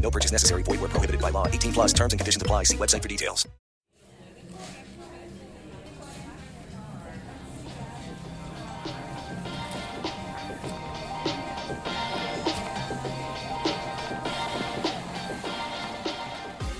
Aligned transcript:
No 0.00 0.10
purchase 0.10 0.32
necessary. 0.32 0.62
Void 0.62 0.80
where 0.80 0.88
prohibited 0.88 1.20
by 1.20 1.30
law. 1.30 1.48
18 1.48 1.72
plus 1.72 1.92
terms 1.92 2.12
and 2.12 2.20
conditions 2.20 2.42
apply. 2.42 2.62
See 2.64 2.76
website 2.76 3.02
for 3.02 3.08
details. 3.08 3.46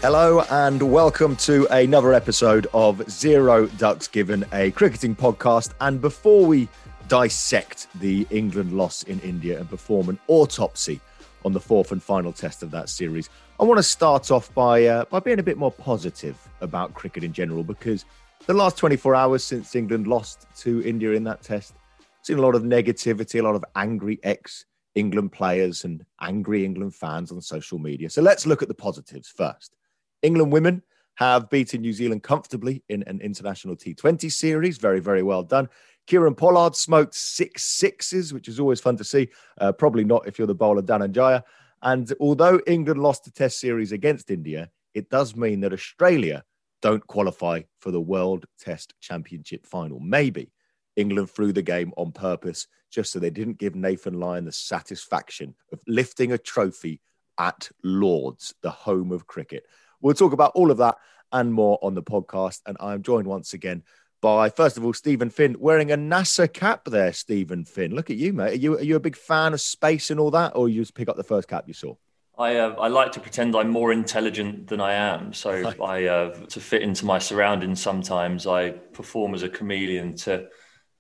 Hello 0.03 0.45
and 0.51 0.81
welcome 0.93 1.35
to 1.35 1.67
another 1.73 2.13
episode 2.13 2.69
of 2.73 3.03
Zero 3.11 3.67
Ducks 3.67 4.07
Given, 4.07 4.45
a 4.53 4.71
cricketing 4.71 5.17
podcast. 5.17 5.73
And 5.81 6.01
before 6.01 6.47
we 6.47 6.69
dissect 7.09 7.89
the 7.97 8.25
England 8.31 8.73
loss 8.73 9.03
in 9.03 9.19
India 9.21 9.59
and 9.59 9.69
perform 9.69 10.09
an 10.09 10.21
autopsy 10.29 11.01
on 11.47 11.53
the 11.53 11.61
fourth 11.61 11.93
and 11.93 12.03
final 12.03 12.33
test 12.33 12.65
of 12.65 12.73
that 12.73 12.89
series, 12.89 13.31
I 13.61 13.65
want 13.65 13.79
to 13.79 13.83
start 13.83 14.33
off 14.33 14.53
by 14.53 14.85
uh, 14.85 15.05
by 15.05 15.21
being 15.21 15.39
a 15.39 15.45
bit 15.45 15.57
more 15.57 15.71
positive 15.71 16.37
about 16.61 16.93
cricket 16.93 17.23
in 17.23 17.33
general 17.33 17.63
because 17.63 18.05
the 18.47 18.53
last 18.53 18.77
24 18.77 19.15
hours 19.15 19.45
since 19.45 19.77
England 19.77 20.09
lost 20.09 20.49
to 20.59 20.83
India 20.83 21.13
in 21.13 21.23
that 21.25 21.43
test, 21.43 21.75
seen 22.23 22.39
a 22.39 22.43
lot 22.43 22.57
of 22.57 22.65
negativity, 22.65 23.39
a 23.39 23.43
lot 23.45 23.55
of 23.55 23.65
angry 23.77 24.19
ex 24.25 24.67
England 24.97 25.31
players 25.31 25.85
and 25.85 26.05
angry 26.21 26.65
England 26.65 26.97
fans 26.97 27.31
on 27.31 27.41
social 27.41 27.79
media. 27.79 28.11
So 28.11 28.23
let's 28.23 28.45
look 28.45 28.61
at 28.61 28.69
the 28.69 28.75
positives 28.75 29.29
first. 29.29 29.77
England 30.23 30.53
women 30.53 30.83
have 31.17 31.51
beaten 31.51 31.81
New 31.81 31.93
Zealand 31.93 32.23
comfortably 32.23 32.83
in 32.89 33.03
an 33.05 33.21
international 33.21 33.77
T20 33.77 34.31
series. 34.31 34.79
Very, 34.79 35.01
very 35.01 35.23
well 35.23 35.43
done. 35.43 35.69
Kieron 36.07 36.37
Pollard 36.37 36.77
smoked 36.77 37.15
six 37.15 37.65
sixes, 37.65 38.33
which 38.33 38.49
is 38.49 38.61
always 38.61 38.81
fun 38.81 38.97
to 38.97 39.05
see. 39.05 39.29
Uh, 39.59 39.73
probably 39.73 40.05
not 40.05 40.27
if 40.27 40.39
you're 40.39 40.47
the 40.47 40.55
bowler 40.55 40.83
Dananjaya. 40.83 41.43
And 41.83 42.13
although 42.21 42.61
England 42.67 43.03
lost 43.03 43.25
the 43.25 43.31
Test 43.31 43.61
series 43.61 43.93
against 43.93 44.31
India, 44.31 44.71
it 44.95 45.11
does 45.11 45.37
mean 45.37 45.61
that 45.61 45.73
Australia 45.73 46.45
don't 46.81 47.07
qualify 47.07 47.63
for 47.81 47.91
the 47.91 48.01
World 48.01 48.47
Test 48.61 48.95
Championship 49.01 49.67
final. 49.67 49.99
Maybe 50.01 50.53
England 50.97 51.31
threw 51.31 51.53
the 51.53 51.63
game 51.63 51.93
on 51.97 52.13
purpose 52.13 52.67
just 52.91 53.13
so 53.13 53.19
they 53.19 53.31
didn't 53.31 53.59
give 53.59 53.75
Nathan 53.75 54.21
Lyon 54.21 54.45
the 54.45 54.53
satisfaction 54.53 55.55
of 55.73 55.81
lifting 55.87 56.33
a 56.33 56.39
trophy 56.39 57.01
at 57.39 57.69
Lords, 57.83 58.55
the 58.63 58.71
home 58.71 59.13
of 59.13 59.27
cricket. 59.27 59.65
We'll 60.01 60.15
talk 60.15 60.33
about 60.33 60.53
all 60.55 60.71
of 60.71 60.79
that 60.79 60.97
and 61.33 61.53
more 61.53 61.79
on 61.83 61.95
the 61.95 62.03
podcast. 62.03 62.61
And 62.67 62.77
I'm 62.81 63.03
joined 63.03 63.27
once 63.27 63.53
again 63.53 63.83
by, 64.21 64.51
first 64.51 64.77
of 64.77 64.85
all, 64.85 64.93
Stephen 64.93 65.31
Finn, 65.31 65.57
wearing 65.59 65.93
a 65.93 65.97
NASA 65.97 66.53
cap 66.53 66.85
there, 66.87 67.13
Stephen 67.13 67.65
Finn. 67.65 67.95
Look 67.95 68.11
at 68.11 68.17
you, 68.17 68.33
mate. 68.33 68.53
Are 68.53 68.57
you, 68.57 68.79
are 68.79 68.83
you 68.83 68.97
a 68.97 69.01
big 69.01 69.17
fan 69.17 69.53
of 69.53 69.61
space 69.61 70.11
and 70.11 70.19
all 70.19 70.31
that, 70.33 70.57
or 70.57 70.69
you 70.69 70.83
just 70.83 70.95
pick 70.95 71.09
up 71.09 71.17
the 71.17 71.25
first 71.25 71.49
cap 71.49 71.65
you 71.67 71.75
saw? 71.75 71.95
I, 72.39 72.57
uh, 72.57 72.75
I 72.79 72.89
like 72.89 73.13
to 73.13 73.21
pretend 73.21 73.57
I'm 73.57 73.71
more 73.71 73.93
intelligent 73.93 74.69
than 74.69 74.81
I 74.81 74.93
am. 74.93 75.33
So 75.33 75.73
I 75.83 76.05
uh, 76.05 76.35
to 76.35 76.61
fit 76.61 76.83
into 76.83 77.07
my 77.07 77.19
surroundings. 77.19 77.81
Sometimes 77.81 78.47
I 78.47 78.71
perform 78.71 79.35
as 79.35 79.43
a 79.43 79.49
chameleon 79.49 80.17
to 80.17 80.49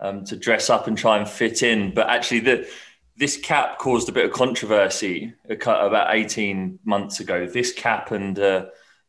um, 0.00 0.24
to 0.24 0.36
dress 0.36 0.70
up 0.70 0.86
and 0.86 0.96
try 0.96 1.18
and 1.18 1.28
fit 1.28 1.62
in. 1.62 1.92
But 1.94 2.08
actually, 2.08 2.40
the 2.40 2.68
this 3.16 3.36
cap 3.36 3.78
caused 3.78 4.08
a 4.08 4.12
bit 4.12 4.26
of 4.26 4.32
controversy 4.32 5.34
about 5.48 6.14
18 6.14 6.80
months 6.84 7.20
ago. 7.20 7.46
This 7.46 7.72
cap 7.72 8.10
and 8.10 8.38
uh, 8.38 8.66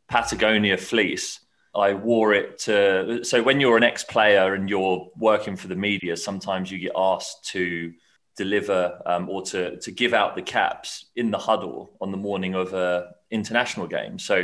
Patagonia 0.07 0.78
fleece. 0.78 1.40
I 1.75 1.94
wore 1.94 2.34
it 2.34 2.59
to. 2.59 3.23
So 3.23 3.44
when 3.44 3.59
you're 3.59 3.78
an 3.78 3.84
ex-player 3.84 4.53
and 4.53 4.69
you're 4.69 5.09
working 5.18 5.56
for 5.56 5.68
the 5.68 5.75
media, 5.75 6.18
sometimes 6.18 6.72
you 6.72 6.79
get 6.79 6.94
asked 6.95 7.45
to 7.51 7.94
deliver 8.35 9.01
um, 9.06 9.29
or 9.29 9.41
to 9.41 9.78
to 9.79 9.91
give 9.91 10.13
out 10.13 10.35
the 10.35 10.41
caps 10.41 11.06
in 11.16 11.31
the 11.31 11.38
huddle 11.38 11.91
on 12.00 12.12
the 12.12 12.17
morning 12.17 12.56
of 12.56 12.73
a 12.73 13.12
international 13.29 13.88
game. 13.88 14.17
So 14.17 14.44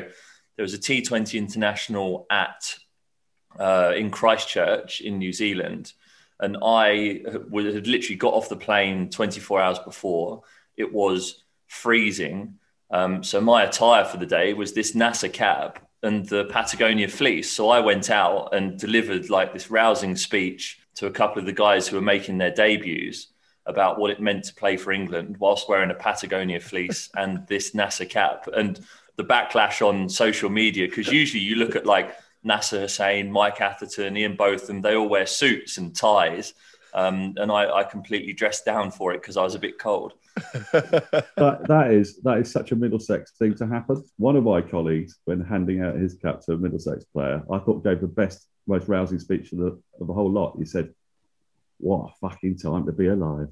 there 0.56 0.64
was 0.64 0.74
a 0.74 0.80
T20 0.80 1.38
international 1.38 2.26
at 2.30 2.76
uh, 3.60 3.94
in 3.96 4.12
Christchurch 4.12 5.02
in 5.02 5.18
New 5.18 5.34
Zealand, 5.34 5.94
and 6.40 6.58
I 6.64 7.22
had 7.26 7.88
literally 7.88 8.16
got 8.16 8.34
off 8.34 8.50
the 8.50 8.58
plane 8.58 9.10
24 9.10 9.62
hours 9.62 9.80
before. 9.80 10.42
It 10.76 10.92
was 10.92 11.44
freezing, 11.68 12.60
um, 12.94 13.24
so 13.24 13.42
my 13.42 13.64
attire 13.64 14.06
for 14.06 14.18
the 14.18 14.26
day 14.26 14.54
was 14.54 14.72
this 14.72 14.94
NASA 14.94 15.32
cap 15.32 15.80
and 16.04 16.30
the 16.30 16.46
Patagonia 16.46 17.08
fleece. 17.08 17.52
So 17.52 17.70
I 17.70 17.80
went 17.80 18.12
out 18.12 18.54
and 18.54 18.80
delivered 18.80 19.32
like 19.32 19.52
this 19.52 19.72
rousing 19.72 20.16
speech 20.16 20.80
to 20.96 21.08
a 21.08 21.12
couple 21.12 21.40
of 21.40 21.48
the 21.48 21.54
guys 21.54 21.88
who 21.88 21.96
were 21.96 22.04
making 22.04 22.38
their 22.38 22.54
debuts 22.54 23.30
about 23.66 23.98
what 23.98 24.12
it 24.12 24.22
meant 24.22 24.44
to 24.44 24.54
play 24.54 24.78
for 24.78 24.92
England 24.92 25.38
whilst 25.40 25.68
wearing 25.68 25.90
a 25.90 25.96
Patagonia 25.96 26.60
fleece 26.60 27.10
and 27.16 27.48
this 27.48 27.72
NASA 27.72 28.08
cap. 28.08 28.48
And 28.56 28.80
the 29.16 29.24
backlash 29.24 29.82
on 29.82 30.08
social 30.08 30.52
media, 30.52 30.88
because 30.88 31.08
usually 31.08 31.42
you 31.42 31.56
look 31.56 31.76
at 31.76 31.88
like 31.88 32.16
Nasser 32.44 32.82
Hussain, 32.82 33.32
Mike 33.32 33.60
Atherton, 33.60 34.16
Ian 34.18 34.36
Botham, 34.36 34.82
they 34.82 34.96
all 34.96 35.10
wear 35.10 35.26
suits 35.26 35.80
and 35.80 35.96
ties. 35.96 36.54
Um, 36.94 37.34
and 37.38 37.52
I, 37.52 37.80
I 37.80 37.84
completely 37.84 38.34
dressed 38.34 38.66
down 38.66 38.92
for 38.92 39.14
it 39.14 39.22
because 39.22 39.38
I 39.38 39.44
was 39.44 39.56
a 39.56 39.60
bit 39.60 39.80
cold. 39.80 40.14
that, 40.72 41.66
that 41.68 41.92
is 41.92 42.20
that 42.22 42.40
is 42.40 42.52
such 42.52 42.72
a 42.72 42.76
Middlesex 42.76 43.34
thing 43.38 43.56
to 43.56 43.68
happen. 43.68 44.04
One 44.18 44.36
of 44.36 44.44
my 44.44 44.62
colleagues, 44.62 45.20
when 45.26 45.42
handing 45.42 45.82
out 45.82 45.96
his 45.96 46.16
cap 46.16 46.42
to 46.42 46.54
a 46.54 46.58
Middlesex 46.58 47.06
player, 47.06 47.44
I 47.52 47.60
thought 47.60 47.84
gave 47.84 48.02
the 48.02 48.08
best, 48.08 48.48
most 48.68 48.88
rousing 48.88 49.20
speech 49.20 49.52
of 49.54 49.60
the 49.60 49.80
of 50.00 50.08
the 50.08 50.14
whole 50.14 50.32
lot. 50.32 50.56
He 50.58 50.66
said, 50.66 50.94
"What 51.78 52.10
a 52.10 52.30
fucking 52.30 52.58
time 52.58 52.86
to 52.88 52.92
be 52.92 53.08
alive." 53.08 53.50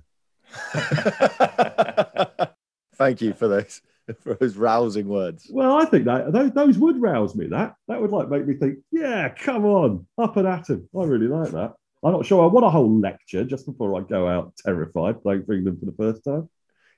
Thank 2.96 3.22
you 3.22 3.34
for 3.34 3.48
those 3.48 3.82
for 4.20 4.34
those 4.36 4.56
rousing 4.56 5.08
words. 5.08 5.48
Well, 5.52 5.78
I 5.78 5.86
think 5.86 6.06
that 6.06 6.32
those, 6.32 6.52
those 6.52 6.78
would 6.78 7.02
rouse 7.02 7.36
me. 7.36 7.48
That 7.48 7.76
that 7.88 8.02
would 8.02 8.12
like 8.12 8.30
make 8.30 8.46
me 8.46 8.56
think, 8.56 8.80
yeah, 8.92 9.30
come 9.30 9.66
on, 9.66 10.08
up 10.18 10.38
and 10.38 10.48
at 10.48 10.70
him. 10.70 10.90
I 10.98 11.04
really 11.04 11.28
like 11.28 11.52
that. 11.52 11.74
I'm 12.04 12.14
not 12.14 12.26
sure 12.26 12.44
I 12.44 12.48
want 12.48 12.66
a 12.66 12.70
whole 12.70 13.00
lecture 13.00 13.44
just 13.44 13.66
before 13.66 13.96
I 14.00 14.04
go 14.04 14.28
out 14.28 14.54
terrified 14.58 15.22
playing 15.22 15.46
for 15.46 15.54
England 15.54 15.80
for 15.80 15.86
the 15.86 15.92
first 15.94 16.24
time. 16.24 16.50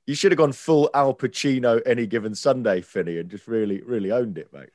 You 0.06 0.16
should 0.16 0.32
have 0.32 0.38
gone 0.38 0.52
full 0.54 0.90
Al 0.94 1.14
Pacino 1.14 1.82
any 1.86 2.08
given 2.08 2.36
Sunday, 2.36 2.82
Finney, 2.82 3.18
and 3.18 3.30
just 3.30 3.48
really, 3.48 3.82
really 3.82 4.12
owned 4.12 4.38
it, 4.38 4.52
mate. 4.54 4.70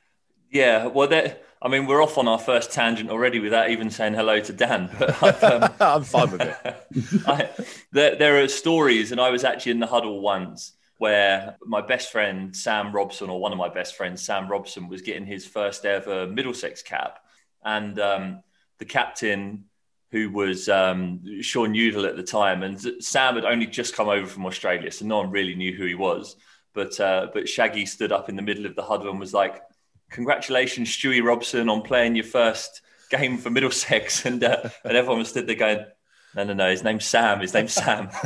Yeah, 0.51 0.87
well, 0.87 1.07
that- 1.09 1.45
I 1.61 1.67
mean, 1.67 1.87
we're 1.87 2.01
off 2.01 2.17
on 2.17 2.27
our 2.27 2.39
first 2.39 2.71
tangent 2.71 3.09
already 3.09 3.39
without 3.39 3.69
even 3.69 3.89
saying 3.89 4.13
hello 4.13 4.39
to 4.39 4.53
Dan. 4.53 4.89
But 4.97 5.21
I've, 5.21 5.43
um, 5.43 5.73
I'm 5.79 6.03
fine 6.03 6.31
with 6.31 6.41
it. 6.41 7.23
I, 7.27 7.49
there, 7.91 8.15
there 8.15 8.41
are 8.41 8.47
stories, 8.47 9.11
and 9.11 9.19
I 9.19 9.29
was 9.29 9.43
actually 9.43 9.73
in 9.73 9.79
the 9.81 9.87
huddle 9.87 10.21
once, 10.21 10.71
where 10.99 11.57
my 11.65 11.81
best 11.81 12.11
friend 12.13 12.55
Sam 12.55 12.93
Robson, 12.93 13.29
or 13.29 13.41
one 13.41 13.51
of 13.51 13.57
my 13.57 13.67
best 13.67 13.95
friends 13.95 14.21
Sam 14.21 14.47
Robson, 14.47 14.87
was 14.87 15.01
getting 15.01 15.25
his 15.25 15.45
first 15.45 15.85
ever 15.85 16.27
Middlesex 16.27 16.81
cap, 16.81 17.19
and 17.63 17.99
um, 17.99 18.43
the 18.77 18.85
captain 18.85 19.65
who 20.11 20.29
was 20.31 20.67
um, 20.69 21.41
Shaun 21.41 21.75
Udal 21.75 22.05
at 22.05 22.15
the 22.15 22.23
time, 22.23 22.63
and 22.63 22.79
Sam 23.03 23.35
had 23.35 23.45
only 23.45 23.67
just 23.67 23.95
come 23.95 24.09
over 24.09 24.25
from 24.25 24.45
Australia, 24.45 24.91
so 24.91 25.05
no 25.05 25.17
one 25.17 25.29
really 25.29 25.55
knew 25.55 25.75
who 25.75 25.85
he 25.85 25.95
was. 25.95 26.35
But 26.73 26.99
uh, 26.99 27.27
but 27.33 27.47
Shaggy 27.47 27.85
stood 27.85 28.11
up 28.11 28.29
in 28.29 28.35
the 28.35 28.41
middle 28.41 28.65
of 28.65 28.75
the 28.75 28.83
huddle 28.83 29.09
and 29.09 29.19
was 29.19 29.33
like, 29.33 29.61
"Congratulations, 30.09 30.89
Stewie 30.89 31.23
Robson, 31.23 31.69
on 31.69 31.81
playing 31.81 32.15
your 32.15 32.25
first 32.25 32.81
game 33.11 33.37
for 33.37 33.49
Middlesex," 33.49 34.25
and 34.27 34.43
uh, 34.43 34.69
and 34.83 34.97
everyone 34.97 35.19
was 35.19 35.29
stood 35.29 35.45
there 35.45 35.55
going, 35.55 35.85
"No, 36.35 36.43
no, 36.43 36.53
no, 36.53 36.69
his 36.69 36.83
name's 36.83 37.05
Sam. 37.05 37.39
His 37.41 37.53
name's 37.53 37.73
Sam." 37.73 38.07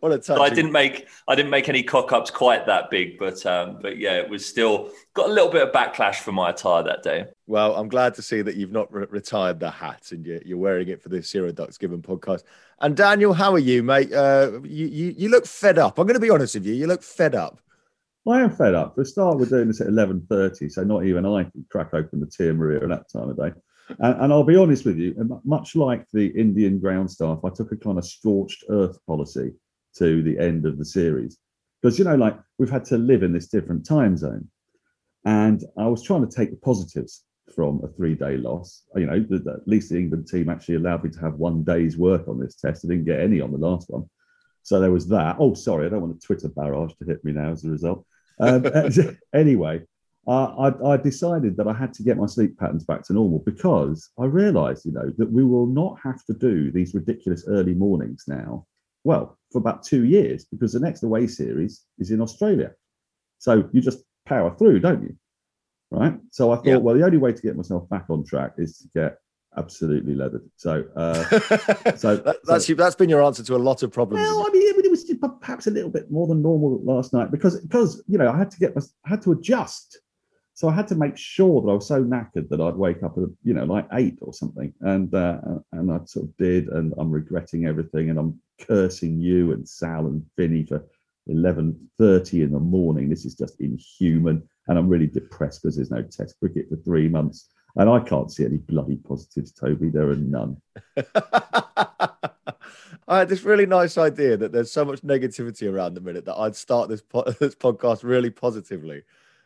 what 0.00 0.12
a 0.12 0.18
touching... 0.18 0.20
So 0.20 0.42
I 0.42 0.50
didn't 0.50 0.72
make 0.72 1.08
I 1.26 1.34
didn't 1.34 1.50
make 1.50 1.68
any 1.68 1.82
cock 1.82 2.12
ups 2.12 2.30
quite 2.30 2.66
that 2.66 2.90
big, 2.90 3.18
but 3.18 3.44
um, 3.44 3.78
but 3.80 3.96
yeah, 3.96 4.18
it 4.18 4.28
was 4.28 4.46
still 4.46 4.90
got 5.14 5.28
a 5.28 5.32
little 5.32 5.50
bit 5.50 5.66
of 5.66 5.72
backlash 5.72 6.16
for 6.16 6.32
my 6.32 6.50
attire 6.50 6.84
that 6.84 7.02
day. 7.02 7.26
Well, 7.50 7.74
I'm 7.74 7.88
glad 7.88 8.14
to 8.14 8.22
see 8.22 8.42
that 8.42 8.54
you've 8.54 8.70
not 8.70 8.92
re- 8.92 9.08
retired 9.10 9.58
the 9.58 9.72
hat 9.72 10.12
and 10.12 10.24
you're, 10.24 10.40
you're, 10.44 10.56
wearing 10.56 10.86
it 10.86 11.02
for 11.02 11.08
the 11.08 11.20
Zero 11.20 11.50
Ducks 11.50 11.78
Given 11.78 12.00
podcast. 12.00 12.44
And 12.78 12.96
Daniel, 12.96 13.32
how 13.32 13.52
are 13.52 13.58
you, 13.58 13.82
mate? 13.82 14.12
Uh, 14.12 14.60
you, 14.62 14.86
you 14.86 15.14
you 15.18 15.28
look 15.30 15.46
fed 15.46 15.76
up. 15.76 15.98
I'm 15.98 16.06
going 16.06 16.14
to 16.14 16.20
be 16.20 16.30
honest 16.30 16.54
with 16.54 16.64
you. 16.64 16.74
You 16.74 16.86
look 16.86 17.02
fed 17.02 17.34
up. 17.34 17.58
I 18.28 18.40
am 18.42 18.52
fed 18.52 18.76
up. 18.76 18.94
For 18.94 19.00
a 19.00 19.04
start, 19.04 19.36
we're 19.36 19.46
doing 19.46 19.66
this 19.66 19.80
at 19.80 19.88
11:30, 19.88 20.70
so 20.70 20.84
not 20.84 21.04
even 21.04 21.26
I 21.26 21.42
can 21.42 21.66
crack 21.72 21.92
open 21.92 22.20
the 22.20 22.28
Tia 22.28 22.54
Maria 22.54 22.84
at 22.84 22.88
that 22.88 23.10
time 23.12 23.30
of 23.30 23.36
day. 23.36 23.50
And, 23.98 24.22
and, 24.22 24.32
I'll 24.32 24.44
be 24.44 24.54
honest 24.54 24.84
with 24.84 24.98
you, 24.98 25.40
much 25.42 25.74
like 25.74 26.06
the 26.12 26.26
Indian 26.26 26.78
ground 26.78 27.10
staff, 27.10 27.40
I 27.44 27.48
took 27.48 27.72
a 27.72 27.76
kind 27.76 27.98
of 27.98 28.06
scorched 28.06 28.62
earth 28.68 28.96
policy 29.08 29.54
to 29.98 30.22
the 30.22 30.38
end 30.38 30.66
of 30.66 30.78
the 30.78 30.84
series. 30.84 31.36
Because, 31.82 31.98
you 31.98 32.04
know, 32.04 32.14
like 32.14 32.38
we've 32.60 32.70
had 32.70 32.84
to 32.84 32.96
live 32.96 33.24
in 33.24 33.32
this 33.32 33.48
different 33.48 33.84
time 33.84 34.16
zone. 34.16 34.48
And 35.24 35.64
I 35.76 35.88
was 35.88 36.04
trying 36.04 36.24
to 36.24 36.32
take 36.32 36.52
the 36.52 36.56
positives 36.56 37.24
from 37.52 37.80
a 37.84 37.88
three 37.88 38.14
day 38.14 38.36
loss. 38.36 38.84
You 38.94 39.06
know, 39.06 39.20
the, 39.20 39.38
the, 39.38 39.52
at 39.52 39.68
least 39.68 39.90
the 39.90 39.98
England 39.98 40.28
team 40.28 40.48
actually 40.48 40.76
allowed 40.76 41.04
me 41.04 41.10
to 41.10 41.20
have 41.20 41.34
one 41.34 41.64
day's 41.64 41.96
work 41.96 42.28
on 42.28 42.38
this 42.38 42.56
test. 42.56 42.84
I 42.84 42.88
didn't 42.88 43.04
get 43.04 43.20
any 43.20 43.40
on 43.40 43.52
the 43.52 43.58
last 43.58 43.90
one. 43.90 44.08
So 44.62 44.80
there 44.80 44.92
was 44.92 45.08
that. 45.08 45.36
Oh, 45.38 45.54
sorry, 45.54 45.86
I 45.86 45.88
don't 45.88 46.02
want 46.02 46.16
a 46.16 46.26
Twitter 46.26 46.48
barrage 46.48 46.92
to 46.98 47.04
hit 47.04 47.24
me 47.24 47.32
now 47.32 47.50
as 47.50 47.64
a 47.64 47.70
result. 47.70 48.04
Um, 48.40 48.64
anyway, 49.34 49.82
I, 50.28 50.72
I, 50.84 50.96
decided 50.96 51.56
that 51.56 51.66
I 51.66 51.72
had 51.72 51.92
to 51.94 52.02
get 52.02 52.16
my 52.16 52.26
sleep 52.26 52.58
patterns 52.58 52.84
back 52.84 53.02
to 53.04 53.12
normal 53.12 53.40
because 53.40 54.10
I 54.18 54.26
realized, 54.26 54.84
you 54.84 54.92
know, 54.92 55.10
that 55.18 55.32
we 55.32 55.44
will 55.44 55.66
not 55.66 55.98
have 56.04 56.24
to 56.26 56.34
do 56.34 56.70
these 56.70 56.94
ridiculous 56.94 57.44
early 57.48 57.74
mornings 57.74 58.24
now. 58.28 58.66
Well, 59.02 59.38
for 59.50 59.58
about 59.58 59.82
two 59.82 60.04
years, 60.04 60.44
because 60.44 60.72
the 60.72 60.80
next 60.80 61.02
away 61.02 61.26
series 61.26 61.84
is 61.98 62.10
in 62.10 62.20
Australia. 62.20 62.72
So 63.38 63.68
you 63.72 63.80
just 63.80 64.04
power 64.26 64.54
through, 64.54 64.80
don't 64.80 65.02
you? 65.02 65.16
Right. 65.90 66.14
So 66.30 66.52
I 66.52 66.56
thought, 66.56 66.66
yeah. 66.66 66.76
well, 66.76 66.94
the 66.94 67.04
only 67.04 67.18
way 67.18 67.32
to 67.32 67.42
get 67.42 67.56
myself 67.56 67.88
back 67.88 68.06
on 68.10 68.24
track 68.24 68.52
is 68.58 68.78
to 68.78 68.88
get 68.94 69.18
absolutely 69.56 70.14
leathered. 70.14 70.48
So, 70.56 70.84
uh, 70.94 71.14
so 71.96 72.16
that, 72.16 72.36
that's 72.44 72.66
so, 72.66 72.74
that's 72.74 72.94
been 72.94 73.08
your 73.08 73.22
answer 73.24 73.42
to 73.42 73.56
a 73.56 73.58
lot 73.58 73.82
of 73.82 73.90
problems. 73.90 74.22
Well, 74.22 74.46
I 74.46 74.50
mean, 74.50 74.62
it 74.62 74.90
was 74.90 75.04
perhaps 75.40 75.66
a 75.66 75.70
little 75.70 75.90
bit 75.90 76.10
more 76.10 76.26
than 76.26 76.42
normal 76.42 76.80
last 76.84 77.12
night 77.12 77.30
because 77.30 77.60
because 77.60 78.02
you 78.06 78.18
know 78.18 78.30
I 78.30 78.36
had 78.36 78.50
to 78.50 78.58
get 78.58 78.76
I 78.76 79.08
had 79.08 79.22
to 79.22 79.32
adjust 79.32 79.98
so 80.60 80.68
I 80.68 80.74
had 80.74 80.88
to 80.88 80.94
make 80.94 81.16
sure 81.16 81.62
that 81.62 81.70
I 81.70 81.72
was 81.72 81.86
so 81.86 82.04
knackered 82.04 82.50
that 82.50 82.60
I'd 82.60 82.76
wake 82.76 83.02
up 83.02 83.16
at 83.16 83.24
you 83.42 83.54
know 83.54 83.64
like 83.64 83.86
eight 83.94 84.18
or 84.20 84.34
something, 84.34 84.74
and 84.82 85.14
uh, 85.14 85.38
and 85.72 85.90
I 85.90 86.00
sort 86.04 86.26
of 86.26 86.36
did, 86.36 86.68
and 86.68 86.92
I'm 86.98 87.10
regretting 87.10 87.64
everything, 87.64 88.10
and 88.10 88.18
I'm 88.18 88.38
cursing 88.60 89.18
you 89.18 89.52
and 89.52 89.66
Sal 89.66 90.06
and 90.06 90.22
Finny 90.36 90.66
for 90.66 90.84
eleven 91.26 91.90
thirty 91.98 92.42
in 92.42 92.52
the 92.52 92.60
morning. 92.60 93.08
This 93.08 93.24
is 93.24 93.34
just 93.34 93.60
inhuman, 93.60 94.42
and 94.68 94.78
I'm 94.78 94.88
really 94.88 95.06
depressed 95.06 95.62
because 95.62 95.76
there's 95.76 95.90
no 95.90 96.02
Test 96.02 96.38
cricket 96.38 96.68
for 96.68 96.76
three 96.76 97.08
months, 97.08 97.50
and 97.76 97.88
I 97.88 98.00
can't 98.00 98.32
see 98.32 98.44
any 98.44 98.58
bloody 98.58 98.96
positives, 98.96 99.52
Toby. 99.52 99.90
There 99.90 100.10
are 100.10 100.16
none. 100.16 100.56
I 103.08 103.18
had 103.18 103.28
this 103.28 103.42
really 103.42 103.66
nice 103.66 103.98
idea 103.98 104.36
that 104.36 104.52
there's 104.52 104.70
so 104.70 104.84
much 104.84 105.00
negativity 105.02 105.70
around 105.70 105.94
the 105.94 106.00
minute 106.00 106.26
that 106.26 106.36
I'd 106.36 106.54
start 106.54 106.88
this 106.88 107.02
po- 107.02 107.24
this 107.40 107.54
podcast 107.54 108.04
really 108.04 108.30
positively 108.30 109.02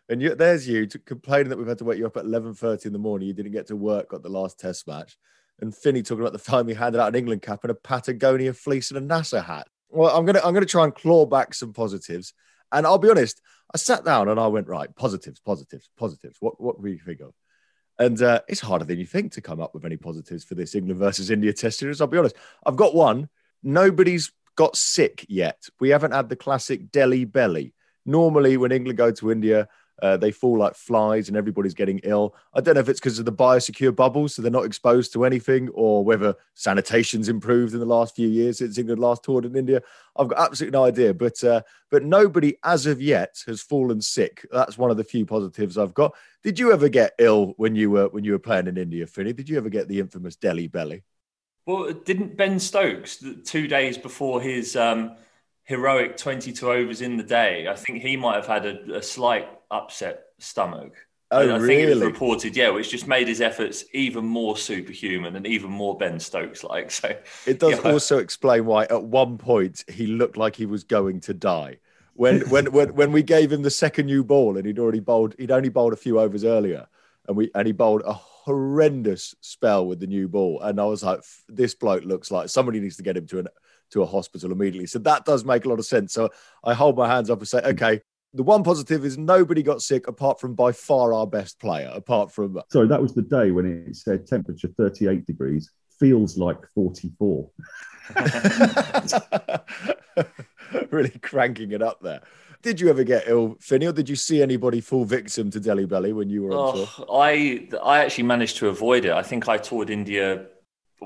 and 0.09 0.21
you, 0.21 0.35
there's 0.35 0.69
you 0.69 0.87
complaining 0.87 1.49
that 1.49 1.57
we've 1.57 1.67
had 1.67 1.79
to 1.79 1.85
wake 1.85 1.99
you 1.99 2.07
up 2.07 2.17
at 2.17 2.25
11.30 2.25 2.87
in 2.87 2.93
the 2.93 2.99
morning. 2.99 3.29
You 3.29 3.35
didn't 3.35 3.53
get 3.53 3.67
to 3.69 3.77
work, 3.77 4.11
got 4.11 4.23
the 4.23 4.29
last 4.29 4.61
test 4.61 4.87
match. 4.87 5.17
And 5.61 5.75
Finney 5.75 6.03
talking 6.03 6.21
about 6.21 6.33
the 6.33 6.39
time 6.39 6.69
he 6.69 6.75
handed 6.75 7.01
out 7.01 7.09
an 7.09 7.15
England 7.15 7.43
cap 7.43 7.61
and 7.63 7.71
a 7.71 7.75
Patagonia 7.75 8.53
fleece 8.53 8.91
and 8.91 8.99
a 8.99 9.15
NASA 9.15 9.45
hat. 9.45 9.69
Well, 9.95 10.17
I'm 10.17 10.27
gonna 10.27 10.41
I'm 10.45 10.55
gonna 10.55 10.67
try 10.67 10.85
and 10.85 10.95
claw 10.95 11.25
back 11.27 11.55
some 11.55 11.73
positives. 11.73 12.35
And 12.73 12.87
I'll 12.87 12.99
be 12.99 13.11
honest, 13.11 13.41
I 13.73 13.79
sat 13.79 14.05
down 14.05 14.29
and 14.29 14.41
I 14.41 14.49
went, 14.49 14.67
right, 14.67 14.95
positives, 14.97 15.41
positives, 15.41 15.89
positives. 15.97 16.37
What 16.41 16.61
what 16.61 16.83
do 16.83 16.89
you 16.89 16.99
think 16.99 17.21
of? 17.21 17.33
And 17.99 18.21
uh, 18.21 18.41
it's 18.49 18.61
harder 18.61 18.85
than 18.85 18.99
you 18.99 19.07
think 19.07 19.33
to 19.33 19.41
come 19.41 19.61
up 19.61 19.73
with 19.73 19.85
any 19.85 19.97
positives 19.97 20.43
for 20.43 20.57
this 20.57 20.75
England 20.75 20.99
versus 20.99 21.31
India 21.31 21.53
test 21.53 21.79
series. 21.79 22.01
I'll 22.01 22.09
be 22.09 22.19
honest. 22.19 22.37
I've 22.67 22.77
got 22.77 22.95
one. 22.95 23.29
Nobody's 23.63 24.33
got 24.57 24.77
sick 24.77 25.25
yet. 25.29 25.63
We 25.79 25.91
haven't 25.91 26.13
had 26.13 26.29
the 26.29 26.37
classic 26.37 26.91
Delhi 26.91 27.25
belly. 27.25 27.73
Normally, 28.05 28.57
when 28.57 28.73
England 28.73 28.99
go 28.99 29.13
to 29.13 29.31
India, 29.31 29.69
uh, 30.03 30.17
they 30.17 30.31
fall 30.31 30.59
like 30.59 30.75
flies 30.75 31.29
and 31.29 31.37
everybody's 31.37 31.75
getting 31.75 32.01
ill. 32.03 32.35
I 32.53 32.61
don't 32.61 32.75
know 32.75 32.81
if 32.81 32.89
it's 32.89 33.01
because 33.01 33.19
of 33.19 33.25
the 33.25 33.33
biosecure 33.33 33.95
bubbles, 33.95 34.35
so 34.35 34.43
they're 34.43 34.51
not 34.51 34.65
exposed 34.65 35.13
to 35.13 35.25
anything, 35.25 35.69
or 35.71 36.05
whether 36.05 36.35
sanitation's 36.55 37.29
improved 37.29 37.75
in 37.75 37.81
the 37.81 37.87
last 37.87 38.17
few 38.17 38.29
years 38.29 38.59
since 38.59 38.79
England 38.79 39.01
last 39.01 39.23
toured 39.23 39.45
in 39.45 39.57
India. 39.57 39.83
I've 40.17 40.29
got 40.29 40.41
absolutely 40.41 40.79
no 40.79 40.85
idea, 40.85 41.15
but 41.15 41.43
uh, 41.45 41.63
but 41.91 42.05
nobody 42.05 42.57
as 42.65 42.87
of 42.87 43.01
yet 43.01 43.43
has 43.47 43.63
fallen 43.63 44.01
sick. 44.01 44.47
That's 44.53 44.79
one 44.79 44.91
of 44.91 44.97
the 44.97 45.05
few 45.05 45.27
positives 45.27 45.79
I've 45.79 45.95
got. 45.95 46.15
Did 46.43 46.59
you 46.59 46.73
ever 46.73 46.89
get 46.89 47.15
ill 47.19 47.55
when 47.57 47.75
you 47.75 47.91
were 47.91 48.09
when 48.09 48.25
you 48.25 48.33
were 48.33 48.39
playing 48.39 48.67
in 48.67 48.77
India, 48.77 49.07
Finney? 49.07 49.33
Did 49.33 49.49
you 49.49 49.57
ever 49.57 49.69
get 49.69 49.89
the 49.89 50.01
infamous 50.01 50.37
Delhi 50.37 50.69
belly? 50.69 51.05
Well, 51.67 51.93
didn't 51.93 52.37
Ben 52.37 52.59
Stokes 52.59 53.25
two 53.45 53.67
days 53.69 53.97
before 53.97 54.43
his 54.43 54.77
um, 54.77 55.17
heroic 55.65 56.17
22 56.17 56.71
overs 56.71 57.01
in 57.01 57.17
the 57.17 57.23
day? 57.23 57.69
I 57.69 57.75
think 57.75 58.03
he 58.03 58.17
might 58.17 58.37
have 58.37 58.47
had 58.47 58.67
a, 58.67 58.99
a 58.99 59.03
slight 59.03 59.49
upset 59.71 60.27
stomach. 60.39 60.95
Oh, 61.31 61.39
I, 61.39 61.55
I 61.55 61.57
really? 61.57 61.67
think 61.67 61.81
it 61.81 61.95
was 61.95 62.05
reported, 62.05 62.57
yeah, 62.57 62.71
which 62.71 62.91
just 62.91 63.09
made 63.09 63.27
his 63.27 63.41
efforts 63.41 63.85
even 63.93 64.25
more 64.25 64.57
superhuman 64.57 65.35
and 65.37 65.47
even 65.47 65.71
more 65.71 65.97
Ben 65.97 66.21
Stokes 66.21 66.63
like. 66.63 66.91
So 66.91 67.17
it 67.47 67.59
does 67.59 67.83
yeah. 67.83 67.93
also 67.93 68.19
explain 68.19 68.67
why 68.67 68.85
at 68.85 69.03
one 69.03 69.39
point 69.39 69.85
he 69.89 70.07
looked 70.07 70.37
like 70.37 70.55
he 70.55 70.67
was 70.67 70.85
going 70.85 71.21
to 71.21 71.35
die. 71.35 71.79
When 72.13 72.41
when 72.51 72.71
when 72.71 72.95
when 72.95 73.11
we 73.11 73.23
gave 73.23 73.51
him 73.51 73.63
the 73.63 73.71
second 73.71 74.07
new 74.07 74.23
ball 74.23 74.57
and 74.57 74.67
he'd 74.67 74.79
already 74.79 75.01
bowled, 75.01 75.35
he'd 75.39 75.51
only 75.51 75.71
bowled 75.71 75.93
a 75.93 75.97
few 75.97 76.21
overs 76.21 76.45
earlier, 76.45 76.87
and 77.27 77.37
we 77.37 77.51
and 77.55 77.67
he 77.67 77.73
bowled 77.73 78.03
a 78.05 78.13
horrendous 78.13 79.35
spell 79.41 79.87
with 79.87 79.99
the 79.99 80.07
new 80.07 80.29
ball. 80.29 80.61
And 80.61 80.81
I 80.81 80.85
was 80.85 81.03
like, 81.03 81.21
this 81.49 81.75
bloke 81.75 82.05
looks 82.05 82.31
like 82.31 82.49
somebody 82.49 82.79
needs 82.79 82.97
to 82.99 83.03
get 83.03 83.17
him 83.17 83.27
to 83.29 83.41
an 83.41 83.49
to 83.95 84.03
a 84.03 84.07
hospital 84.07 84.53
immediately. 84.53 84.87
So 84.87 84.99
that 85.01 85.25
does 85.25 85.45
make 85.45 85.65
a 85.65 85.69
lot 85.69 85.79
of 85.79 85.87
sense. 85.87 86.13
So 86.13 86.29
I 86.63 86.75
hold 86.75 86.97
my 86.97 87.09
hands 87.09 87.31
up 87.31 87.39
and 87.39 87.49
say, 87.49 87.61
hmm. 87.61 87.69
okay, 87.69 88.01
the 88.35 88.43
one 88.43 88.63
positive 88.63 89.05
is 89.05 89.17
nobody 89.17 89.63
got 89.63 89.81
sick 89.81 90.09
apart 90.09 90.41
from 90.41 90.55
by 90.55 90.73
far 90.73 91.15
our 91.15 91.27
best 91.27 91.59
player. 91.61 91.91
Apart 91.95 92.33
from 92.33 92.61
sorry, 92.71 92.89
that 92.89 93.01
was 93.01 93.15
the 93.15 93.23
day 93.23 93.53
when 93.53 93.65
it 93.65 93.97
said 93.97 94.27
temperature 94.27 94.69
38 94.77 95.25
degrees 95.25 95.71
feels 95.99 96.37
like 96.37 96.59
44. 96.75 97.49
really 100.91 101.11
cranking 101.23 101.71
it 101.71 101.81
up 101.81 102.01
there. 102.03 102.21
Did 102.63 102.81
you 102.81 102.89
ever 102.89 103.05
get 103.05 103.25
ill, 103.27 103.57
Finney, 103.61 103.87
or 103.87 103.93
did 103.93 104.09
you 104.09 104.17
see 104.17 104.43
anybody 104.43 104.81
fall 104.81 105.05
victim 105.05 105.51
to 105.51 105.61
Delhi 105.61 105.87
Belly 105.87 106.13
when 106.13 106.29
you 106.31 106.43
were 106.43 106.53
on 106.53 106.79
oh, 106.79 106.87
tour? 106.87 107.07
I 107.13 107.69
I 107.83 107.99
actually 107.99 108.25
managed 108.25 108.57
to 108.57 108.69
avoid 108.69 109.05
it. 109.05 109.13
I 109.13 109.23
think 109.23 109.49
I 109.49 109.59
toured 109.59 109.91
India. 109.91 110.47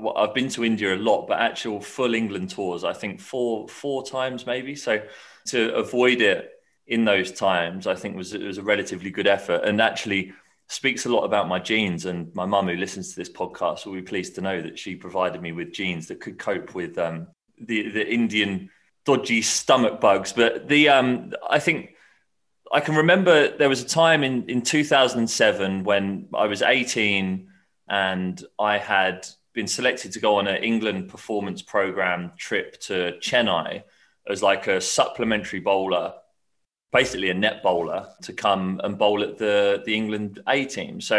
Well, 0.01 0.17
I've 0.17 0.33
been 0.33 0.49
to 0.49 0.65
India 0.65 0.95
a 0.95 0.97
lot, 0.97 1.27
but 1.27 1.39
actual 1.39 1.81
full 1.81 2.13
England 2.13 2.49
tours, 2.51 2.83
I 2.83 2.93
think 2.93 3.19
four 3.19 3.67
four 3.67 4.05
times 4.05 4.45
maybe. 4.45 4.75
So 4.75 5.01
to 5.47 5.73
avoid 5.75 6.21
it, 6.21 6.51
in 6.89 7.05
those 7.05 7.31
times, 7.31 7.85
I 7.85 7.95
think 7.95 8.17
was 8.17 8.33
it 8.33 8.41
was 8.41 8.57
a 8.57 8.63
relatively 8.63 9.11
good 9.11 9.27
effort, 9.27 9.63
and 9.63 9.79
actually 9.79 10.33
speaks 10.67 11.05
a 11.05 11.09
lot 11.09 11.23
about 11.23 11.47
my 11.47 11.59
genes. 11.59 12.05
And 12.05 12.33
my 12.33 12.45
mum, 12.45 12.67
who 12.67 12.75
listens 12.75 13.09
to 13.09 13.15
this 13.15 13.29
podcast, 13.29 13.85
will 13.85 13.93
be 13.93 14.01
pleased 14.01 14.35
to 14.35 14.41
know 14.41 14.61
that 14.61 14.77
she 14.77 14.95
provided 14.95 15.41
me 15.41 15.51
with 15.51 15.71
genes 15.71 16.07
that 16.07 16.19
could 16.19 16.39
cope 16.39 16.73
with 16.73 16.97
um, 16.97 17.27
the 17.59 17.89
the 17.89 18.11
Indian 18.11 18.71
dodgy 19.05 19.43
stomach 19.43 20.01
bugs. 20.01 20.33
But 20.33 20.67
the 20.67 20.89
um, 20.89 21.33
I 21.47 21.59
think 21.59 21.95
I 22.73 22.79
can 22.79 22.95
remember 22.95 23.55
there 23.55 23.69
was 23.69 23.83
a 23.83 23.87
time 23.87 24.23
in 24.23 24.49
in 24.49 24.63
2007 24.63 25.83
when 25.83 26.27
I 26.33 26.47
was 26.47 26.63
18 26.63 27.49
and 27.87 28.43
I 28.57 28.79
had 28.79 29.27
been 29.59 29.67
selected 29.79 30.09
to 30.13 30.19
go 30.27 30.31
on 30.39 30.47
an 30.47 30.63
England 30.71 31.01
performance 31.15 31.61
program 31.75 32.31
trip 32.37 32.79
to 32.87 32.95
Chennai 33.27 33.83
as 34.31 34.41
like 34.49 34.65
a 34.67 34.79
supplementary 34.79 35.61
bowler 35.69 36.07
basically 36.91 37.29
a 37.29 37.33
net 37.45 37.57
bowler 37.61 38.01
to 38.23 38.31
come 38.33 38.81
and 38.83 38.97
bowl 38.97 39.21
at 39.21 39.37
the, 39.37 39.83
the 39.85 39.93
England 40.01 40.33
A 40.47 40.65
team. 40.65 40.99
So 41.01 41.17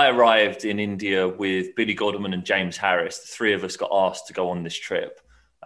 I 0.00 0.08
arrived 0.14 0.64
in 0.64 0.78
India 0.78 1.20
with 1.26 1.74
Billy 1.74 1.96
Godleman 2.02 2.34
and 2.34 2.44
James 2.44 2.76
Harris. 2.76 3.18
The 3.18 3.32
three 3.36 3.52
of 3.54 3.64
us 3.64 3.76
got 3.76 3.90
asked 3.92 4.26
to 4.28 4.32
go 4.40 4.44
on 4.50 4.62
this 4.62 4.78
trip. 4.88 5.14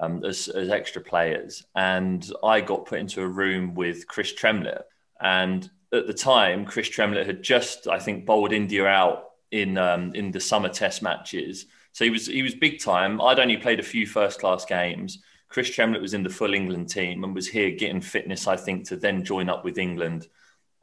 um, 0.00 0.24
as, 0.24 0.48
as 0.48 0.70
extra 0.70 1.02
players. 1.02 1.64
And 1.74 2.28
I 2.42 2.60
got 2.60 2.86
put 2.86 2.98
into 2.98 3.22
a 3.22 3.28
room 3.28 3.74
with 3.74 4.06
Chris 4.08 4.32
Tremlett. 4.32 4.86
And 5.20 5.68
at 5.92 6.06
the 6.06 6.14
time, 6.14 6.64
Chris 6.64 6.88
Tremlett 6.88 7.26
had 7.26 7.42
just, 7.42 7.86
I 7.86 7.98
think, 7.98 8.26
bowled 8.26 8.52
India 8.52 8.86
out 8.86 9.24
in 9.50 9.76
um, 9.76 10.14
in 10.14 10.30
the 10.30 10.40
summer 10.40 10.68
test 10.68 11.02
matches. 11.02 11.66
So 11.92 12.04
he 12.04 12.10
was 12.10 12.26
he 12.26 12.42
was 12.42 12.54
big 12.54 12.80
time. 12.80 13.20
I'd 13.20 13.38
only 13.38 13.56
played 13.56 13.80
a 13.80 13.84
few 13.84 14.06
first 14.06 14.40
class 14.40 14.64
games. 14.64 15.18
Chris 15.48 15.68
Tremlett 15.68 16.00
was 16.00 16.14
in 16.14 16.22
the 16.22 16.30
full 16.30 16.54
England 16.54 16.88
team 16.88 17.24
and 17.24 17.34
was 17.34 17.48
here 17.48 17.72
getting 17.72 18.00
fitness, 18.00 18.46
I 18.46 18.56
think, 18.56 18.86
to 18.88 18.96
then 18.96 19.24
join 19.24 19.48
up 19.48 19.64
with 19.64 19.78
England 19.78 20.28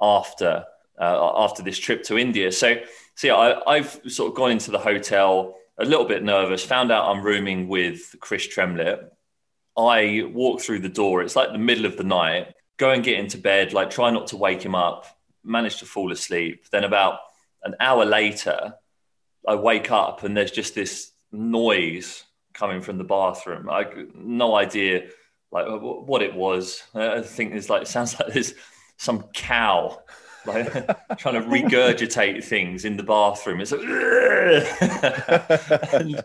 after 0.02 0.66
uh, 1.00 1.32
after 1.44 1.64
this 1.64 1.78
trip 1.78 2.04
to 2.04 2.18
India. 2.18 2.52
So, 2.52 2.76
so 3.16 3.28
yeah, 3.28 3.36
I, 3.36 3.76
I've 3.76 4.00
sort 4.08 4.32
of 4.32 4.36
gone 4.36 4.52
into 4.52 4.72
the 4.72 4.80
hotel 4.80 5.56
a 5.78 5.86
little 5.86 6.06
bit 6.06 6.24
nervous. 6.24 6.64
Found 6.66 6.92
out 6.92 7.10
I'm 7.10 7.24
rooming 7.24 7.68
with 7.68 8.16
Chris 8.20 8.48
Tremlett. 8.48 9.14
I 9.78 10.30
walk 10.34 10.62
through 10.62 10.80
the 10.80 10.90
door. 10.90 11.22
It's 11.22 11.36
like 11.36 11.52
the 11.52 11.60
middle 11.60 11.86
of 11.86 11.98
the 11.98 12.04
night. 12.04 12.54
Go 12.78 12.92
and 12.92 13.04
get 13.04 13.20
into 13.20 13.38
bed. 13.38 13.74
Like 13.74 13.90
try 13.90 14.10
not 14.10 14.28
to 14.28 14.38
wake 14.38 14.64
him 14.64 14.76
up. 14.76 15.06
Manage 15.44 15.78
to 15.78 15.86
fall 15.86 16.12
asleep. 16.12 16.66
Then 16.72 16.84
about 16.84 17.20
an 17.64 17.76
hour 17.80 18.06
later, 18.06 18.74
I 19.48 19.56
wake 19.56 19.92
up 19.92 20.24
and 20.24 20.36
there's 20.36 20.52
just 20.52 20.76
this 20.76 21.12
noise 21.32 22.24
coming 22.54 22.82
from 22.82 22.98
the 22.98 23.04
bathroom. 23.04 23.70
I 23.70 23.86
no 24.14 24.56
idea 24.56 25.10
like 25.52 25.66
what 25.68 26.22
it 26.22 26.36
was. 26.36 26.84
I 26.94 27.22
think 27.22 27.54
it's 27.54 27.70
like 27.70 27.84
it 27.84 27.88
sounds 27.88 28.20
like 28.20 28.34
there's 28.34 28.54
some 28.98 29.24
cow 29.34 30.00
like 30.48 30.74
trying 31.18 31.36
to 31.36 31.48
regurgitate 31.48 32.44
things 32.44 32.86
in 32.86 32.98
the 32.98 33.04
bathroom. 33.04 33.62
It's 33.62 33.72
like, 33.72 33.82
and, 35.94 36.24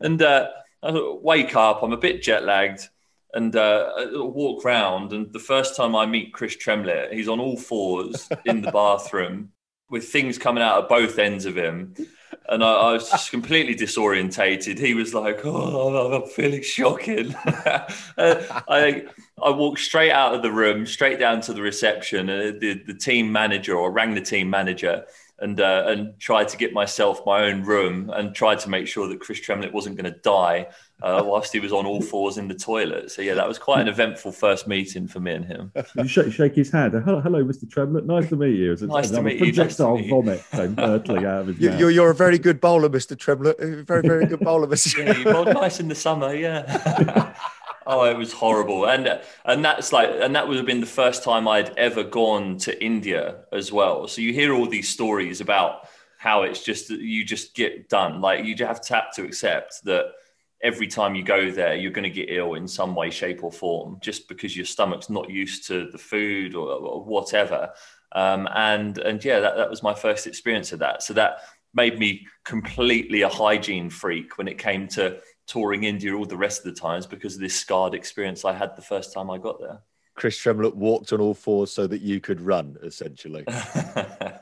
and 0.00 0.22
uh, 0.22 0.48
I 0.82 1.16
wake 1.20 1.56
up. 1.56 1.82
I'm 1.82 1.92
a 1.92 1.96
bit 1.96 2.22
jet 2.22 2.44
lagged 2.44 2.88
and 3.34 3.56
uh, 3.56 3.90
walk 4.12 4.64
round. 4.64 5.12
And 5.12 5.32
the 5.32 5.38
first 5.38 5.76
time 5.76 5.96
I 5.96 6.06
meet 6.06 6.32
Chris 6.32 6.56
Tremlett, 6.56 7.12
he's 7.12 7.28
on 7.28 7.40
all 7.40 7.56
fours 7.56 8.28
in 8.44 8.62
the 8.62 8.70
bathroom 8.70 9.50
with 9.88 10.08
things 10.08 10.38
coming 10.38 10.62
out 10.62 10.82
of 10.82 10.88
both 10.88 11.18
ends 11.18 11.46
of 11.46 11.56
him. 11.56 11.94
And 12.48 12.62
I, 12.62 12.72
I 12.72 12.92
was 12.92 13.10
just 13.10 13.30
completely 13.30 13.74
disorientated. 13.74 14.78
He 14.78 14.94
was 14.94 15.14
like, 15.14 15.44
"Oh, 15.44 16.12
I'm 16.12 16.28
feeling 16.28 16.62
shocking." 16.62 17.34
Uh, 18.18 18.42
I 18.68 19.04
I 19.42 19.50
walked 19.50 19.80
straight 19.80 20.12
out 20.12 20.34
of 20.34 20.42
the 20.42 20.52
room, 20.52 20.86
straight 20.86 21.18
down 21.18 21.40
to 21.42 21.52
the 21.52 21.62
reception. 21.62 22.30
Uh, 22.30 22.52
the 22.58 22.82
the 22.86 22.94
team 22.94 23.30
manager, 23.30 23.76
or 23.76 23.90
rang 23.90 24.14
the 24.14 24.20
team 24.20 24.48
manager, 24.48 25.04
and 25.42 25.60
uh, 25.60 25.84
and 25.88 26.18
tried 26.18 26.48
to 26.48 26.56
get 26.56 26.72
myself 26.72 27.20
my 27.26 27.42
own 27.44 27.64
room 27.64 28.10
and 28.14 28.34
tried 28.34 28.60
to 28.60 28.70
make 28.70 28.86
sure 28.86 29.08
that 29.08 29.20
Chris 29.20 29.40
Tremlett 29.40 29.72
wasn't 29.72 29.96
going 29.96 30.10
to 30.10 30.18
die 30.20 30.68
uh, 31.02 31.22
whilst 31.24 31.52
he 31.52 31.58
was 31.58 31.72
on 31.72 31.84
all 31.84 32.00
fours 32.00 32.38
in 32.38 32.46
the 32.46 32.54
toilet. 32.54 33.10
So 33.10 33.22
yeah, 33.22 33.34
that 33.34 33.48
was 33.48 33.58
quite 33.58 33.80
an 33.80 33.88
eventful 33.88 34.30
first 34.32 34.68
meeting 34.68 35.08
for 35.08 35.18
me 35.18 35.32
and 35.32 35.44
him. 35.44 35.72
You 35.96 36.06
shake, 36.06 36.32
shake 36.32 36.54
his 36.54 36.70
hand. 36.70 36.94
Hello, 37.04 37.20
hello, 37.20 37.44
Mr. 37.44 37.68
Tremlett. 37.68 38.06
Nice 38.06 38.28
to 38.28 38.36
meet 38.36 38.56
you. 38.56 38.76
nice 38.86 39.10
to 39.10 39.20
meet 39.20 39.40
you. 39.40 39.52
Projectile 39.52 39.98
vomit 40.08 40.44
came 40.52 40.76
hurtling 40.76 41.26
out 41.26 41.40
of 41.40 41.46
his 41.48 41.58
you, 41.58 41.70
mouth. 41.70 41.80
You're, 41.80 41.90
you're 41.90 42.10
a 42.10 42.14
very 42.14 42.38
good 42.38 42.60
bowler, 42.60 42.88
Mr. 42.88 43.18
Tremlett. 43.18 43.58
Very, 43.58 44.02
very 44.02 44.26
good 44.26 44.40
bowler, 44.40 44.68
Mr. 44.68 44.98
yeah, 45.06 45.18
you 45.18 45.24
bowled 45.24 45.48
nice 45.48 45.80
in 45.80 45.88
the 45.88 45.94
summer, 45.96 46.34
yeah. 46.34 47.34
Oh, 47.86 48.04
it 48.04 48.16
was 48.16 48.32
horrible, 48.32 48.86
and 48.86 49.20
and 49.44 49.64
that's 49.64 49.92
like, 49.92 50.10
and 50.10 50.34
that 50.36 50.46
would 50.46 50.56
have 50.56 50.66
been 50.66 50.80
the 50.80 50.86
first 50.86 51.24
time 51.24 51.48
I'd 51.48 51.76
ever 51.76 52.04
gone 52.04 52.58
to 52.58 52.84
India 52.84 53.44
as 53.52 53.72
well. 53.72 54.08
So 54.08 54.20
you 54.20 54.32
hear 54.32 54.54
all 54.54 54.66
these 54.66 54.88
stories 54.88 55.40
about 55.40 55.88
how 56.18 56.42
it's 56.42 56.62
just 56.62 56.90
you 56.90 57.24
just 57.24 57.54
get 57.54 57.88
done. 57.88 58.20
Like 58.20 58.44
you 58.44 58.54
have 58.64 58.80
to 58.82 58.94
have 58.94 59.12
to 59.14 59.24
accept 59.24 59.84
that 59.84 60.12
every 60.62 60.86
time 60.86 61.14
you 61.14 61.24
go 61.24 61.50
there, 61.50 61.74
you're 61.74 61.90
going 61.90 62.04
to 62.04 62.10
get 62.10 62.30
ill 62.30 62.54
in 62.54 62.68
some 62.68 62.94
way, 62.94 63.10
shape, 63.10 63.42
or 63.42 63.50
form, 63.50 63.98
just 64.00 64.28
because 64.28 64.56
your 64.56 64.64
stomach's 64.66 65.10
not 65.10 65.28
used 65.28 65.66
to 65.66 65.90
the 65.90 65.98
food 65.98 66.54
or, 66.54 66.68
or 66.68 67.04
whatever. 67.04 67.70
Um, 68.12 68.48
and 68.54 68.98
and 68.98 69.24
yeah, 69.24 69.40
that, 69.40 69.56
that 69.56 69.70
was 69.70 69.82
my 69.82 69.94
first 69.94 70.26
experience 70.26 70.72
of 70.72 70.78
that. 70.78 71.02
So 71.02 71.14
that 71.14 71.38
made 71.74 71.98
me 71.98 72.26
completely 72.44 73.22
a 73.22 73.28
hygiene 73.28 73.90
freak 73.90 74.38
when 74.38 74.46
it 74.46 74.58
came 74.58 74.86
to 74.86 75.18
touring 75.46 75.84
India 75.84 76.14
all 76.14 76.24
the 76.24 76.36
rest 76.36 76.64
of 76.64 76.74
the 76.74 76.80
times 76.80 77.06
because 77.06 77.34
of 77.34 77.40
this 77.40 77.58
scarred 77.58 77.94
experience 77.94 78.44
I 78.44 78.52
had 78.52 78.76
the 78.76 78.82
first 78.82 79.12
time 79.12 79.30
I 79.30 79.38
got 79.38 79.60
there. 79.60 79.80
Chris 80.14 80.36
Tremlett 80.36 80.76
walked 80.76 81.12
on 81.12 81.20
all 81.20 81.34
fours 81.34 81.72
so 81.72 81.86
that 81.86 82.02
you 82.02 82.20
could 82.20 82.40
run, 82.40 82.76
essentially. 82.82 83.44
uh, 83.48 84.38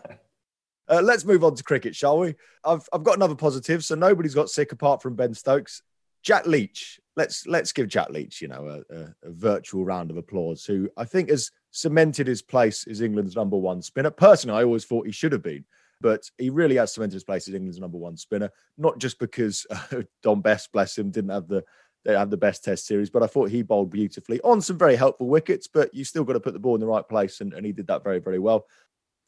let's 0.88 1.24
move 1.24 1.44
on 1.44 1.54
to 1.54 1.62
cricket, 1.62 1.94
shall 1.94 2.18
we? 2.18 2.34
I've, 2.64 2.88
I've 2.92 3.04
got 3.04 3.16
another 3.16 3.36
positive. 3.36 3.84
So 3.84 3.94
nobody's 3.94 4.34
got 4.34 4.50
sick 4.50 4.72
apart 4.72 5.00
from 5.00 5.14
Ben 5.14 5.34
Stokes. 5.34 5.82
Jack 6.22 6.46
Leach. 6.46 7.00
Let's 7.16 7.46
let's 7.46 7.72
give 7.72 7.88
Jack 7.88 8.10
Leach, 8.10 8.40
you 8.40 8.48
know, 8.48 8.82
a, 8.90 8.94
a, 8.94 9.14
a 9.24 9.30
virtual 9.30 9.84
round 9.84 10.10
of 10.10 10.16
applause. 10.16 10.64
Who 10.64 10.90
I 10.96 11.04
think 11.04 11.28
has 11.30 11.50
cemented 11.70 12.26
his 12.26 12.42
place 12.42 12.86
as 12.86 13.00
England's 13.00 13.36
number 13.36 13.56
one 13.56 13.82
spinner. 13.82 14.10
Personally, 14.10 14.58
I 14.58 14.64
always 14.64 14.84
thought 14.84 15.06
he 15.06 15.12
should 15.12 15.32
have 15.32 15.42
been 15.42 15.64
but 16.00 16.22
he 16.38 16.50
really 16.50 16.76
has 16.76 16.92
cemented 16.92 17.14
his 17.14 17.24
place 17.24 17.46
as 17.48 17.54
England's 17.54 17.78
number 17.78 17.98
one 17.98 18.16
spinner. 18.16 18.50
Not 18.78 18.98
just 18.98 19.18
because 19.18 19.66
uh, 19.70 20.02
Dom 20.22 20.40
Bess, 20.40 20.66
bless 20.66 20.96
him, 20.96 21.10
didn't 21.10 21.30
have 21.30 21.48
the 21.48 21.64
they 22.04 22.16
had 22.16 22.30
the 22.30 22.36
best 22.36 22.64
Test 22.64 22.86
series, 22.86 23.10
but 23.10 23.22
I 23.22 23.26
thought 23.26 23.50
he 23.50 23.62
bowled 23.62 23.90
beautifully 23.90 24.40
on 24.40 24.62
some 24.62 24.78
very 24.78 24.96
helpful 24.96 25.28
wickets. 25.28 25.66
But 25.66 25.92
you 25.94 26.04
still 26.04 26.24
got 26.24 26.32
to 26.32 26.40
put 26.40 26.54
the 26.54 26.58
ball 26.58 26.74
in 26.74 26.80
the 26.80 26.86
right 26.86 27.06
place, 27.06 27.40
and, 27.40 27.52
and 27.52 27.66
he 27.66 27.72
did 27.72 27.86
that 27.88 28.04
very 28.04 28.18
very 28.18 28.38
well. 28.38 28.66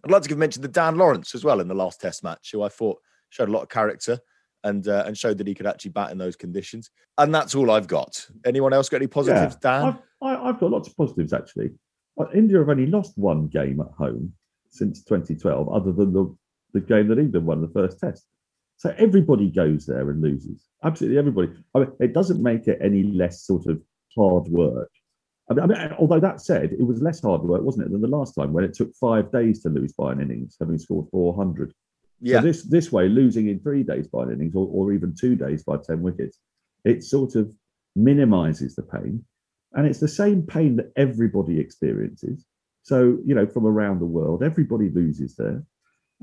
I'd 0.04 0.10
like 0.10 0.22
to 0.22 0.28
give 0.28 0.38
mention 0.38 0.62
to 0.62 0.68
Dan 0.68 0.96
Lawrence 0.96 1.34
as 1.34 1.44
well 1.44 1.60
in 1.60 1.68
the 1.68 1.74
last 1.74 2.00
Test 2.00 2.24
match, 2.24 2.50
who 2.52 2.62
I 2.62 2.68
thought 2.68 2.98
showed 3.28 3.48
a 3.48 3.52
lot 3.52 3.62
of 3.62 3.68
character 3.68 4.18
and 4.64 4.86
uh, 4.88 5.04
and 5.06 5.16
showed 5.16 5.38
that 5.38 5.46
he 5.46 5.54
could 5.54 5.66
actually 5.66 5.90
bat 5.90 6.10
in 6.10 6.18
those 6.18 6.36
conditions. 6.36 6.90
And 7.18 7.34
that's 7.34 7.54
all 7.54 7.70
I've 7.70 7.86
got. 7.86 8.26
Anyone 8.44 8.72
else 8.72 8.88
got 8.88 8.98
any 8.98 9.06
positives, 9.06 9.56
yeah, 9.62 9.80
Dan? 9.80 9.84
I've, 10.22 10.38
I, 10.40 10.46
have 10.46 10.60
got 10.60 10.70
lots 10.70 10.88
of 10.88 10.96
positives 10.96 11.32
actually. 11.32 11.70
India 12.34 12.58
have 12.58 12.68
only 12.68 12.86
lost 12.86 13.18
one 13.18 13.48
game 13.48 13.80
at 13.80 13.90
home 13.98 14.32
since 14.70 15.02
2012, 15.04 15.68
other 15.68 15.92
than 15.92 16.12
the 16.12 16.34
the 16.72 16.80
game 16.80 17.08
that 17.08 17.18
England 17.18 17.46
won 17.46 17.60
the 17.60 17.68
first 17.68 17.98
test. 18.00 18.26
So 18.76 18.94
everybody 18.98 19.48
goes 19.48 19.86
there 19.86 20.10
and 20.10 20.20
loses. 20.20 20.68
Absolutely 20.82 21.18
everybody. 21.18 21.52
I 21.74 21.80
mean, 21.80 21.92
it 22.00 22.12
doesn't 22.12 22.42
make 22.42 22.66
it 22.66 22.78
any 22.82 23.04
less 23.04 23.42
sort 23.42 23.66
of 23.66 23.80
hard 24.16 24.48
work. 24.48 24.90
I 25.50 25.54
mean, 25.54 25.64
I 25.64 25.66
mean, 25.66 25.92
although 25.98 26.20
that 26.20 26.40
said, 26.40 26.72
it 26.72 26.86
was 26.86 27.02
less 27.02 27.20
hard 27.20 27.42
work, 27.42 27.62
wasn't 27.62 27.86
it, 27.86 27.92
than 27.92 28.00
the 28.00 28.08
last 28.08 28.34
time 28.34 28.52
when 28.52 28.64
it 28.64 28.74
took 28.74 28.94
five 28.94 29.30
days 29.30 29.62
to 29.62 29.68
lose 29.68 29.92
by 29.92 30.12
an 30.12 30.20
innings, 30.20 30.56
having 30.58 30.78
scored 30.78 31.06
400. 31.10 31.72
Yeah. 32.20 32.38
So 32.38 32.46
this 32.46 32.62
this 32.62 32.92
way, 32.92 33.08
losing 33.08 33.48
in 33.48 33.58
three 33.58 33.82
days 33.82 34.06
by 34.06 34.22
an 34.22 34.32
innings, 34.32 34.54
or, 34.54 34.68
or 34.70 34.92
even 34.92 35.14
two 35.14 35.34
days 35.34 35.64
by 35.64 35.76
ten 35.76 36.02
wickets, 36.02 36.38
it 36.84 37.02
sort 37.02 37.34
of 37.34 37.52
minimises 37.96 38.76
the 38.76 38.82
pain, 38.82 39.24
and 39.72 39.86
it's 39.86 39.98
the 39.98 40.08
same 40.08 40.42
pain 40.42 40.76
that 40.76 40.92
everybody 40.96 41.58
experiences. 41.58 42.44
So 42.82 43.18
you 43.24 43.34
know, 43.34 43.46
from 43.46 43.66
around 43.66 43.98
the 43.98 44.06
world, 44.06 44.44
everybody 44.44 44.88
loses 44.88 45.34
there. 45.34 45.64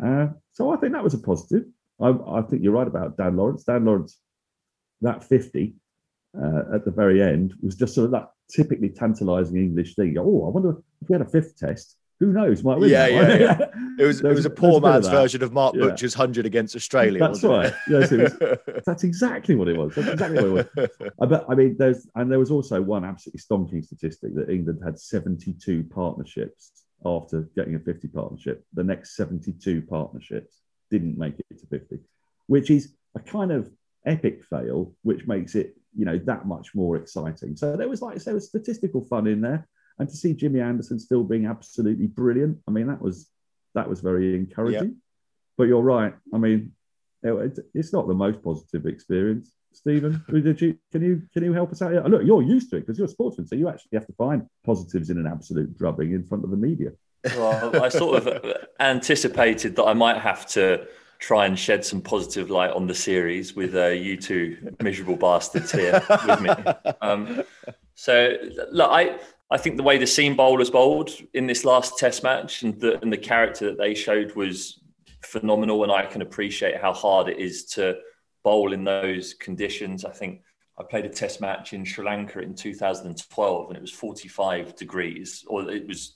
Uh, 0.04 0.28
so 0.54 0.72
I 0.72 0.78
think 0.78 0.94
that 0.94 1.04
was 1.04 1.14
a 1.14 1.20
positive. 1.20 1.66
I, 2.02 2.10
I, 2.10 2.42
think 2.42 2.64
you're 2.64 2.74
right 2.74 2.88
about 2.88 3.18
Dan 3.18 3.36
Lawrence. 3.36 3.64
Dan 3.64 3.86
Lawrence, 3.86 4.18
that 5.02 5.24
50 5.24 5.76
uh, 6.42 6.76
at 6.76 6.86
the 6.86 6.92
very 6.92 7.22
end 7.22 7.54
was 7.62 7.76
just 7.76 7.96
sort 7.96 8.06
of 8.06 8.12
that 8.12 8.32
typically 8.50 8.90
tantalising 8.90 9.58
English 9.58 9.96
thing. 9.96 10.16
Oh, 10.18 10.48
I 10.48 10.50
wonder 10.50 10.82
if 11.02 11.10
we 11.10 11.14
had 11.14 11.22
a 11.22 11.30
fifth 11.30 11.58
test. 11.58 11.98
Who 12.20 12.34
knows? 12.34 12.64
Might 12.66 12.80
win. 12.80 12.90
Yeah, 12.90 13.08
yeah, 13.08 13.38
yeah. 13.38 13.66
It 14.00 14.06
was 14.06 14.22
it 14.22 14.34
was 14.34 14.46
a 14.46 14.50
poor 14.50 14.80
man's 14.80 15.10
version 15.10 15.44
of 15.44 15.52
Mark 15.52 15.76
yeah. 15.76 15.88
Butcher's 15.88 16.14
hundred 16.14 16.46
against 16.46 16.74
Australia. 16.74 17.20
That's 17.20 17.44
right. 17.44 17.74
Yes, 17.90 18.12
was, 18.12 18.34
that's 18.86 19.04
exactly 19.04 19.56
what 19.56 19.68
it 19.68 19.76
was. 19.76 19.94
That's 19.96 20.08
exactly 20.08 20.50
what 20.50 20.70
it 20.74 20.90
was. 20.98 21.12
I 21.22 21.26
bet. 21.26 21.44
I 21.50 21.56
mean, 21.56 21.76
there's 21.78 22.08
and 22.16 22.32
there 22.32 22.40
was 22.40 22.50
also 22.50 22.82
one 22.82 23.04
absolutely 23.04 23.42
stonking 23.42 23.84
statistic 23.84 24.36
that 24.36 24.50
England 24.50 24.80
had 24.86 24.98
72 24.98 25.84
partnerships 25.84 26.86
after 27.06 27.50
getting 27.56 27.76
a 27.76 27.80
50 27.80 28.08
partnership. 28.10 28.66
The 28.74 28.84
next 28.84 29.16
72 29.16 29.82
partnerships 29.84 30.62
didn't 30.92 31.18
make 31.18 31.36
it 31.40 31.60
to 31.60 31.68
50, 31.68 32.00
which 32.48 32.70
is 32.70 32.94
a 33.16 33.20
kind 33.20 33.52
of 33.52 33.70
epic 34.06 34.44
fail, 34.44 34.94
which 35.04 35.28
makes 35.28 35.56
it, 35.56 35.76
you 35.96 36.06
know, 36.06 36.18
that 36.20 36.46
much 36.46 36.76
more 36.76 36.98
exciting. 36.98 37.56
So 37.56 37.76
there 37.76 37.90
was 37.90 38.02
like, 38.02 38.24
there 38.24 38.34
was 38.34 38.48
statistical 38.48 39.06
fun 39.06 39.28
in 39.28 39.42
there. 39.42 39.68
And 39.98 40.08
to 40.08 40.16
see 40.16 40.34
Jimmy 40.34 40.62
Anderson 40.62 41.00
still 41.00 41.24
being 41.24 41.46
absolutely 41.46 42.08
brilliant, 42.08 42.60
I 42.68 42.72
mean, 42.72 42.88
that 42.88 43.02
was 43.02 43.30
that 43.76 43.90
was 43.90 44.02
very 44.02 44.36
encouraging. 44.36 44.82
Yep. 44.82 44.94
But 45.58 45.64
you're 45.66 45.82
right. 45.82 46.14
I 46.34 46.38
mean, 46.38 46.72
it, 47.22 47.60
it's 47.74 47.94
not 47.94 48.08
the 48.08 48.14
most 48.14 48.42
positive 48.42 48.86
experience. 48.86 49.52
Stephen, 49.72 50.24
did 50.30 50.60
you, 50.62 50.78
can 50.92 51.02
you 51.02 51.22
can 51.34 51.44
you 51.44 51.54
help 51.54 51.72
us 51.72 51.82
out? 51.82 52.10
Look, 52.10 52.24
you're 52.26 52.42
used 52.42 52.70
to 52.72 52.78
it 52.78 52.82
because 52.82 52.98
you're 52.98 53.08
a 53.08 53.10
sportsman, 53.10 53.48
so 53.48 53.56
you 53.56 53.70
actually 53.70 53.92
have 53.94 54.08
to 54.08 54.14
find 54.14 54.46
positives 54.66 55.10
in 55.10 55.18
an 55.18 55.28
absolute 55.28 55.78
drubbing 55.78 56.14
in 56.14 56.24
front 56.24 56.44
of 56.44 56.50
the 56.50 56.58
media. 56.58 56.92
Well, 57.36 57.82
I 57.82 57.90
sort 57.90 58.26
of 58.26 58.54
anticipated 58.80 59.76
that 59.76 59.84
I 59.84 59.94
might 59.94 60.18
have 60.18 60.48
to 60.48 60.88
try 61.20 61.46
and 61.46 61.60
shed 61.60 61.86
some 61.86 62.02
positive 62.02 62.50
light 62.50 62.72
on 62.72 62.88
the 62.88 62.96
series 62.96 63.56
with 63.56 63.76
uh, 63.76 63.88
you 63.88 64.18
two 64.18 64.76
miserable 64.82 65.18
bastards 65.18 65.72
here 65.72 66.02
with 66.26 66.42
me. 66.42 66.50
Um, 67.02 67.44
so, 67.96 68.38
look, 68.72 68.90
I 68.92 69.20
I 69.52 69.58
think 69.58 69.78
the 69.78 69.84
way 69.84 69.98
the 69.98 70.08
seam 70.08 70.36
bowlers 70.36 70.70
bowled 70.70 71.12
in 71.34 71.48
this 71.48 71.66
last 71.66 71.98
Test 71.98 72.24
match 72.24 72.64
and 72.64 72.80
the 72.80 73.02
and 73.02 73.12
the 73.12 73.18
character 73.18 73.68
that 73.68 73.78
they 73.78 73.94
showed 73.94 74.36
was 74.36 74.82
phenomenal, 75.24 75.84
and 75.84 75.92
I 75.92 76.06
can 76.06 76.22
appreciate 76.22 76.82
how 76.82 76.94
hard 76.94 77.30
it 77.30 77.38
is 77.38 77.66
to 77.76 77.98
bowl 78.44 78.74
in 78.74 78.84
those 78.84 79.34
conditions. 79.34 80.06
I 80.06 80.12
think 80.12 80.42
I 80.78 80.84
played 80.84 81.06
a 81.06 81.10
test 81.10 81.42
match 81.42 81.74
in 81.74 81.84
Sri 81.84 82.06
Lanka 82.06 82.40
in 82.40 82.56
2012 82.56 83.68
and 83.68 83.78
it 83.78 83.82
was 83.82 83.92
45 83.92 84.76
degrees, 84.76 85.44
or 85.48 85.70
it 85.70 85.88
was 85.88 86.16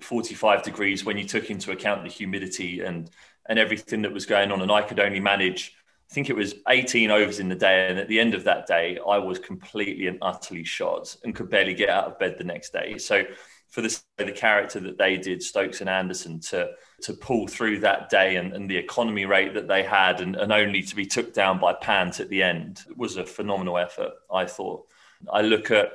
45 0.00 0.62
degrees 0.62 1.04
when 1.04 1.16
you 1.16 1.24
took 1.24 1.50
into 1.50 1.72
account 1.72 2.04
the 2.04 2.10
humidity 2.10 2.80
and 2.80 3.10
and 3.48 3.58
everything 3.58 4.02
that 4.02 4.12
was 4.12 4.26
going 4.26 4.52
on. 4.52 4.60
And 4.60 4.70
I 4.70 4.82
could 4.82 5.00
only 5.00 5.20
manage, 5.20 5.74
I 6.10 6.14
think 6.14 6.28
it 6.28 6.36
was 6.36 6.54
18 6.68 7.10
overs 7.10 7.40
in 7.40 7.48
the 7.48 7.54
day. 7.54 7.88
And 7.88 7.98
at 7.98 8.08
the 8.08 8.20
end 8.20 8.34
of 8.34 8.44
that 8.44 8.66
day, 8.66 8.98
I 9.08 9.18
was 9.18 9.38
completely 9.38 10.06
and 10.06 10.18
utterly 10.20 10.64
shot 10.64 11.16
and 11.24 11.34
could 11.34 11.50
barely 11.50 11.74
get 11.74 11.88
out 11.88 12.04
of 12.04 12.18
bed 12.18 12.36
the 12.36 12.44
next 12.44 12.72
day. 12.72 12.98
So 12.98 13.24
for 13.68 13.82
the, 13.82 14.00
the 14.16 14.32
character 14.32 14.80
that 14.80 14.98
they 14.98 15.16
did, 15.16 15.42
Stokes 15.42 15.80
and 15.80 15.90
Anderson, 15.90 16.40
to 16.40 16.70
to 17.02 17.12
pull 17.12 17.46
through 17.46 17.78
that 17.80 18.08
day 18.08 18.36
and, 18.36 18.52
and 18.52 18.68
the 18.68 18.76
economy 18.76 19.24
rate 19.24 19.54
that 19.54 19.68
they 19.68 19.84
had 19.84 20.20
and, 20.20 20.34
and 20.34 20.52
only 20.52 20.82
to 20.82 20.96
be 20.96 21.06
took 21.06 21.32
down 21.32 21.60
by 21.60 21.72
Pant 21.72 22.18
at 22.18 22.28
the 22.28 22.42
end 22.42 22.84
was 22.96 23.16
a 23.16 23.24
phenomenal 23.24 23.78
effort, 23.78 24.12
I 24.32 24.46
thought. 24.46 24.86
I 25.32 25.42
look 25.42 25.70
at 25.70 25.92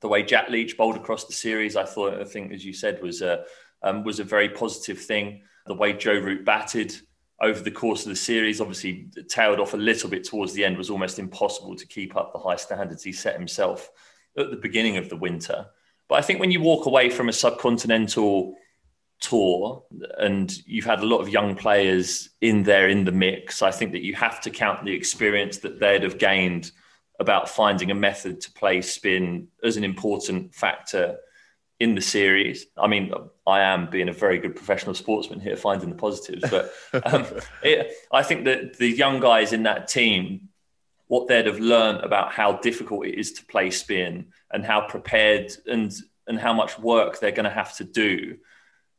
the 0.00 0.08
way 0.08 0.22
Jack 0.22 0.48
Leach 0.48 0.78
bowled 0.78 0.96
across 0.96 1.26
the 1.26 1.34
series, 1.34 1.76
I 1.76 1.84
thought, 1.84 2.20
I 2.20 2.24
think, 2.24 2.52
as 2.52 2.64
you 2.64 2.72
said, 2.72 3.02
was 3.02 3.20
a, 3.20 3.44
um, 3.82 4.02
was 4.02 4.18
a 4.18 4.24
very 4.24 4.48
positive 4.48 4.98
thing. 4.98 5.42
The 5.66 5.74
way 5.74 5.92
Joe 5.92 6.18
Root 6.18 6.44
batted 6.46 6.94
over 7.40 7.60
the 7.60 7.70
course 7.70 8.04
of 8.04 8.10
the 8.10 8.16
series, 8.16 8.60
obviously 8.60 9.08
tailed 9.28 9.60
off 9.60 9.74
a 9.74 9.78
little 9.78 10.08
bit 10.08 10.24
towards 10.24 10.52
the 10.54 10.64
end, 10.64 10.78
was 10.78 10.90
almost 10.90 11.18
impossible 11.18 11.76
to 11.76 11.86
keep 11.86 12.16
up 12.16 12.32
the 12.32 12.38
high 12.38 12.56
standards 12.56 13.02
he 13.02 13.12
set 13.12 13.36
himself 13.36 13.90
at 14.38 14.50
the 14.50 14.56
beginning 14.56 14.96
of 14.96 15.08
the 15.08 15.16
winter. 15.16 15.66
But 16.10 16.18
I 16.18 16.22
think 16.22 16.40
when 16.40 16.50
you 16.50 16.60
walk 16.60 16.86
away 16.86 17.08
from 17.08 17.28
a 17.28 17.32
subcontinental 17.32 18.54
tour 19.20 19.84
and 20.18 20.52
you've 20.66 20.84
had 20.84 21.00
a 21.00 21.06
lot 21.06 21.20
of 21.20 21.28
young 21.28 21.54
players 21.54 22.30
in 22.40 22.64
there 22.64 22.88
in 22.88 23.04
the 23.04 23.12
mix, 23.12 23.62
I 23.62 23.70
think 23.70 23.92
that 23.92 24.02
you 24.02 24.16
have 24.16 24.40
to 24.40 24.50
count 24.50 24.84
the 24.84 24.92
experience 24.92 25.58
that 25.58 25.78
they'd 25.78 26.02
have 26.02 26.18
gained 26.18 26.72
about 27.20 27.48
finding 27.48 27.92
a 27.92 27.94
method 27.94 28.40
to 28.40 28.52
play 28.52 28.82
spin 28.82 29.46
as 29.62 29.76
an 29.76 29.84
important 29.84 30.52
factor 30.52 31.16
in 31.78 31.94
the 31.94 32.00
series. 32.00 32.66
I 32.76 32.88
mean, 32.88 33.12
I 33.46 33.60
am 33.60 33.88
being 33.88 34.08
a 34.08 34.12
very 34.12 34.38
good 34.38 34.56
professional 34.56 34.94
sportsman 34.94 35.38
here, 35.38 35.56
finding 35.56 35.90
the 35.90 35.94
positives, 35.94 36.42
but 36.50 36.72
um, 37.04 37.24
it, 37.62 37.92
I 38.10 38.24
think 38.24 38.46
that 38.46 38.78
the 38.78 38.88
young 38.88 39.20
guys 39.20 39.52
in 39.52 39.62
that 39.62 39.86
team, 39.86 40.48
what 41.10 41.26
they'd 41.26 41.46
have 41.46 41.58
learned 41.58 42.04
about 42.04 42.30
how 42.30 42.52
difficult 42.58 43.04
it 43.04 43.18
is 43.18 43.32
to 43.32 43.44
play 43.46 43.68
spin 43.68 44.26
and 44.52 44.64
how 44.64 44.80
prepared 44.80 45.50
and 45.66 45.92
and 46.28 46.38
how 46.38 46.52
much 46.52 46.78
work 46.78 47.18
they're 47.18 47.32
going 47.32 47.50
to 47.50 47.50
have 47.50 47.76
to 47.76 47.82
do 47.82 48.36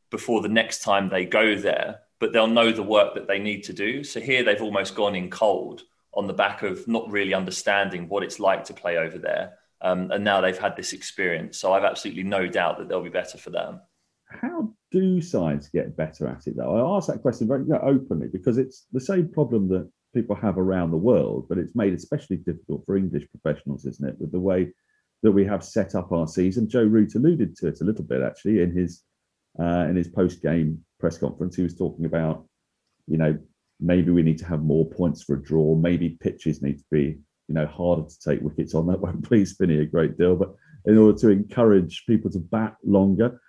before 0.09 0.41
the 0.41 0.49
next 0.49 0.83
time 0.83 1.07
they 1.07 1.23
go 1.23 1.55
there, 1.55 2.01
but 2.19 2.33
they'll 2.33 2.47
know 2.47 2.73
the 2.73 2.83
work 2.83 3.13
that 3.13 3.29
they 3.29 3.39
need 3.39 3.63
to 3.63 3.71
do. 3.71 4.03
So 4.03 4.19
here 4.19 4.43
they've 4.43 4.61
almost 4.61 4.93
gone 4.93 5.15
in 5.15 5.29
cold 5.29 5.83
on 6.13 6.27
the 6.27 6.33
back 6.33 6.63
of 6.63 6.85
not 6.85 7.09
really 7.09 7.33
understanding 7.33 8.09
what 8.09 8.23
it's 8.23 8.41
like 8.41 8.65
to 8.65 8.73
play 8.73 8.97
over 8.97 9.17
there. 9.17 9.53
Um, 9.79 10.11
and 10.11 10.21
now 10.21 10.41
they've 10.41 10.57
had 10.57 10.75
this 10.75 10.91
experience. 10.91 11.57
So 11.59 11.71
I've 11.71 11.85
absolutely 11.85 12.23
no 12.23 12.45
doubt 12.45 12.77
that 12.77 12.89
they'll 12.89 13.01
be 13.01 13.09
better 13.09 13.37
for 13.37 13.51
them. 13.51 13.79
How 14.25 14.73
do 14.91 15.21
sides 15.21 15.69
get 15.69 15.95
better 15.95 16.27
at 16.27 16.45
it, 16.45 16.57
though? 16.57 16.75
I 16.75 16.97
ask 16.97 17.07
that 17.07 17.21
question 17.21 17.47
very 17.47 17.63
openly 17.71 18.27
because 18.27 18.57
it's 18.57 18.85
the 18.91 18.99
same 18.99 19.29
problem 19.29 19.69
that 19.69 19.89
people 20.13 20.35
have 20.35 20.57
around 20.57 20.91
the 20.91 20.97
world, 20.97 21.47
but 21.47 21.57
it's 21.57 21.75
made 21.75 21.93
especially 21.93 22.37
difficult 22.37 22.83
for 22.85 22.97
English 22.97 23.27
professionals, 23.31 23.85
isn't 23.85 24.07
it? 24.07 24.19
With 24.19 24.31
the 24.31 24.39
way 24.39 24.71
that 25.23 25.31
we 25.31 25.45
have 25.45 25.63
set 25.63 25.95
up 25.95 26.11
our 26.11 26.27
season. 26.27 26.69
Joe 26.69 26.83
Root 26.83 27.15
alluded 27.15 27.55
to 27.57 27.67
it 27.67 27.81
a 27.81 27.83
little 27.83 28.03
bit 28.03 28.21
actually 28.21 28.61
in 28.61 28.75
his 28.75 29.03
uh, 29.59 29.85
in 29.89 29.95
his 29.95 30.07
post 30.07 30.41
game 30.41 30.83
press 30.99 31.17
conference. 31.17 31.55
He 31.55 31.63
was 31.63 31.75
talking 31.75 32.05
about, 32.05 32.45
you 33.07 33.17
know, 33.17 33.37
maybe 33.79 34.11
we 34.11 34.23
need 34.23 34.37
to 34.39 34.45
have 34.45 34.61
more 34.61 34.89
points 34.89 35.23
for 35.23 35.35
a 35.35 35.43
draw. 35.43 35.75
Maybe 35.75 36.17
pitches 36.21 36.61
need 36.61 36.77
to 36.79 36.85
be, 36.91 37.19
you 37.47 37.55
know, 37.55 37.67
harder 37.67 38.07
to 38.07 38.19
take 38.19 38.41
wickets 38.41 38.73
on. 38.73 38.87
That 38.87 39.01
won't 39.01 39.23
please 39.27 39.55
Finney 39.55 39.79
a 39.79 39.85
great 39.85 40.17
deal, 40.17 40.35
but 40.35 40.55
in 40.85 40.97
order 40.97 41.17
to 41.19 41.29
encourage 41.29 42.05
people 42.07 42.31
to 42.31 42.39
bat 42.39 42.75
longer. 42.83 43.39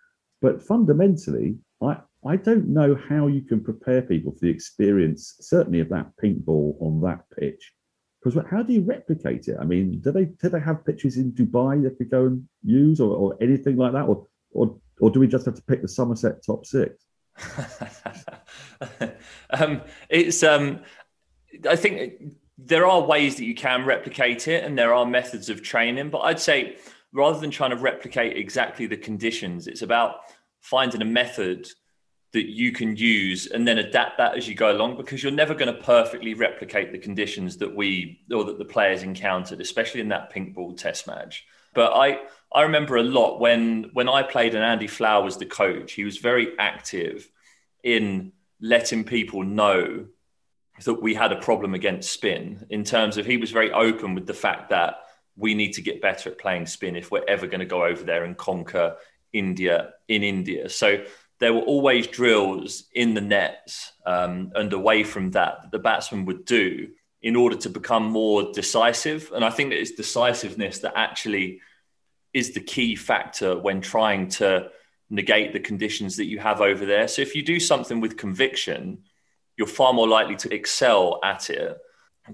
But 0.40 0.62
fundamentally, 0.62 1.59
I 1.81 1.99
I 2.24 2.36
don't 2.36 2.68
know 2.68 2.94
how 3.08 3.26
you 3.26 3.42
can 3.42 3.62
prepare 3.62 4.02
people 4.02 4.32
for 4.32 4.38
the 4.40 4.50
experience, 4.50 5.34
certainly 5.40 5.80
of 5.80 5.88
that 5.88 6.16
pink 6.18 6.44
ball 6.44 6.78
on 6.80 7.00
that 7.02 7.24
pitch, 7.36 7.72
because 8.22 8.40
how 8.48 8.62
do 8.62 8.72
you 8.72 8.82
replicate 8.82 9.48
it? 9.48 9.56
I 9.61 9.64
mean, 9.64 10.00
do 10.00 10.12
they 10.12 10.26
do 10.26 10.48
they 10.48 10.61
have 10.61 10.85
pitches 10.85 11.16
in 11.16 11.32
Dubai 11.32 11.82
that 11.82 11.98
could 11.98 12.11
go 12.11 12.26
and 12.26 12.48
use, 12.62 13.00
or, 13.00 13.16
or 13.16 13.37
anything 13.40 13.76
like 13.76 13.92
that, 13.92 14.04
or 14.04 14.26
or 14.52 14.78
or 15.00 15.11
do 15.11 15.18
we 15.18 15.26
just 15.26 15.46
have 15.46 15.56
to 15.56 15.62
pick 15.62 15.82
the 15.82 15.88
Somerset 15.88 16.44
top 16.44 16.64
six? 16.64 17.04
um, 19.50 19.80
it's 20.08 20.44
um, 20.44 20.80
I 21.68 21.74
think 21.74 22.37
there 22.56 22.87
are 22.87 23.00
ways 23.00 23.37
that 23.37 23.44
you 23.44 23.56
can 23.56 23.85
replicate 23.85 24.46
it, 24.46 24.62
and 24.62 24.78
there 24.78 24.94
are 24.94 25.04
methods 25.04 25.48
of 25.48 25.61
training. 25.62 26.11
But 26.11 26.20
I'd 26.20 26.40
say 26.40 26.76
rather 27.12 27.40
than 27.40 27.50
trying 27.50 27.70
to 27.70 27.76
replicate 27.76 28.37
exactly 28.37 28.87
the 28.87 28.96
conditions, 28.96 29.66
it's 29.66 29.82
about 29.82 30.16
finding 30.61 31.02
a 31.02 31.06
method 31.06 31.68
that 32.33 32.51
you 32.51 32.73
can 32.73 32.97
use 32.97 33.47
and 33.47 33.68
then 33.68 33.79
adapt 33.79 34.16
that 34.18 34.37
as 34.37 34.49
you 34.49 34.55
go 34.55 34.73
along 34.73 34.97
because 34.97 35.23
you're 35.23 35.33
never 35.33 35.55
going 35.55 35.73
to 35.73 35.83
perfectly 35.83 36.35
replicate 36.35 36.90
the 36.90 36.99
conditions 36.99 37.59
that 37.59 37.75
we 37.75 38.21
or 38.35 38.45
that 38.45 38.59
the 38.59 38.64
players 38.64 39.03
encountered 39.03 39.61
especially 39.61 40.01
in 40.01 40.09
that 40.09 40.31
pink 40.31 40.55
ball 40.55 40.73
test 40.73 41.07
match. 41.07 41.45
But 41.75 41.92
i 41.92 42.21
i 42.53 42.62
remember 42.62 42.97
a 42.97 43.03
lot 43.03 43.38
when 43.40 43.90
when 43.92 44.09
i 44.09 44.23
played 44.23 44.55
and 44.55 44.64
andy 44.64 44.87
flower 44.87 45.23
was 45.25 45.37
the 45.37 45.47
coach 45.47 45.92
he 45.92 46.05
was 46.05 46.18
very 46.18 46.59
active 46.59 47.31
in 47.83 48.33
letting 48.61 49.05
people 49.05 49.42
know 49.42 50.07
that 50.85 51.03
we 51.03 51.14
had 51.14 51.33
a 51.33 51.40
problem 51.40 51.75
against 51.75 52.12
spin 52.12 52.66
in 52.71 52.85
terms 52.85 53.16
of 53.16 53.27
he 53.27 53.37
was 53.37 53.51
very 53.51 53.73
open 53.73 54.14
with 54.14 54.27
the 54.27 54.35
fact 54.35 54.71
that 54.71 54.97
we 55.37 55.55
need 55.55 55.73
to 55.73 55.83
get 55.83 56.03
better 56.03 56.31
at 56.31 56.38
playing 56.38 56.66
spin 56.66 56.97
if 56.97 57.11
we're 57.11 57.25
ever 57.27 57.47
going 57.47 57.61
to 57.61 57.66
go 57.66 57.85
over 57.85 58.05
there 58.05 58.25
and 58.25 58.37
conquer 58.37 58.97
india 59.33 59.95
in 60.09 60.23
india. 60.23 60.68
So 60.68 61.05
there 61.42 61.52
were 61.52 61.62
always 61.62 62.07
drills 62.07 62.85
in 62.94 63.14
the 63.14 63.20
nets 63.20 63.94
um, 64.07 64.52
and 64.55 64.72
away 64.72 65.02
from 65.02 65.33
that 65.33 65.61
that 65.61 65.72
the 65.72 65.78
batsman 65.81 66.24
would 66.24 66.44
do 66.44 66.88
in 67.20 67.35
order 67.35 67.57
to 67.57 67.68
become 67.68 68.05
more 68.05 68.52
decisive. 68.52 69.28
And 69.35 69.44
I 69.44 69.50
think 69.50 69.70
that 69.70 69.81
it's 69.81 69.90
decisiveness 69.90 70.78
that 70.78 70.92
actually 70.94 71.61
is 72.33 72.52
the 72.52 72.61
key 72.61 72.94
factor 72.94 73.59
when 73.59 73.81
trying 73.81 74.28
to 74.28 74.68
negate 75.11 75.52
the 75.52 75.59
conditions 75.59 76.16
that 76.18 76.26
you 76.26 76.38
have 76.38 76.61
over 76.61 76.87
there. 76.87 77.09
So 77.09 77.22
if 77.22 77.35
you 77.35 77.42
do 77.42 77.59
something 77.59 78.00
with 78.00 78.16
conviction, 78.16 79.02
you're 79.57 79.66
far 79.66 79.92
more 79.92 80.07
likely 80.07 80.37
to 80.37 80.55
excel 80.55 81.18
at 81.24 81.50
it 81.50 81.76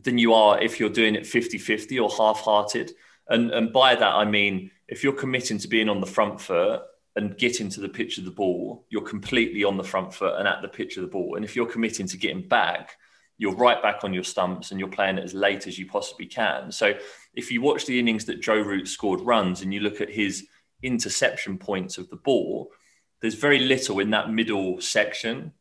than 0.02 0.18
you 0.18 0.34
are 0.34 0.60
if 0.60 0.78
you're 0.78 0.90
doing 0.90 1.14
it 1.14 1.26
50 1.26 1.56
50 1.56 1.98
or 1.98 2.10
half 2.10 2.40
hearted. 2.40 2.92
And, 3.26 3.52
and 3.52 3.72
by 3.72 3.94
that, 3.94 4.14
I 4.14 4.26
mean, 4.26 4.70
if 4.86 5.02
you're 5.02 5.14
committing 5.14 5.56
to 5.60 5.68
being 5.68 5.88
on 5.88 6.02
the 6.02 6.06
front 6.06 6.42
foot 6.42 6.82
and 7.18 7.36
getting 7.36 7.68
to 7.68 7.80
the 7.80 7.88
pitch 7.88 8.16
of 8.16 8.24
the 8.24 8.30
ball, 8.30 8.86
you're 8.90 9.02
completely 9.02 9.64
on 9.64 9.76
the 9.76 9.82
front 9.82 10.14
foot 10.14 10.38
and 10.38 10.46
at 10.46 10.62
the 10.62 10.68
pitch 10.68 10.96
of 10.96 11.02
the 11.02 11.08
ball. 11.08 11.34
And 11.34 11.44
if 11.44 11.56
you're 11.56 11.66
committing 11.66 12.06
to 12.06 12.16
getting 12.16 12.46
back, 12.46 12.96
you're 13.38 13.56
right 13.56 13.82
back 13.82 14.04
on 14.04 14.14
your 14.14 14.22
stumps 14.22 14.70
and 14.70 14.78
you're 14.78 14.88
playing 14.88 15.18
it 15.18 15.24
as 15.24 15.34
late 15.34 15.66
as 15.66 15.78
you 15.78 15.86
possibly 15.86 16.26
can. 16.26 16.70
So 16.70 16.94
if 17.34 17.50
you 17.50 17.60
watch 17.60 17.86
the 17.86 17.98
innings 17.98 18.24
that 18.26 18.40
Joe 18.40 18.60
Root 18.60 18.86
scored 18.86 19.20
runs 19.20 19.62
and 19.62 19.74
you 19.74 19.80
look 19.80 20.00
at 20.00 20.10
his 20.10 20.46
interception 20.82 21.58
points 21.58 21.98
of 21.98 22.08
the 22.08 22.16
ball, 22.16 22.70
there's 23.20 23.34
very 23.34 23.58
little 23.58 23.98
in 23.98 24.10
that 24.10 24.30
middle 24.30 24.80
section. 24.80 25.52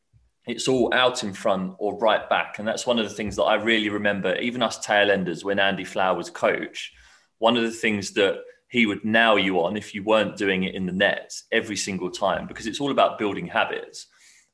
It's 0.46 0.68
all 0.68 0.94
out 0.94 1.24
in 1.24 1.34
front 1.34 1.74
or 1.80 1.98
right 1.98 2.30
back. 2.30 2.60
And 2.60 2.68
that's 2.68 2.86
one 2.86 3.00
of 3.00 3.10
the 3.10 3.16
things 3.16 3.36
that 3.36 3.44
I 3.44 3.56
really 3.56 3.90
remember, 3.90 4.36
even 4.36 4.62
us 4.62 4.78
tail 4.78 5.10
enders, 5.10 5.44
when 5.44 5.58
Andy 5.58 5.86
Flower 5.86 6.16
was 6.16 6.30
coach. 6.30 6.94
One 7.40 7.58
of 7.58 7.64
the 7.64 7.72
things 7.72 8.12
that 8.14 8.42
he 8.70 8.86
would 8.86 9.06
nail 9.06 9.40
you 9.40 9.62
on 9.62 9.78
if 9.78 9.96
you 9.96 10.04
weren't 10.04 10.38
doing 10.38 10.64
it 10.64 10.76
in 10.76 10.86
the 10.86 10.92
nets 10.92 11.46
every 11.52 11.78
single 11.78 12.10
time 12.10 12.48
because 12.48 12.68
it's 12.68 12.82
all 12.82 12.92
about 12.92 13.18
building 13.18 13.48
habits 13.48 14.08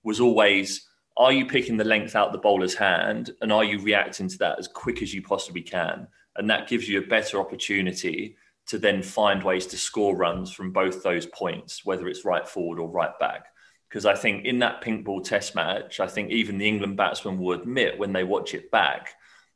was 0.04 0.20
always 0.20 0.88
are 1.16 1.32
you 1.32 1.46
picking 1.46 1.78
the 1.78 1.84
length 1.84 2.16
out 2.16 2.32
the 2.32 2.40
bowler's 2.40 2.74
hand 2.74 3.32
and 3.42 3.52
are 3.52 3.64
you 3.64 3.80
reacting 3.80 4.28
to 4.28 4.38
that 4.40 4.58
as 4.58 4.68
quick 4.68 5.02
as 5.04 5.14
you 5.14 5.22
possibly 5.22 5.62
can? 5.62 6.08
And 6.36 6.50
that 6.50 6.68
gives 6.68 6.90
you 6.90 7.00
a 7.00 7.08
better 7.08 7.40
opportunity 7.40 8.36
to 8.68 8.80
then 8.80 9.04
find 9.04 9.44
ways 9.44 9.68
to 9.68 9.78
score 9.78 10.16
runs 10.16 10.52
from 10.52 10.72
both 10.72 11.04
those 11.04 11.28
points 11.28 11.86
whether 11.86 12.08
it's 12.08 12.26
right 12.26 12.48
forward 12.48 12.80
or 12.80 12.90
right 12.90 13.18
back. 13.20 13.46
Because 13.88 14.06
I 14.08 14.16
think 14.16 14.46
in 14.46 14.60
that 14.60 14.82
pink 14.82 15.06
ball 15.06 15.22
test 15.22 15.54
match 15.54 16.00
I 16.00 16.08
think 16.08 16.32
even 16.32 16.58
the 16.58 16.68
England 16.68 16.98
batsmen 16.98 17.38
will 17.38 17.60
admit 17.60 18.00
when 18.00 18.14
they 18.14 18.24
watch 18.24 18.54
it 18.56 18.72
back 18.72 19.14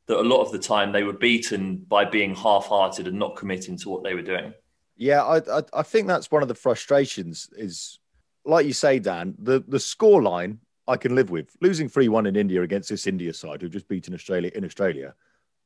that 0.07 0.19
a 0.19 0.21
lot 0.21 0.41
of 0.41 0.51
the 0.51 0.59
time 0.59 0.91
they 0.91 1.03
were 1.03 1.13
beaten 1.13 1.77
by 1.77 2.05
being 2.05 2.33
half-hearted 2.33 3.07
and 3.07 3.19
not 3.19 3.35
committing 3.35 3.77
to 3.77 3.89
what 3.89 4.03
they 4.03 4.13
were 4.13 4.21
doing. 4.21 4.53
Yeah, 4.95 5.23
I, 5.23 5.37
I, 5.37 5.61
I 5.73 5.83
think 5.83 6.07
that's 6.07 6.31
one 6.31 6.41
of 6.41 6.47
the 6.47 6.55
frustrations. 6.55 7.49
Is 7.55 7.99
like 8.45 8.65
you 8.65 8.73
say, 8.73 8.99
Dan, 8.99 9.35
the 9.37 9.63
the 9.67 9.79
score 9.79 10.23
line 10.23 10.59
I 10.87 10.97
can 10.97 11.13
live 11.13 11.29
with. 11.29 11.55
Losing 11.61 11.89
three 11.89 12.07
one 12.07 12.25
in 12.25 12.35
India 12.35 12.61
against 12.63 12.89
this 12.89 13.05
India 13.05 13.33
side 13.33 13.61
who've 13.61 13.71
just 13.71 13.87
beaten 13.87 14.13
Australia 14.13 14.51
in 14.55 14.65
Australia, 14.65 15.13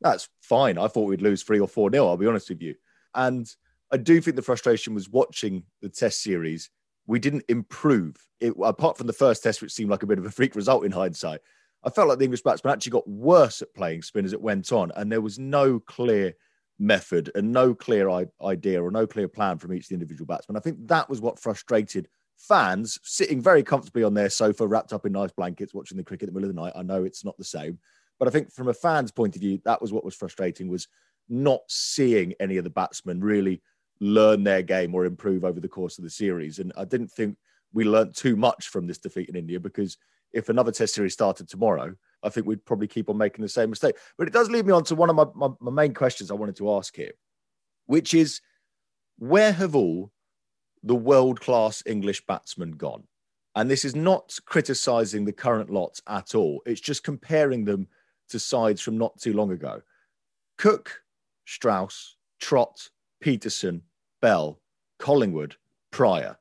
that's 0.02 0.28
fine. 0.42 0.78
I 0.78 0.88
thought 0.88 1.08
we'd 1.08 1.22
lose 1.22 1.44
three 1.44 1.60
or 1.60 1.68
four 1.68 1.90
nil. 1.90 2.10
I'll 2.10 2.18
be 2.18 2.28
honest 2.28 2.50
with 2.50 2.62
you, 2.62 2.76
and 3.16 3.50
I 3.92 3.98
do 3.98 4.20
think 4.20 4.36
the 4.36 4.42
frustration 4.42 4.94
was 4.94 5.10
watching 5.10 5.64
the 5.82 5.90
Test 5.90 6.22
series. 6.24 6.70
We 7.08 7.20
didn't 7.20 7.46
improve 7.48 8.16
it 8.40 8.54
apart 8.62 8.98
from 8.98 9.08
the 9.08 9.14
first 9.14 9.44
Test, 9.44 9.62
which 9.62 9.72
seemed 9.72 9.92
like 9.92 10.04
a 10.04 10.08
bit 10.08 10.20
of 10.20 10.26
a 10.26 10.32
freak 10.32 10.56
result 10.56 10.86
in 10.86 10.92
hindsight. 10.92 11.42
I 11.84 11.90
felt 11.90 12.08
like 12.08 12.20
the 12.20 12.26
English 12.26 12.44
batsmen 12.44 12.74
actually 12.74 12.92
got 12.92 13.08
worse 13.08 13.62
at 13.62 13.74
playing 13.74 14.04
spin 14.04 14.26
as 14.26 14.34
it 14.34 14.42
went 14.42 14.72
on, 14.72 14.92
and 14.96 15.12
there 15.12 15.22
was 15.22 15.40
no 15.40 15.80
clear 15.80 16.34
method 16.80 17.32
and 17.36 17.52
no 17.52 17.74
clear 17.74 18.10
idea 18.44 18.82
or 18.82 18.92
no 18.92 19.06
clear 19.06 19.28
plan 19.28 19.58
from 19.58 19.74
each 19.74 19.84
of 19.84 19.90
the 19.90 19.96
individual 19.96 20.26
batsmen. 20.26 20.58
I 20.58 20.62
think 20.62 20.88
that 20.88 21.10
was 21.10 21.22
what 21.22 21.40
frustrated 21.40 22.08
fans 22.38 23.00
sitting 23.04 23.42
very 23.42 23.64
comfortably 23.64 24.04
on 24.04 24.14
their 24.14 24.30
sofa, 24.30 24.68
wrapped 24.68 24.94
up 24.94 25.06
in 25.06 25.12
nice 25.12 25.32
blankets, 25.32 25.74
watching 25.74 25.98
the 25.98 26.04
cricket 26.04 26.28
in 26.28 26.34
the 26.34 26.40
middle 26.40 26.50
of 26.50 26.56
the 26.56 26.62
night. 26.62 26.74
I 26.76 26.84
know 26.84 27.04
it's 27.04 27.24
not 27.24 27.38
the 27.38 27.44
same, 27.44 27.78
but 28.20 28.28
I 28.28 28.32
think 28.32 28.52
from 28.52 28.68
a 28.68 28.74
fan's 28.74 29.12
point 29.12 29.36
of 29.36 29.42
view, 29.42 29.60
that 29.66 29.82
was 29.82 29.94
what 29.94 30.06
was 30.06 30.16
frustrating 30.16 30.68
was 30.68 30.88
not 31.30 31.62
seeing 31.68 32.34
any 32.40 32.58
of 32.58 32.64
the 32.64 32.70
batsmen 32.70 33.22
really 33.22 33.62
learn 34.00 34.44
their 34.44 34.64
game 34.64 34.96
or 34.96 35.06
improve 35.06 35.46
over 35.46 35.60
the 35.60 35.68
course 35.68 35.98
of 35.98 36.04
the 36.04 36.10
series. 36.10 36.58
And 36.58 36.74
I 36.76 36.86
didn't 36.86 37.12
think 37.12 37.38
we 37.74 37.86
learned 37.86 38.16
too 38.16 38.36
much 38.36 38.70
from 38.70 38.88
this 38.88 38.98
defeat 38.98 39.30
in 39.30 39.36
India 39.36 39.60
because 39.60 39.98
if 40.34 40.50
another 40.50 40.72
test 40.72 40.94
series 40.94 41.14
started 41.14 41.48
tomorrow, 41.48 41.96
I 42.24 42.30
think 42.30 42.46
we'd 42.46 42.66
probably 42.66 42.88
keep 42.88 43.10
on 43.10 43.18
making 43.18 43.42
the 43.42 43.50
same 43.50 43.70
mistake. 43.70 43.96
But 44.18 44.28
it 44.28 44.34
does 44.34 44.50
lead 44.50 44.66
me 44.66 44.74
on 44.74 44.84
to 44.86 44.96
one 44.96 45.10
of 45.10 45.16
my, 45.16 45.26
my, 45.36 45.50
my 45.60 45.72
main 45.72 45.94
questions 45.94 46.32
I 46.32 46.36
wanted 46.36 46.56
to 46.58 46.72
ask 46.72 46.96
here, 46.96 47.12
which 47.88 48.14
is 48.14 48.42
where 49.18 49.52
have 49.52 49.76
all 49.76 50.12
the 50.84 50.96
world 50.96 51.42
class 51.42 51.84
English 51.86 52.26
batsmen 52.26 52.72
gone? 52.72 53.04
And 53.56 53.70
this 53.70 53.84
is 53.84 53.96
not 53.96 54.38
criticizing 54.46 55.26
the 55.26 55.34
current 55.34 55.70
lots 55.70 56.02
at 56.08 56.36
all. 56.36 56.62
It's 56.66 56.80
just 56.80 57.04
comparing 57.04 57.66
them 57.66 57.88
to 58.30 58.40
sides 58.40 58.82
from 58.82 58.98
not 58.98 59.20
too 59.20 59.34
long 59.34 59.52
ago. 59.52 59.82
Cook, 60.58 61.04
Strauss, 61.46 62.16
Trott, 62.40 62.90
Pietersen, 63.22 63.82
Bell, 64.22 64.60
Collingwood, 65.00 65.56
Prior, 65.92 66.38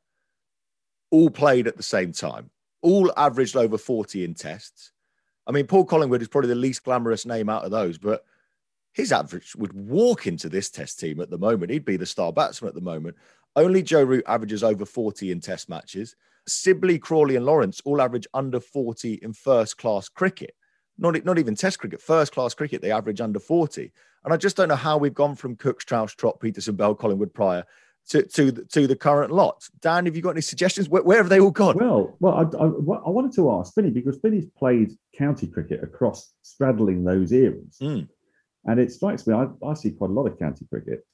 all 1.10 1.30
played 1.30 1.66
at 1.66 1.76
the 1.76 1.82
same 1.82 2.12
time, 2.12 2.50
all 2.82 3.12
averaged 3.16 3.56
over 3.56 3.78
40 3.78 4.24
in 4.24 4.34
tests. 4.34 4.92
I 5.46 5.52
mean, 5.52 5.66
Paul 5.66 5.84
Collingwood 5.84 6.22
is 6.22 6.28
probably 6.28 6.48
the 6.48 6.54
least 6.54 6.84
glamorous 6.84 7.26
name 7.26 7.48
out 7.48 7.64
of 7.64 7.70
those, 7.70 7.98
but 7.98 8.24
his 8.92 9.12
average 9.12 9.54
would 9.56 9.72
walk 9.72 10.26
into 10.26 10.48
this 10.48 10.70
test 10.70 11.00
team 11.00 11.20
at 11.20 11.30
the 11.30 11.38
moment. 11.38 11.70
He'd 11.70 11.84
be 11.84 11.96
the 11.96 12.06
star 12.06 12.32
batsman 12.32 12.68
at 12.68 12.74
the 12.74 12.80
moment. 12.80 13.16
Only 13.56 13.82
Joe 13.82 14.02
Root 14.02 14.24
averages 14.26 14.62
over 14.62 14.84
40 14.84 15.30
in 15.30 15.40
test 15.40 15.68
matches. 15.68 16.16
Sibley, 16.46 16.98
Crawley, 16.98 17.36
and 17.36 17.46
Lawrence 17.46 17.80
all 17.84 18.00
average 18.00 18.26
under 18.34 18.60
40 18.60 19.14
in 19.22 19.32
first 19.32 19.76
class 19.78 20.08
cricket. 20.08 20.54
Not, 20.98 21.24
not 21.24 21.38
even 21.38 21.54
test 21.54 21.78
cricket, 21.78 22.02
first 22.02 22.32
class 22.32 22.54
cricket, 22.54 22.82
they 22.82 22.90
average 22.90 23.20
under 23.20 23.40
40. 23.40 23.90
And 24.24 24.34
I 24.34 24.36
just 24.36 24.56
don't 24.56 24.68
know 24.68 24.76
how 24.76 24.98
we've 24.98 25.14
gone 25.14 25.34
from 25.34 25.56
Cooks, 25.56 25.84
Strauss, 25.84 26.14
Trott, 26.14 26.40
Pietersen, 26.40 26.76
Bell, 26.76 26.94
Collingwood, 26.94 27.32
Prior 27.32 27.64
to, 28.10 28.22
to, 28.24 28.52
the, 28.52 28.64
to 28.66 28.86
the 28.86 28.96
current 28.96 29.32
lot. 29.32 29.64
Dan, 29.80 30.06
have 30.06 30.16
you 30.16 30.22
got 30.22 30.30
any 30.30 30.40
suggestions? 30.40 30.88
Where, 30.88 31.02
where 31.02 31.18
have 31.18 31.28
they 31.28 31.40
all 31.40 31.50
gone? 31.50 31.76
Well, 31.76 32.16
well, 32.20 32.34
I, 32.34 32.42
I, 32.42 32.66
I 32.66 33.10
wanted 33.10 33.32
to 33.34 33.50
ask 33.52 33.74
Finney 33.74 33.90
because 33.90 34.18
Finney's 34.20 34.46
played 34.56 34.92
county 35.16 35.46
cricket 35.46 35.82
across 35.82 36.32
straddling 36.42 37.04
those 37.04 37.32
eras. 37.32 37.78
Mm. 37.80 38.08
And 38.66 38.80
it 38.80 38.92
strikes 38.92 39.26
me, 39.26 39.34
I, 39.34 39.46
I 39.64 39.74
see 39.74 39.92
quite 39.92 40.10
a 40.10 40.12
lot 40.12 40.26
of 40.26 40.38
county 40.38 40.66
cricket. 40.68 41.06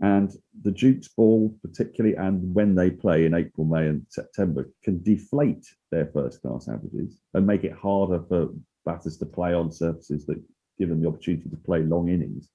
And 0.00 0.32
the 0.62 0.72
Duke's 0.72 1.08
ball, 1.08 1.54
particularly, 1.62 2.16
and 2.16 2.54
when 2.54 2.74
they 2.74 2.90
play 2.90 3.24
in 3.24 3.34
April, 3.34 3.66
May, 3.66 3.86
and 3.88 4.04
September, 4.08 4.70
can 4.82 5.02
deflate 5.02 5.66
their 5.90 6.06
first 6.06 6.42
class 6.42 6.68
averages 6.68 7.18
and 7.34 7.46
make 7.46 7.64
it 7.64 7.72
harder 7.72 8.22
for 8.28 8.48
batters 8.84 9.16
to 9.18 9.26
play 9.26 9.54
on 9.54 9.70
surfaces 9.70 10.26
that 10.26 10.42
give 10.78 10.88
them 10.88 11.00
the 11.00 11.08
opportunity 11.08 11.48
to 11.48 11.56
play 11.56 11.82
long 11.82 12.08
innings. 12.08 12.48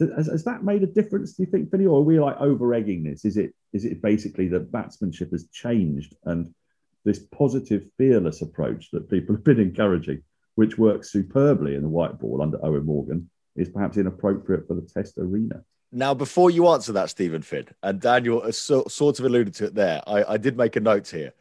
Has, 0.00 0.26
has 0.26 0.44
that 0.44 0.64
made 0.64 0.82
a 0.82 0.86
difference, 0.86 1.34
do 1.34 1.44
you 1.44 1.50
think, 1.50 1.70
Finney, 1.70 1.86
or 1.86 1.98
are 1.98 2.02
we 2.02 2.18
like 2.18 2.36
over 2.40 2.74
egging 2.74 3.04
this? 3.04 3.24
Is 3.24 3.36
it 3.36 3.54
is 3.72 3.84
it 3.84 4.02
basically 4.02 4.48
that 4.48 4.72
batsmanship 4.72 5.30
has 5.32 5.48
changed 5.48 6.14
and 6.24 6.52
this 7.04 7.18
positive, 7.18 7.84
fearless 7.98 8.42
approach 8.42 8.90
that 8.92 9.10
people 9.10 9.34
have 9.36 9.44
been 9.44 9.60
encouraging, 9.60 10.22
which 10.54 10.78
works 10.78 11.12
superbly 11.12 11.74
in 11.74 11.82
the 11.82 11.88
white 11.88 12.18
ball 12.18 12.42
under 12.42 12.58
Eoin 12.58 12.84
Morgan, 12.84 13.30
is 13.56 13.68
perhaps 13.68 13.96
inappropriate 13.96 14.66
for 14.66 14.74
the 14.74 14.88
test 14.94 15.18
arena? 15.18 15.62
Now, 15.92 16.12
before 16.12 16.50
you 16.50 16.66
answer 16.68 16.92
that, 16.92 17.10
Stephen 17.10 17.42
Finn, 17.42 17.66
and 17.82 18.00
Daniel 18.00 18.50
so, 18.52 18.84
sort 18.88 19.20
of 19.20 19.26
alluded 19.26 19.54
to 19.54 19.66
it 19.66 19.74
there, 19.76 20.02
I, 20.08 20.24
I 20.24 20.36
did 20.38 20.56
make 20.56 20.74
a 20.74 20.80
note 20.80 21.08
here. 21.08 21.32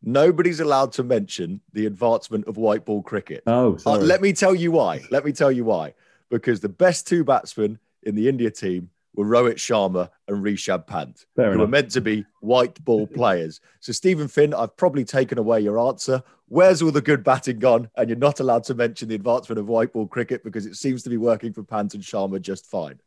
Nobody's 0.00 0.60
allowed 0.60 0.92
to 0.92 1.02
mention 1.02 1.60
the 1.72 1.86
advancement 1.86 2.46
of 2.46 2.56
white 2.56 2.84
ball 2.84 3.02
cricket. 3.02 3.42
Oh, 3.48 3.76
Uh, 3.84 3.96
let 3.96 4.20
me 4.20 4.32
tell 4.32 4.54
you 4.54 4.70
why. 4.70 5.02
Let 5.10 5.24
me 5.24 5.32
tell 5.32 5.50
you 5.50 5.64
why. 5.64 5.94
Because 6.30 6.60
the 6.60 6.68
best 6.68 7.08
two 7.08 7.24
batsmen 7.24 7.80
in 8.06 8.14
the 8.14 8.28
India 8.28 8.50
team 8.50 8.90
were 9.14 9.24
Rohit 9.24 9.56
Sharma 9.56 10.10
and 10.28 10.44
Rishabh 10.44 10.86
Pant, 10.86 11.26
Fair 11.34 11.52
who 11.52 11.58
were 11.58 11.66
meant 11.66 11.90
to 11.92 12.00
be 12.00 12.24
white 12.40 12.82
ball 12.84 13.06
players. 13.14 13.60
So, 13.80 13.92
Stephen 13.92 14.28
Finn, 14.28 14.54
I've 14.54 14.76
probably 14.76 15.04
taken 15.04 15.38
away 15.38 15.60
your 15.60 15.78
answer. 15.78 16.22
Where's 16.48 16.82
all 16.82 16.92
the 16.92 17.00
good 17.00 17.24
batting 17.24 17.58
gone? 17.58 17.90
And 17.96 18.08
you're 18.08 18.18
not 18.18 18.40
allowed 18.40 18.64
to 18.64 18.74
mention 18.74 19.08
the 19.08 19.16
advancement 19.16 19.58
of 19.58 19.66
white 19.66 19.92
ball 19.92 20.06
cricket 20.06 20.44
because 20.44 20.66
it 20.66 20.76
seems 20.76 21.02
to 21.02 21.10
be 21.10 21.16
working 21.16 21.52
for 21.52 21.64
Pant 21.64 21.94
and 21.94 22.02
Sharma 22.02 22.40
just 22.40 22.66
fine. 22.66 23.00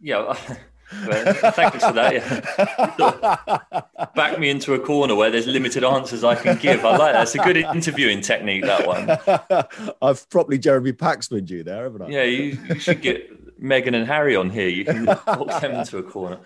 Yeah, 0.00 0.18
well, 0.18 0.34
thank 1.52 1.74
you 1.74 1.80
for 1.80 1.92
that. 1.92 2.14
Yeah. 2.98 4.08
Back 4.14 4.38
me 4.38 4.50
into 4.50 4.74
a 4.74 4.78
corner 4.78 5.14
where 5.14 5.30
there's 5.30 5.46
limited 5.46 5.84
answers 5.84 6.22
I 6.22 6.36
can 6.36 6.56
give. 6.58 6.84
I 6.84 6.96
like 6.96 7.12
that. 7.12 7.22
It's 7.22 7.34
a 7.34 7.38
good 7.38 7.56
interviewing 7.56 8.20
technique, 8.20 8.64
that 8.64 8.86
one. 8.86 9.10
I've 10.00 10.28
probably 10.30 10.58
Jeremy 10.58 10.92
Paxman 10.92 11.50
you 11.50 11.64
there, 11.64 11.84
haven't 11.84 12.02
I? 12.02 12.08
Yeah, 12.08 12.22
you, 12.22 12.58
you 12.68 12.78
should 12.78 13.02
get 13.02 13.35
Megan 13.58 13.94
and 13.94 14.06
Harry 14.06 14.36
on 14.36 14.50
here. 14.50 14.68
You 14.68 14.84
can 14.84 15.06
walk 15.26 15.60
them 15.60 15.72
into 15.74 15.98
a 15.98 16.02
corner. 16.02 16.38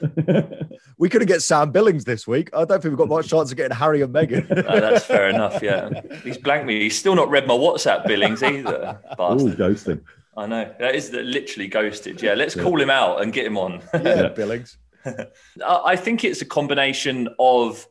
We 0.99 1.09
couldn't 1.09 1.29
get 1.29 1.43
Sam 1.43 1.71
Billings 1.73 2.05
this 2.05 2.27
week. 2.27 2.51
I 2.55 2.65
don't 2.65 2.81
think 2.83 2.85
we've 2.93 2.97
got 2.99 3.09
much 3.09 3.29
chance 3.29 3.51
of 3.51 3.57
getting 3.57 3.77
Harry 3.77 4.03
and 4.03 4.13
Megan. 4.13 4.47
No, 4.51 4.81
that's 4.81 5.05
fair 5.07 5.29
enough. 5.29 5.63
Yeah, 5.63 6.03
he's 6.23 6.39
blanked 6.39 6.67
me. 6.67 6.81
He's 6.81 6.99
still 6.99 7.15
not 7.15 7.29
read 7.31 7.47
my 7.47 7.55
WhatsApp 7.55 8.07
billings 8.07 8.43
either. 8.43 9.01
Oh, 9.19 9.37
Bastard. 9.39 9.59
ghosting. 9.59 10.01
I 10.37 10.47
know 10.47 10.73
that 10.79 10.95
is 10.95 11.11
literally 11.13 11.67
ghosted. 11.69 12.23
Yeah, 12.23 12.35
let's 12.35 12.55
call 12.55 12.81
him 12.81 12.91
out 12.91 13.23
and 13.23 13.33
get 13.33 13.45
him 13.47 13.59
on. 13.59 13.83
yeah, 13.95 14.29
Billings. 14.29 14.79
I 15.05 15.27
I 15.65 15.97
think 15.97 16.25
it's 16.25 16.41
a 16.43 16.47
combination 16.47 17.29
of 17.39 17.87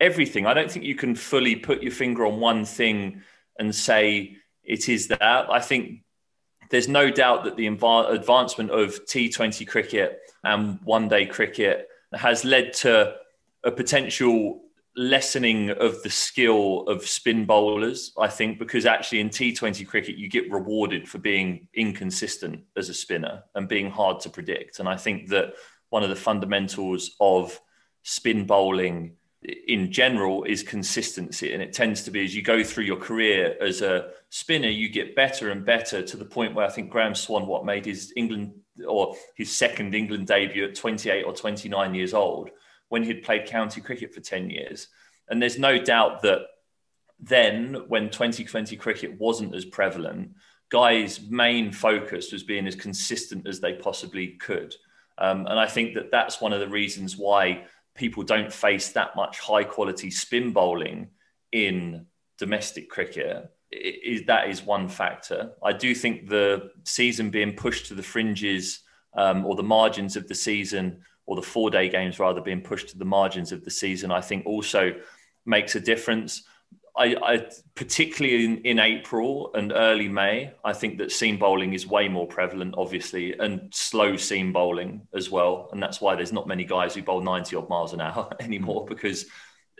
everything. 0.00 0.46
I 0.46 0.54
don't 0.54 0.70
think 0.70 0.84
you 0.84 0.94
can 0.96 1.14
fully 1.14 1.56
put 1.56 1.82
your 1.82 1.92
finger 1.92 2.26
on 2.26 2.40
one 2.40 2.64
thing 2.64 3.22
and 3.58 3.74
say 3.74 4.36
it 4.64 4.88
is 4.88 5.08
that. 5.08 5.22
I 5.50 5.60
think 5.60 6.00
there's 6.70 6.88
no 6.88 7.10
doubt 7.10 7.44
that 7.44 7.56
the 7.56 7.66
advancement 7.66 8.70
of 8.70 9.04
T20 9.06 9.66
cricket 9.66 10.20
and 10.44 10.80
one 10.82 11.08
day 11.08 11.26
cricket 11.26 11.88
has 12.12 12.44
led 12.44 12.72
to 12.74 13.16
a 13.64 13.70
potential 13.70 14.62
lessening 14.96 15.70
of 15.70 16.02
the 16.02 16.10
skill 16.10 16.82
of 16.88 17.06
spin 17.06 17.44
bowlers, 17.44 18.12
I 18.18 18.28
think, 18.28 18.58
because 18.58 18.86
actually 18.86 19.20
in 19.20 19.30
T20 19.30 19.86
cricket, 19.86 20.16
you 20.16 20.28
get 20.28 20.50
rewarded 20.50 21.08
for 21.08 21.18
being 21.18 21.68
inconsistent 21.74 22.64
as 22.76 22.88
a 22.88 22.94
spinner 22.94 23.44
and 23.54 23.68
being 23.68 23.90
hard 23.90 24.20
to 24.20 24.30
predict. 24.30 24.78
And 24.78 24.88
I 24.88 24.96
think 24.96 25.28
that 25.28 25.54
one 25.90 26.02
of 26.02 26.08
the 26.08 26.16
fundamentals 26.16 27.12
of 27.20 27.60
spin 28.02 28.46
bowling 28.46 29.16
in 29.42 29.90
general 29.92 30.44
is 30.44 30.62
consistency. 30.62 31.52
And 31.52 31.62
it 31.62 31.72
tends 31.72 32.02
to 32.04 32.10
be 32.10 32.24
as 32.24 32.34
you 32.34 32.42
go 32.42 32.62
through 32.62 32.84
your 32.84 32.96
career 32.96 33.56
as 33.60 33.82
a 33.82 34.10
spinner, 34.30 34.68
you 34.68 34.88
get 34.88 35.16
better 35.16 35.50
and 35.50 35.64
better 35.64 36.02
to 36.02 36.16
the 36.16 36.24
point 36.24 36.54
where 36.54 36.66
I 36.66 36.70
think 36.70 36.90
Graeme 36.90 37.14
Swann, 37.14 37.46
what 37.46 37.64
made 37.64 37.84
his 37.84 38.12
England 38.16 38.52
or 38.86 39.14
his 39.36 39.54
second 39.54 39.94
England 39.94 40.26
debut 40.26 40.64
at 40.64 40.74
28 40.74 41.24
or 41.24 41.34
29 41.34 41.94
years 41.94 42.14
old 42.14 42.50
when 42.88 43.02
he'd 43.02 43.22
played 43.22 43.46
county 43.46 43.80
cricket 43.80 44.14
for 44.14 44.20
10 44.20 44.50
years. 44.50 44.88
And 45.28 45.40
there's 45.40 45.58
no 45.58 45.78
doubt 45.78 46.22
that 46.22 46.42
then, 47.18 47.84
when 47.88 48.08
2020 48.08 48.76
cricket 48.76 49.18
wasn't 49.18 49.54
as 49.54 49.64
prevalent, 49.64 50.30
guys' 50.70 51.20
main 51.28 51.70
focus 51.70 52.32
was 52.32 52.42
being 52.42 52.66
as 52.66 52.74
consistent 52.74 53.46
as 53.46 53.60
they 53.60 53.74
possibly 53.74 54.28
could. 54.28 54.74
Um, 55.18 55.46
and 55.46 55.60
I 55.60 55.66
think 55.66 55.94
that 55.94 56.10
that's 56.10 56.40
one 56.40 56.52
of 56.52 56.60
the 56.60 56.68
reasons 56.68 57.16
why 57.16 57.64
people 57.94 58.22
don't 58.22 58.52
face 58.52 58.92
that 58.92 59.16
much 59.16 59.38
high 59.38 59.64
quality 59.64 60.10
spin 60.10 60.52
bowling 60.52 61.10
in 61.52 62.06
domestic 62.38 62.88
cricket. 62.88 63.50
Is 63.72 64.24
that 64.26 64.48
is 64.48 64.64
one 64.64 64.88
factor. 64.88 65.52
I 65.62 65.72
do 65.72 65.94
think 65.94 66.28
the 66.28 66.70
season 66.84 67.30
being 67.30 67.54
pushed 67.54 67.86
to 67.86 67.94
the 67.94 68.02
fringes 68.02 68.80
um, 69.14 69.46
or 69.46 69.54
the 69.54 69.62
margins 69.62 70.16
of 70.16 70.26
the 70.28 70.34
season, 70.34 71.02
or 71.26 71.36
the 71.36 71.42
four 71.42 71.70
day 71.70 71.88
games 71.88 72.18
rather 72.18 72.40
being 72.40 72.60
pushed 72.60 72.88
to 72.88 72.98
the 72.98 73.04
margins 73.04 73.52
of 73.52 73.64
the 73.64 73.70
season, 73.70 74.10
I 74.10 74.20
think 74.20 74.46
also 74.46 74.94
makes 75.46 75.76
a 75.76 75.80
difference. 75.80 76.42
I, 76.96 77.16
I 77.22 77.46
particularly 77.76 78.44
in, 78.44 78.58
in 78.62 78.78
April 78.80 79.52
and 79.54 79.72
early 79.72 80.08
May, 80.08 80.52
I 80.64 80.72
think 80.72 80.98
that 80.98 81.12
seam 81.12 81.38
bowling 81.38 81.72
is 81.72 81.86
way 81.86 82.08
more 82.08 82.26
prevalent, 82.26 82.74
obviously, 82.76 83.38
and 83.38 83.72
slow 83.72 84.16
seam 84.16 84.52
bowling 84.52 85.06
as 85.14 85.30
well. 85.30 85.68
And 85.72 85.80
that's 85.80 86.00
why 86.00 86.16
there's 86.16 86.32
not 86.32 86.48
many 86.48 86.64
guys 86.64 86.94
who 86.94 87.02
bowl 87.02 87.20
90 87.20 87.54
odd 87.54 87.68
miles 87.68 87.92
an 87.92 88.00
hour 88.00 88.30
anymore. 88.40 88.86
Because 88.86 89.26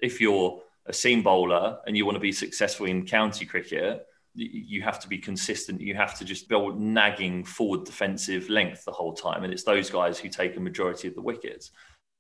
if 0.01 0.21
you're 0.21 0.63
a 0.87 0.93
seam 0.93 1.23
bowler 1.23 1.79
and 1.87 1.97
you 1.97 2.05
want 2.05 2.17
to 2.17 2.21
be 2.21 2.33
successful 2.33 2.87
in 2.87 3.07
county 3.07 3.47
cricket, 3.47 4.07
you 4.35 4.83
have 4.83 5.01
to 5.01 5.09
be 5.09 5.19
consistent. 5.19 5.81
You 5.81 5.95
have 5.95 6.17
to 6.19 6.25
just 6.25 6.49
build 6.49 6.81
nagging 6.81 7.45
forward 7.45 7.85
defensive 7.85 8.49
length 8.49 8.85
the 8.85 8.93
whole 8.93 9.13
time. 9.13 9.45
And 9.45 9.53
it's 9.53 9.65
those 9.65 9.91
guys 9.91 10.19
who 10.19 10.29
take 10.29 10.57
a 10.57 10.61
majority 10.61 11.09
of 11.09 11.15
the 11.15 11.23
wickets. 11.23 11.73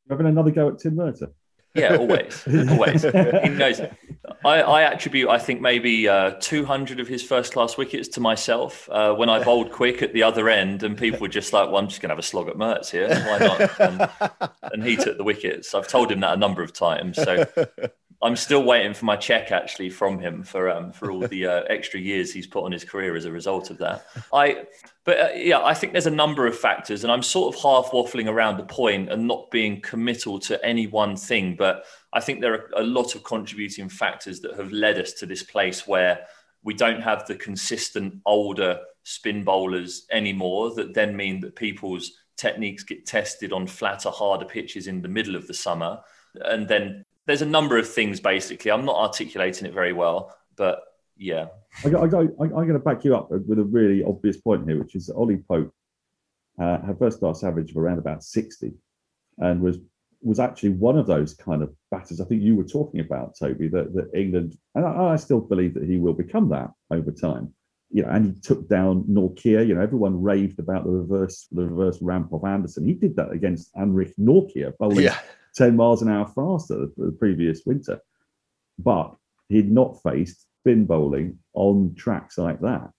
Having 0.09 0.27
another 0.27 0.51
go 0.51 0.69
at 0.69 0.79
Tim 0.79 0.97
Murtagh. 0.97 1.33
Yeah, 1.75 1.97
always, 1.97 2.45
always. 2.71 3.03
He 3.03 3.49
knows. 3.49 3.81
I, 4.45 4.63
I, 4.63 4.83
attribute, 4.83 5.29
I 5.29 5.39
think, 5.39 5.61
maybe 5.61 6.09
uh, 6.09 6.33
200 6.41 6.99
of 6.99 7.07
his 7.07 7.23
first 7.23 7.53
class 7.53 7.77
wickets 7.77 8.09
to 8.09 8.21
myself 8.21 8.89
uh, 8.91 9.15
when 9.15 9.29
I 9.29 9.45
bowled 9.45 9.71
quick 9.71 10.03
at 10.03 10.13
the 10.13 10.25
other 10.25 10.49
end, 10.49 10.83
and 10.83 10.99
people 10.99 11.21
were 11.21 11.29
just 11.29 11.53
like, 11.53 11.69
"Well, 11.69 11.77
I'm 11.77 11.87
just 11.87 12.01
going 12.01 12.09
to 12.09 12.15
have 12.15 12.19
a 12.19 12.25
slog 12.25 12.49
at 12.49 12.57
Mertz 12.57 12.91
here. 12.91 13.09
Why 13.09 13.39
not?" 13.39 13.81
And, 13.81 14.51
and, 14.73 14.85
he 14.85 14.97
took 14.97 15.17
the 15.17 15.23
wickets. 15.23 15.73
I've 15.73 15.87
told 15.87 16.11
him 16.11 16.21
that 16.21 16.33
a 16.33 16.37
number 16.37 16.63
of 16.63 16.73
times. 16.73 17.17
So 17.23 17.47
I'm 18.23 18.37
still 18.37 18.63
waiting 18.63 18.93
for 18.93 19.07
my 19.07 19.17
check 19.17 19.51
actually 19.51 19.89
from 19.89 20.19
him 20.19 20.43
for 20.43 20.69
um, 20.69 20.93
for 20.93 21.11
all 21.11 21.21
the 21.21 21.47
uh, 21.47 21.63
extra 21.71 21.99
years 21.99 22.33
he's 22.33 22.47
put 22.47 22.65
on 22.65 22.73
his 22.73 22.85
career 22.85 23.17
as 23.17 23.25
a 23.25 23.33
result 23.33 23.71
of 23.71 23.79
that. 23.79 24.07
I, 24.33 24.67
but 25.05 25.19
uh, 25.19 25.29
yeah, 25.35 25.65
I 25.65 25.73
think 25.73 25.93
there's 25.93 26.07
a 26.07 26.11
number 26.11 26.47
of 26.47 26.59
factors, 26.59 27.03
and 27.03 27.13
I'm 27.13 27.23
sort 27.23 27.55
of 27.55 27.63
half 27.63 27.93
waffling 27.93 28.29
around 28.29 28.59
the 28.59 28.65
point 28.65 29.11
and 29.11 29.27
not 29.27 29.51
being 29.51 29.81
committal 29.81 30.39
to 30.41 30.63
any 30.65 30.87
one 30.87 31.17
thing. 31.17 31.57
But 31.57 31.85
I 32.13 32.21
think 32.21 32.41
there 32.41 32.53
are 32.53 32.71
a 32.77 32.83
lot 32.83 33.15
of 33.15 33.25
contributing 33.25 33.89
factors 33.89 34.41
that 34.41 34.57
have 34.57 34.71
led 34.71 34.99
us 34.99 35.15
to 35.15 35.27
this 35.27 35.43
place 35.43 35.87
where 35.87 36.27
we 36.63 36.75
don't 36.75 37.01
have 37.01 37.27
the 37.27 37.37
consistent 37.37 38.21
older 38.27 38.81
spin 39.03 39.45
bowlers 39.45 40.07
anymore. 40.11 40.75
That 40.75 40.93
then 40.93 41.17
mean 41.17 41.41
that 41.41 41.57
people's 41.57 42.13
techniques 42.37 42.83
get 42.83 43.07
tested 43.07 43.53
on 43.53 43.67
flatter, 43.67 44.11
harder 44.11 44.45
pitches 44.45 44.87
in 44.87 45.01
the 45.01 45.09
middle 45.09 45.37
of 45.37 45.47
the 45.47 45.55
summer 45.55 46.01
and 46.35 46.69
then 46.69 47.05
there's 47.31 47.43
a 47.43 47.47
number 47.47 47.79
of 47.79 47.89
things 47.89 48.19
basically. 48.19 48.73
I'm 48.73 48.85
not 48.85 48.97
articulating 48.97 49.67
it 49.67 49.73
very 49.73 49.93
well, 49.93 50.37
but 50.57 50.83
yeah. 51.17 51.47
I, 51.85 51.89
I, 51.91 52.05
I, 52.05 52.27
I'm 52.41 52.51
going 52.51 52.73
to 52.73 52.81
back 52.81 53.05
you 53.05 53.15
up 53.15 53.31
with 53.31 53.59
a 53.61 53.65
really 53.65 54.03
obvious 54.03 54.37
point 54.37 54.69
here, 54.69 54.81
which 54.81 54.97
is 54.97 55.07
that 55.07 55.15
Ollie 55.15 55.45
Pope 55.49 55.73
uh, 56.61 56.81
had 56.83 56.99
first 56.99 57.21
class 57.21 57.45
average 57.45 57.71
of 57.71 57.77
around 57.77 57.99
about 57.99 58.25
60 58.25 58.73
and 59.39 59.61
was 59.61 59.79
was 60.23 60.41
actually 60.41 60.71
one 60.71 60.99
of 60.99 61.07
those 61.07 61.33
kind 61.33 61.63
of 61.63 61.75
batters 61.91 62.21
I 62.21 62.25
think 62.27 62.43
you 62.43 62.55
were 62.55 62.65
talking 62.65 63.01
about, 63.01 63.39
Toby, 63.39 63.69
that, 63.69 63.95
that 63.95 64.11
England, 64.13 64.59
and 64.75 64.85
I, 64.85 65.13
I 65.13 65.17
still 65.17 65.41
believe 65.41 65.73
that 65.75 65.85
he 65.85 65.97
will 65.97 66.13
become 66.13 66.51
that 66.51 66.73
over 66.91 67.11
time. 67.11 67.55
You 67.91 68.03
know, 68.03 68.11
and 68.11 68.27
he 68.27 68.41
took 68.41 68.69
down 68.69 69.05
Nortje. 69.05 69.67
You 69.67 69.75
know, 69.75 69.81
everyone 69.81 70.21
raved 70.21 70.59
about 70.59 70.85
the 70.85 70.91
reverse 70.91 71.47
the 71.53 71.65
reverse 71.65 72.03
ramp 72.03 72.33
of 72.33 72.45
Anderson. 72.45 72.85
He 72.85 72.93
did 72.93 73.17
that 73.17 73.33
against 73.33 73.75
Anrich 73.77 74.13
Nortje, 74.19 74.77
bowling 74.79 75.05
yeah. 75.05 75.19
10 75.55 75.77
miles 75.77 76.03
an 76.03 76.09
hour 76.09 76.27
faster 76.27 76.87
the 76.97 77.13
previous 77.13 77.63
winter. 77.67 78.01
But 78.79 79.15
he'd 79.49 79.71
not 79.71 80.03
faced 80.03 80.47
spin 80.61 80.87
bowling 80.87 81.39
on 81.55 81.95
tracks 81.97 82.39
like 82.39 82.61
that. 82.61 82.91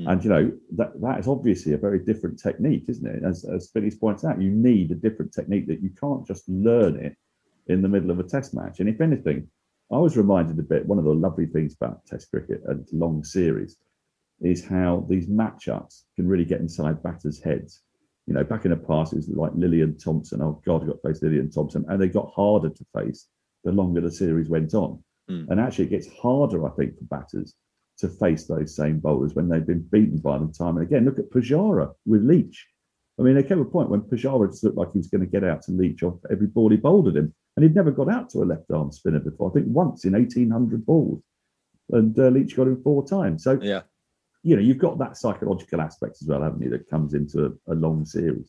Mm. 0.00 0.12
And 0.12 0.24
you 0.24 0.30
know 0.30 0.52
that 0.76 1.00
that 1.00 1.18
is 1.20 1.28
obviously 1.28 1.72
a 1.72 1.78
very 1.78 1.98
different 1.98 2.40
technique, 2.40 2.84
isn't 2.88 3.06
it? 3.06 3.24
As 3.24 3.44
as 3.44 3.68
Billy's 3.68 3.96
points 3.96 4.24
out, 4.24 4.40
you 4.40 4.50
need 4.50 4.90
a 4.90 4.94
different 4.94 5.32
technique 5.32 5.66
that 5.68 5.82
you 5.82 5.90
can't 6.00 6.26
just 6.26 6.48
learn 6.48 6.96
it 6.96 7.16
in 7.66 7.82
the 7.82 7.88
middle 7.88 8.10
of 8.10 8.18
a 8.18 8.24
test 8.24 8.54
match. 8.54 8.80
And 8.80 8.88
if 8.88 9.00
anything, 9.00 9.48
I 9.92 9.98
was 9.98 10.16
reminded 10.16 10.58
a 10.58 10.62
bit. 10.62 10.86
One 10.86 10.98
of 10.98 11.04
the 11.04 11.14
lovely 11.14 11.46
things 11.46 11.74
about 11.74 12.06
Test 12.06 12.30
cricket 12.30 12.62
and 12.66 12.86
long 12.92 13.24
series 13.24 13.76
is 14.40 14.64
how 14.64 15.04
these 15.08 15.26
matchups 15.26 16.04
can 16.16 16.26
really 16.26 16.44
get 16.44 16.60
inside 16.60 17.02
batters' 17.02 17.42
heads 17.42 17.82
you 18.30 18.36
know, 18.36 18.44
back 18.44 18.64
in 18.64 18.70
the 18.70 18.76
past, 18.76 19.12
it 19.12 19.16
was 19.16 19.28
like 19.28 19.50
Lillee 19.54 19.82
and 19.82 20.00
Thomson. 20.00 20.40
Oh 20.40 20.62
God, 20.64 20.84
I 20.84 20.86
got 20.86 21.02
to 21.02 21.08
face 21.08 21.20
Lillee 21.20 21.40
and 21.40 21.52
Thomson, 21.52 21.84
and 21.88 22.00
they 22.00 22.06
got 22.06 22.30
harder 22.32 22.70
to 22.70 22.86
face 22.96 23.26
the 23.64 23.72
longer 23.72 24.00
the 24.00 24.12
series 24.12 24.48
went 24.48 24.72
on. 24.72 25.02
Mm. 25.28 25.48
And 25.48 25.58
actually, 25.58 25.86
it 25.86 25.90
gets 25.90 26.06
harder, 26.16 26.64
I 26.64 26.70
think, 26.76 26.96
for 26.96 27.04
batters 27.06 27.56
to 27.98 28.08
face 28.08 28.44
those 28.44 28.76
same 28.76 29.00
bowlers 29.00 29.34
when 29.34 29.48
they've 29.48 29.66
been 29.66 29.84
beaten 29.90 30.18
by 30.18 30.38
them 30.38 30.52
time 30.52 30.76
and 30.76 30.86
again. 30.86 31.06
Look 31.06 31.18
at 31.18 31.30
Pujara 31.30 31.92
with 32.06 32.22
Leach. 32.22 32.68
I 33.18 33.22
mean, 33.22 33.34
there 33.34 33.42
came 33.42 33.60
a 33.60 33.64
point 33.64 33.90
when 33.90 34.02
Pujara 34.02 34.48
just 34.48 34.62
looked 34.62 34.76
like 34.76 34.92
he 34.92 34.98
was 34.98 35.08
going 35.08 35.22
to 35.22 35.26
get 35.26 35.42
out 35.42 35.62
to 35.62 35.72
Leach 35.72 36.04
off 36.04 36.20
every 36.30 36.46
ball 36.46 36.70
he 36.70 36.76
bowled 36.76 37.08
at 37.08 37.16
him, 37.16 37.34
and 37.56 37.64
he'd 37.64 37.74
never 37.74 37.90
got 37.90 38.08
out 38.08 38.30
to 38.30 38.44
a 38.44 38.44
left 38.44 38.70
arm 38.70 38.92
spinner 38.92 39.18
before. 39.18 39.50
I 39.50 39.54
think 39.54 39.66
once 39.68 40.04
in 40.04 40.14
eighteen 40.14 40.52
hundred 40.52 40.86
balls, 40.86 41.20
and 41.90 42.16
uh, 42.16 42.28
Leach 42.28 42.54
got 42.54 42.68
him 42.68 42.80
four 42.84 43.04
times. 43.04 43.42
So 43.42 43.58
yeah 43.60 43.82
you 44.42 44.56
know, 44.56 44.62
you've 44.62 44.78
got 44.78 44.98
that 44.98 45.16
psychological 45.16 45.80
aspect 45.80 46.18
as 46.22 46.28
well, 46.28 46.42
haven't 46.42 46.62
you, 46.62 46.70
that 46.70 46.88
comes 46.88 47.14
into 47.14 47.58
a, 47.68 47.72
a 47.72 47.74
long 47.74 48.04
series. 48.04 48.48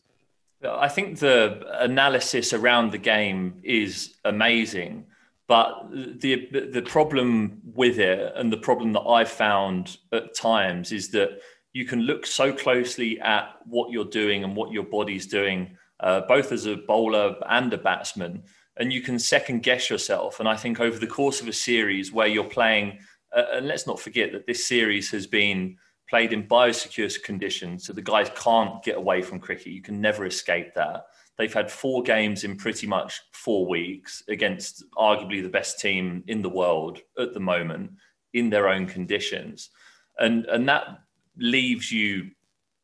I 0.64 0.88
think 0.88 1.18
the 1.18 1.64
analysis 1.80 2.52
around 2.52 2.92
the 2.92 2.98
game 2.98 3.60
is 3.64 4.14
amazing, 4.24 5.06
but 5.48 5.88
the 5.90 6.48
the 6.72 6.82
problem 6.82 7.60
with 7.64 7.98
it 7.98 8.32
and 8.36 8.52
the 8.52 8.58
problem 8.58 8.92
that 8.92 9.00
I've 9.00 9.30
found 9.30 9.98
at 10.12 10.34
times 10.36 10.92
is 10.92 11.10
that 11.10 11.40
you 11.72 11.84
can 11.84 12.02
look 12.02 12.26
so 12.26 12.52
closely 12.52 13.18
at 13.20 13.56
what 13.64 13.90
you're 13.90 14.04
doing 14.04 14.44
and 14.44 14.54
what 14.54 14.72
your 14.72 14.84
body's 14.84 15.26
doing, 15.26 15.76
uh, 16.00 16.20
both 16.28 16.52
as 16.52 16.66
a 16.66 16.76
bowler 16.76 17.36
and 17.48 17.72
a 17.72 17.78
batsman, 17.78 18.44
and 18.76 18.92
you 18.92 19.00
can 19.00 19.18
second 19.18 19.62
guess 19.62 19.90
yourself. 19.90 20.38
And 20.38 20.48
I 20.48 20.56
think 20.56 20.80
over 20.80 20.98
the 20.98 21.06
course 21.06 21.40
of 21.40 21.48
a 21.48 21.52
series 21.52 22.12
where 22.12 22.28
you're 22.28 22.44
playing 22.44 22.98
uh, 23.34 23.44
and 23.54 23.66
let's 23.66 23.86
not 23.86 24.00
forget 24.00 24.32
that 24.32 24.46
this 24.46 24.66
series 24.66 25.10
has 25.10 25.26
been 25.26 25.76
played 26.08 26.32
in 26.32 26.46
biosecure 26.46 27.22
conditions, 27.22 27.86
so 27.86 27.92
the 27.92 28.02
guys 28.02 28.30
can't 28.34 28.82
get 28.82 28.96
away 28.96 29.22
from 29.22 29.40
cricket. 29.40 29.68
You 29.68 29.82
can 29.82 30.00
never 30.00 30.26
escape 30.26 30.74
that. 30.74 31.06
They've 31.38 31.52
had 31.52 31.70
four 31.70 32.02
games 32.02 32.44
in 32.44 32.56
pretty 32.56 32.86
much 32.86 33.22
four 33.32 33.66
weeks 33.66 34.22
against 34.28 34.84
arguably 34.96 35.42
the 35.42 35.48
best 35.48 35.80
team 35.80 36.22
in 36.26 36.42
the 36.42 36.50
world 36.50 36.98
at 37.18 37.32
the 37.32 37.40
moment 37.40 37.92
in 38.34 38.50
their 38.50 38.68
own 38.68 38.86
conditions. 38.86 39.70
And, 40.18 40.44
and 40.46 40.68
that 40.68 40.98
leaves 41.38 41.90
you 41.90 42.30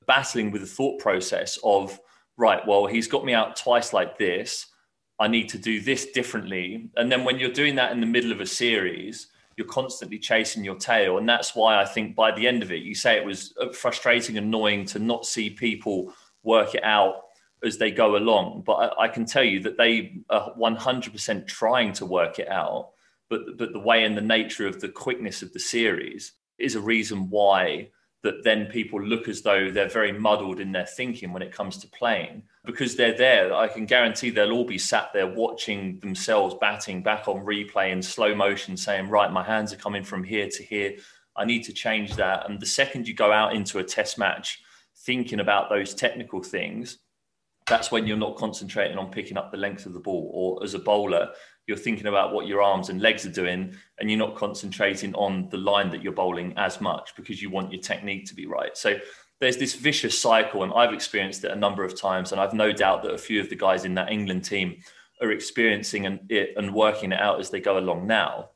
battling 0.06 0.50
with 0.50 0.62
the 0.62 0.66
thought 0.66 0.98
process 0.98 1.58
of, 1.62 2.00
right, 2.38 2.66
well, 2.66 2.86
he's 2.86 3.06
got 3.06 3.24
me 3.24 3.34
out 3.34 3.56
twice 3.56 3.92
like 3.92 4.16
this. 4.16 4.66
I 5.20 5.28
need 5.28 5.50
to 5.50 5.58
do 5.58 5.80
this 5.80 6.06
differently. 6.06 6.90
And 6.96 7.12
then 7.12 7.24
when 7.24 7.38
you're 7.38 7.52
doing 7.52 7.74
that 7.74 7.92
in 7.92 8.00
the 8.00 8.06
middle 8.06 8.32
of 8.32 8.40
a 8.40 8.46
series, 8.46 9.26
you're 9.58 9.66
constantly 9.66 10.20
chasing 10.20 10.62
your 10.62 10.76
tail. 10.76 11.18
And 11.18 11.28
that's 11.28 11.56
why 11.56 11.82
I 11.82 11.84
think 11.84 12.14
by 12.14 12.30
the 12.30 12.46
end 12.46 12.62
of 12.62 12.70
it, 12.70 12.82
you 12.82 12.94
say 12.94 13.16
it 13.16 13.24
was 13.24 13.52
uh, 13.60 13.70
frustrating, 13.70 14.38
annoying 14.38 14.84
to 14.86 15.00
not 15.00 15.26
see 15.26 15.50
people 15.50 16.14
work 16.44 16.76
it 16.76 16.84
out 16.84 17.24
as 17.64 17.76
they 17.76 17.90
go 17.90 18.16
along. 18.16 18.62
But 18.64 18.74
I, 18.74 19.04
I 19.04 19.08
can 19.08 19.26
tell 19.26 19.42
you 19.42 19.58
that 19.60 19.76
they 19.76 20.20
are 20.30 20.54
100% 20.54 21.46
trying 21.48 21.92
to 21.94 22.06
work 22.06 22.38
it 22.38 22.48
out. 22.48 22.90
But, 23.28 23.58
but 23.58 23.72
the 23.72 23.80
way 23.80 24.04
and 24.04 24.16
the 24.16 24.22
nature 24.22 24.68
of 24.68 24.80
the 24.80 24.88
quickness 24.88 25.42
of 25.42 25.52
the 25.52 25.58
series 25.58 26.32
is 26.58 26.76
a 26.76 26.80
reason 26.80 27.28
why 27.28 27.90
that 28.22 28.44
then 28.44 28.66
people 28.66 29.02
look 29.02 29.28
as 29.28 29.42
though 29.42 29.70
they're 29.70 29.88
very 29.88 30.12
muddled 30.12 30.60
in 30.60 30.70
their 30.70 30.86
thinking 30.86 31.32
when 31.32 31.42
it 31.42 31.52
comes 31.52 31.78
to 31.78 31.88
playing 31.88 32.44
because 32.68 32.96
they're 32.96 33.16
there. 33.16 33.54
I 33.54 33.66
can 33.66 33.86
guarantee 33.86 34.28
they'll 34.28 34.52
all 34.52 34.62
be 34.62 34.76
sat 34.76 35.08
there 35.14 35.26
watching 35.26 35.98
themselves 36.00 36.54
batting 36.60 37.02
back 37.02 37.26
on 37.26 37.36
replay 37.42 37.90
in 37.90 38.02
slow 38.02 38.34
motion, 38.34 38.76
saying, 38.76 39.08
Right, 39.08 39.32
my 39.32 39.42
hands 39.42 39.72
are 39.72 39.78
coming 39.78 40.04
from 40.04 40.22
here 40.22 40.50
to 40.50 40.62
here. 40.62 40.96
I 41.34 41.46
need 41.46 41.64
to 41.64 41.72
change 41.72 42.14
that. 42.16 42.48
And 42.48 42.60
the 42.60 42.66
second 42.66 43.08
you 43.08 43.14
go 43.14 43.32
out 43.32 43.54
into 43.54 43.78
a 43.78 43.84
test 43.84 44.18
match 44.18 44.60
thinking 44.98 45.40
about 45.40 45.70
those 45.70 45.94
technical 45.94 46.42
things, 46.42 46.98
that's 47.66 47.90
when 47.90 48.06
you're 48.06 48.18
not 48.18 48.36
concentrating 48.36 48.98
on 48.98 49.10
picking 49.10 49.38
up 49.38 49.50
the 49.50 49.56
length 49.56 49.86
of 49.86 49.94
the 49.94 50.00
ball. 50.00 50.30
Or 50.34 50.62
as 50.62 50.74
a 50.74 50.78
bowler, 50.78 51.30
you're 51.66 51.78
thinking 51.78 52.08
about 52.08 52.34
what 52.34 52.46
your 52.46 52.60
arms 52.60 52.90
and 52.90 53.00
legs 53.00 53.24
are 53.24 53.32
doing 53.32 53.72
and 53.98 54.10
you're 54.10 54.18
not 54.18 54.36
concentrating 54.36 55.14
on 55.14 55.48
the 55.48 55.56
line 55.56 55.88
that 55.90 56.02
you're 56.02 56.12
bowling 56.12 56.52
as 56.58 56.82
much 56.82 57.16
because 57.16 57.40
you 57.40 57.48
want 57.48 57.72
your 57.72 57.80
technique 57.80 58.26
to 58.26 58.34
be 58.34 58.46
right 58.46 58.76
so 58.76 58.96
there's 59.40 59.56
this 59.56 59.74
vicious 59.74 60.20
cycle 60.20 60.62
and 60.62 60.72
i've 60.74 60.92
experienced 60.92 61.44
it 61.44 61.50
a 61.50 61.56
number 61.56 61.84
of 61.84 61.98
times 61.98 62.32
and 62.32 62.40
i've 62.40 62.54
no 62.54 62.72
doubt 62.72 63.02
that 63.02 63.14
a 63.14 63.18
few 63.18 63.40
of 63.40 63.48
the 63.48 63.56
guys 63.56 63.84
in 63.84 63.94
that 63.94 64.10
england 64.10 64.44
team 64.44 64.76
are 65.20 65.32
experiencing 65.32 66.20
it 66.28 66.54
and 66.56 66.72
working 66.72 67.12
it 67.12 67.20
out 67.20 67.40
as 67.40 67.50
they 67.50 67.60
go 67.60 67.78
along 67.78 68.06
now. 68.06 68.50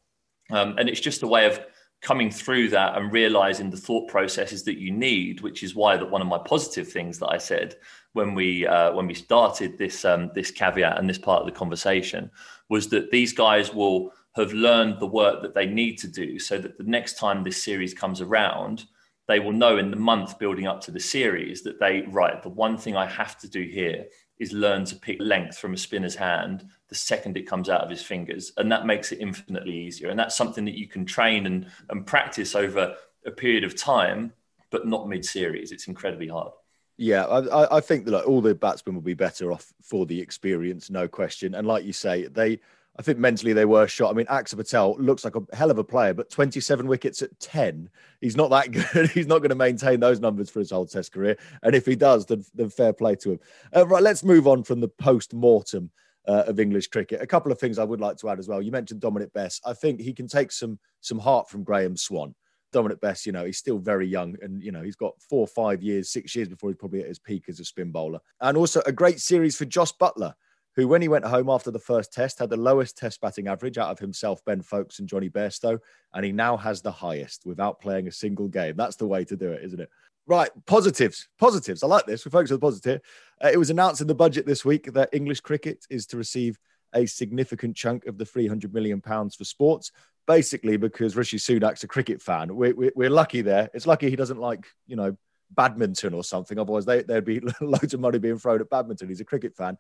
Um, 0.51 0.77
and 0.79 0.89
it's 0.89 1.01
just 1.01 1.23
a 1.23 1.27
way 1.27 1.47
of 1.47 1.61
coming 2.03 2.31
through 2.31 2.69
that 2.71 2.97
and 2.97 3.13
realizing 3.13 3.71
the 3.71 3.77
thought 3.77 4.09
processes 4.09 4.65
that 4.65 4.77
you 4.77 4.91
need 4.91 5.41
which 5.41 5.63
is 5.63 5.77
why 5.77 5.97
that 5.97 6.11
one 6.11 6.21
of 6.21 6.27
my 6.27 6.39
positive 6.39 6.89
things 6.89 7.17
that 7.17 7.29
i 7.29 7.39
said 7.39 7.77
when 8.13 8.35
we 8.35 8.67
uh, 8.67 8.93
when 8.93 9.07
we 9.07 9.15
started 9.15 9.79
this 9.79 10.05
um, 10.05 10.29
this 10.35 10.51
caveat 10.51 10.99
and 10.99 11.09
this 11.09 11.17
part 11.17 11.39
of 11.39 11.47
the 11.47 11.57
conversation 11.57 12.29
was 12.69 12.89
that 12.89 13.13
these 13.13 13.33
guys 13.33 13.73
will 13.73 14.13
have 14.35 14.53
learned 14.53 14.99
the 14.99 15.07
work 15.07 15.43
that 15.43 15.55
they 15.55 15.65
need 15.65 15.97
to 15.97 16.09
do 16.09 16.41
so 16.41 16.59
that 16.59 16.77
the 16.77 16.83
next 16.83 17.19
time 17.19 17.45
this 17.45 17.63
series 17.63 17.95
comes 17.95 18.21
around 18.21 18.87
they 19.33 19.41
will 19.41 19.53
know 19.53 19.79
in 19.79 19.91
the 19.91 19.97
month 19.97 20.39
building 20.39 20.67
up 20.67 20.81
to 20.83 20.91
the 20.91 21.01
series 21.01 21.63
that 21.63 21.81
they 21.81 22.03
right 22.09 22.43
the 22.43 22.49
one 22.49 22.77
thing 22.77 22.97
i 22.97 23.07
have 23.07 23.39
to 23.39 23.49
do 23.49 23.63
here 23.63 24.07
is 24.39 24.53
learn 24.53 24.85
to 24.85 24.97
pick 24.97 25.19
length 25.21 25.57
from 25.57 25.73
a 25.73 25.77
spinner's 25.77 26.17
hand 26.17 26.69
the 26.93 26.99
second 26.99 27.39
it 27.39 27.47
comes 27.47 27.71
out 27.71 27.81
of 27.81 27.89
his 27.89 28.03
fingers. 28.03 28.53
And 28.59 28.71
that 28.71 28.85
makes 28.85 29.13
it 29.13 29.21
infinitely 29.21 29.73
easier. 29.73 30.11
And 30.11 30.19
that's 30.19 30.37
something 30.37 30.67
that 30.67 30.77
you 30.77 30.87
can 30.87 31.07
train 31.07 31.47
and, 31.47 31.69
and 31.89 32.07
practice 32.07 32.55
over 32.55 32.95
a 33.25 33.31
period 33.31 33.65
of 33.65 33.75
time 33.75 34.35
but 34.71 34.87
not 34.87 35.09
mid-series. 35.09 35.71
It's 35.71 35.87
incredibly 35.87 36.29
hard. 36.29 36.53
Yeah, 36.99 37.25
I, 37.25 37.77
I 37.77 37.81
think 37.81 38.05
that 38.05 38.13
like, 38.13 38.27
all 38.27 38.41
the 38.41 38.55
batsmen 38.55 38.95
will 38.95 39.03
be 39.03 39.15
better 39.15 39.53
off 39.53 39.73
for 39.83 40.07
the 40.07 40.21
experience, 40.21 40.91
no 40.91 41.09
question. 41.09 41.55
And 41.55 41.67
like 41.67 41.85
you 41.85 41.93
say, 41.93 42.27
they, 42.27 42.61
I 42.99 43.03
think 43.03 43.19
mentally 43.19 43.53
they 43.53 43.65
were 43.65 43.87
shot. 43.87 44.11
I 44.11 44.15
mean, 44.15 44.27
Axar 44.27 44.57
Patel 44.57 44.97
looks 44.99 45.25
like 45.25 45.35
a 45.35 45.57
hell 45.57 45.71
of 45.71 45.79
a 45.79 45.85
player, 45.85 46.13
but 46.13 46.31
27 46.31 46.87
wickets 46.87 47.23
at 47.23 47.39
10, 47.41 47.89
he's 48.21 48.37
not 48.37 48.51
that 48.51 48.71
good. 48.93 49.11
he's 49.11 49.27
not 49.27 49.39
going 49.39 49.51
to 49.51 49.55
maintain 49.55 49.99
those 50.01 50.21
numbers 50.21 50.51
for 50.51 50.59
his 50.59 50.71
whole 50.71 50.87
Test 50.87 51.13
career. 51.13 51.37
And 51.63 51.75
if 51.75 51.87
he 51.87 51.97
does, 51.97 52.27
then, 52.27 52.45
then 52.55 52.69
fair 52.69 52.93
play 52.93 53.15
to 53.17 53.33
him. 53.33 53.41
Uh, 53.75 53.87
right, 53.87 54.03
let's 54.03 54.23
move 54.23 54.47
on 54.47 54.63
from 54.63 54.81
the 54.81 54.89
post 54.89 55.33
mortem 55.33 55.91
uh, 56.29 56.45
of 56.47 56.61
English 56.61 56.89
cricket. 56.89 57.23
A 57.23 57.27
couple 57.27 57.51
of 57.51 57.59
things 57.59 57.79
I 57.79 57.85
would 57.85 58.01
like 58.01 58.19
to 58.19 58.29
add 58.29 58.39
as 58.39 58.49
well. 58.49 58.61
You 58.61 58.71
mentioned 58.71 59.01
Dominic 59.01 59.33
Bess. 59.33 59.61
I 59.65 59.73
think 59.73 60.01
he 60.01 60.13
can 60.13 60.29
take 60.29 60.53
some 60.53 60.79
some 61.01 61.19
heart 61.19 61.49
from 61.49 61.65
Graeme 61.65 61.97
Swann. 61.97 62.35
Dominic 62.73 63.01
Bess, 63.01 63.27
you 63.27 63.33
know, 63.33 63.45
he's 63.45 63.59
still 63.59 63.79
very 63.79 64.07
young 64.07 64.35
and, 64.41 64.63
you 64.63 64.73
know, 64.73 64.83
he's 64.83 64.97
got 64.97 65.13
four, 65.21 65.47
five 65.47 65.83
years, 65.83 66.11
six 66.11 66.35
years 66.35 66.49
before 66.49 66.71
he's 66.71 66.79
probably 66.79 67.03
at 67.03 67.09
his 67.09 67.19
peak 67.19 67.45
as 67.49 67.61
a 67.61 67.65
spin 67.65 67.91
bowler. 67.91 68.19
And 68.41 68.57
also 68.57 68.83
a 68.87 68.93
great 68.93 69.21
series 69.21 69.57
for 69.57 69.67
Jos 69.67 69.93
Buttler, 69.93 70.33
who, 70.77 70.89
when 70.89 71.03
he 71.03 71.09
went 71.09 71.25
home 71.25 71.51
after 71.51 71.71
the 71.71 71.79
first 71.79 72.13
test, 72.13 72.39
had 72.39 72.51
the 72.51 72.57
lowest 72.57 72.97
test 72.97 73.21
batting 73.21 73.49
average 73.49 73.79
out 73.79 73.91
of 73.91 73.99
himself, 73.99 74.45
Ben 74.45 74.63
Foakes, 74.63 74.99
and 74.99 75.09
Jonny 75.09 75.29
Bairstow. 75.29 75.79
And 76.15 76.25
he 76.25 76.33
now 76.33 76.57
has 76.57 76.81
the 76.81 76.93
highest 76.93 77.45
without 77.45 77.81
playing 77.81 78.09
a 78.09 78.13
single 78.13 78.49
game. 78.49 78.77
That's 78.77 78.97
the 78.97 79.07
way 79.07 79.25
to 79.25 79.37
do 79.37 79.53
it, 79.53 79.65
isn't 79.65 79.81
it? 79.81 79.91
Right, 80.27 80.51
positives. 80.67 81.29
Positives. 81.39 81.83
I 81.83 81.87
like 81.89 82.07
this. 82.07 82.25
We 82.25 82.31
focus 82.31 82.53
on 82.53 82.57
the 82.57 82.67
positive. 82.67 83.01
Uh, 83.43 83.51
it 83.53 83.59
was 83.59 83.71
announced 83.71 84.01
in 84.01 84.07
the 84.07 84.15
budget 84.15 84.47
this 84.47 84.65
week 84.65 84.93
that 84.93 85.11
English 85.13 85.41
cricket 85.41 85.85
is 85.91 86.07
to 86.07 86.17
receive 86.17 86.59
a 86.95 87.07
significant 87.07 87.77
chunk 87.77 88.07
of 88.07 88.19
the 88.19 88.25
300 88.25 88.73
million 88.73 89.01
pounds 89.01 89.35
for 89.35 89.45
sports 89.45 89.91
basically 90.27 90.77
because 90.77 91.17
Rishi 91.17 91.39
Sunak's 91.39 91.85
a 91.85 91.89
cricket 91.89 92.23
fan. 92.23 92.55
We're, 92.55 92.75
we're, 92.75 92.93
we're, 92.95 93.11
lucky 93.11 93.43
there. 93.43 93.71
It's 93.75 93.87
lucky 93.87 94.09
he 94.09 94.17
doesn't 94.17 94.39
like, 94.39 94.67
you 94.87 94.97
know, 94.97 95.17
badminton 95.51 96.15
or 96.15 96.25
something. 96.25 96.59
Otherwise, 96.59 96.87
they, 96.87 97.03
there'd 97.03 97.25
be 97.25 97.41
loads 97.61 97.95
of 97.95 98.01
money 98.01 98.19
being 98.19 98.39
thrown 98.39 98.61
at 98.61 98.71
badminton. 98.71 99.09
He's 99.09 99.21
a 99.21 99.25
cricket 99.25 99.57
fan. 99.57 99.77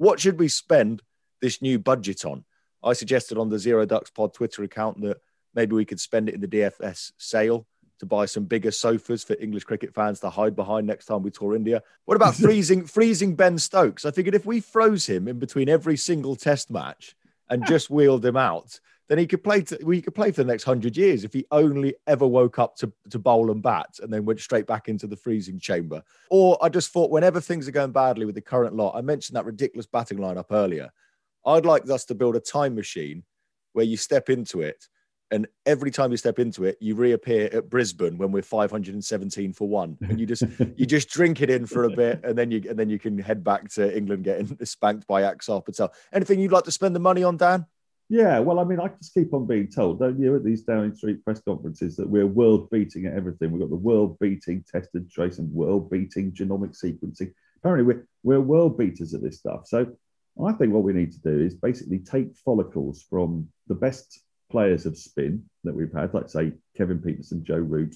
What 0.00 0.18
should 0.18 0.38
we 0.38 0.48
spend 0.48 1.02
this 1.42 1.60
new 1.60 1.78
budget 1.78 2.24
on? 2.24 2.46
I 2.82 2.94
suggested 2.94 3.36
on 3.36 3.50
the 3.50 3.58
Zero 3.58 3.84
Ducks 3.84 4.08
Pod 4.08 4.32
Twitter 4.32 4.62
account 4.62 5.02
that 5.02 5.18
maybe 5.54 5.74
we 5.74 5.84
could 5.84 6.00
spend 6.00 6.30
it 6.30 6.34
in 6.34 6.40
the 6.40 6.48
DFS 6.48 7.12
sale 7.18 7.66
to 7.98 8.06
buy 8.06 8.24
some 8.24 8.44
bigger 8.44 8.70
sofas 8.70 9.22
for 9.24 9.36
English 9.38 9.64
cricket 9.64 9.92
fans 9.92 10.20
to 10.20 10.30
hide 10.30 10.56
behind 10.56 10.86
next 10.86 11.04
time 11.04 11.22
we 11.22 11.30
tour 11.30 11.54
India. 11.54 11.82
What 12.06 12.14
about 12.14 12.34
freezing 12.46 12.86
freezing 12.86 13.34
Ben 13.36 13.58
Stokes? 13.58 14.06
I 14.06 14.10
figured 14.10 14.34
if 14.34 14.46
we 14.46 14.60
froze 14.60 15.04
him 15.04 15.28
in 15.28 15.38
between 15.38 15.68
every 15.68 15.98
single 15.98 16.34
test 16.34 16.70
match 16.70 17.14
and 17.50 17.66
just 17.68 17.90
wheeled 17.90 18.24
him 18.24 18.38
out, 18.38 18.80
then 19.10 19.18
he 19.18 19.26
could 19.26 19.42
play. 19.42 19.60
To, 19.62 19.76
well, 19.82 19.90
he 19.90 20.00
could 20.00 20.14
play 20.14 20.30
for 20.30 20.44
the 20.44 20.50
next 20.50 20.62
hundred 20.62 20.96
years 20.96 21.24
if 21.24 21.32
he 21.32 21.44
only 21.50 21.96
ever 22.06 22.28
woke 22.28 22.60
up 22.60 22.76
to, 22.76 22.92
to 23.10 23.18
bowl 23.18 23.50
and 23.50 23.60
bat 23.60 23.98
and 24.00 24.12
then 24.12 24.24
went 24.24 24.38
straight 24.38 24.68
back 24.68 24.88
into 24.88 25.08
the 25.08 25.16
freezing 25.16 25.58
chamber. 25.58 26.00
Or 26.30 26.56
I 26.62 26.68
just 26.68 26.92
thought, 26.92 27.10
whenever 27.10 27.40
things 27.40 27.66
are 27.66 27.72
going 27.72 27.90
badly 27.90 28.24
with 28.24 28.36
the 28.36 28.40
current 28.40 28.76
lot, 28.76 28.94
I 28.94 29.00
mentioned 29.00 29.34
that 29.34 29.44
ridiculous 29.44 29.86
batting 29.86 30.18
lineup 30.18 30.52
earlier. 30.52 30.90
I'd 31.44 31.66
like 31.66 31.90
us 31.90 32.04
to 32.04 32.14
build 32.14 32.36
a 32.36 32.40
time 32.40 32.76
machine 32.76 33.24
where 33.72 33.84
you 33.84 33.96
step 33.96 34.30
into 34.30 34.60
it, 34.60 34.86
and 35.32 35.48
every 35.66 35.90
time 35.90 36.12
you 36.12 36.16
step 36.16 36.38
into 36.38 36.64
it, 36.64 36.78
you 36.80 36.94
reappear 36.94 37.50
at 37.52 37.68
Brisbane 37.68 38.16
when 38.16 38.30
we're 38.30 38.42
517 38.42 39.52
for 39.54 39.66
one, 39.66 39.98
and 40.02 40.20
you 40.20 40.26
just 40.26 40.44
you 40.76 40.86
just 40.86 41.08
drink 41.08 41.42
it 41.42 41.50
in 41.50 41.66
for 41.66 41.82
a 41.82 41.90
bit, 41.90 42.20
and 42.22 42.38
then 42.38 42.52
you 42.52 42.62
and 42.70 42.78
then 42.78 42.88
you 42.88 43.00
can 43.00 43.18
head 43.18 43.42
back 43.42 43.68
to 43.70 43.96
England 43.96 44.22
getting 44.22 44.56
spanked 44.64 45.08
by 45.08 45.22
Axar 45.22 45.64
Patel. 45.64 45.92
Anything 46.12 46.38
you'd 46.38 46.52
like 46.52 46.64
to 46.64 46.72
spend 46.72 46.94
the 46.94 47.00
money 47.00 47.24
on, 47.24 47.36
Dan? 47.36 47.66
Yeah, 48.10 48.40
well, 48.40 48.58
I 48.58 48.64
mean, 48.64 48.80
I 48.80 48.88
just 48.88 49.14
keep 49.14 49.32
on 49.32 49.46
being 49.46 49.68
told, 49.68 50.00
don't 50.00 50.18
you, 50.18 50.34
at 50.34 50.42
these 50.42 50.62
Downing 50.62 50.96
Street 50.96 51.24
press 51.24 51.40
conferences 51.40 51.94
that 51.94 52.08
we're 52.08 52.26
world 52.26 52.68
beating 52.68 53.06
at 53.06 53.14
everything. 53.14 53.52
We've 53.52 53.60
got 53.60 53.70
the 53.70 53.76
world 53.76 54.18
beating 54.18 54.64
tested 54.68 55.08
trace 55.08 55.38
and 55.38 55.48
world 55.52 55.88
beating 55.88 56.32
genomic 56.32 56.76
sequencing. 56.76 57.32
Apparently, 57.58 57.94
we're, 57.94 58.08
we're 58.24 58.40
world 58.40 58.76
beaters 58.76 59.14
at 59.14 59.22
this 59.22 59.38
stuff. 59.38 59.68
So 59.68 59.92
I 60.44 60.52
think 60.52 60.72
what 60.72 60.82
we 60.82 60.92
need 60.92 61.12
to 61.12 61.20
do 61.20 61.38
is 61.38 61.54
basically 61.54 62.00
take 62.00 62.36
follicles 62.44 63.06
from 63.08 63.48
the 63.68 63.76
best 63.76 64.20
players 64.50 64.86
of 64.86 64.98
spin 64.98 65.44
that 65.62 65.76
we've 65.76 65.92
had, 65.92 66.12
like 66.12 66.28
say 66.28 66.54
Kevin 66.76 66.98
Pietersen, 66.98 67.44
Joe 67.44 67.58
Root. 67.58 67.94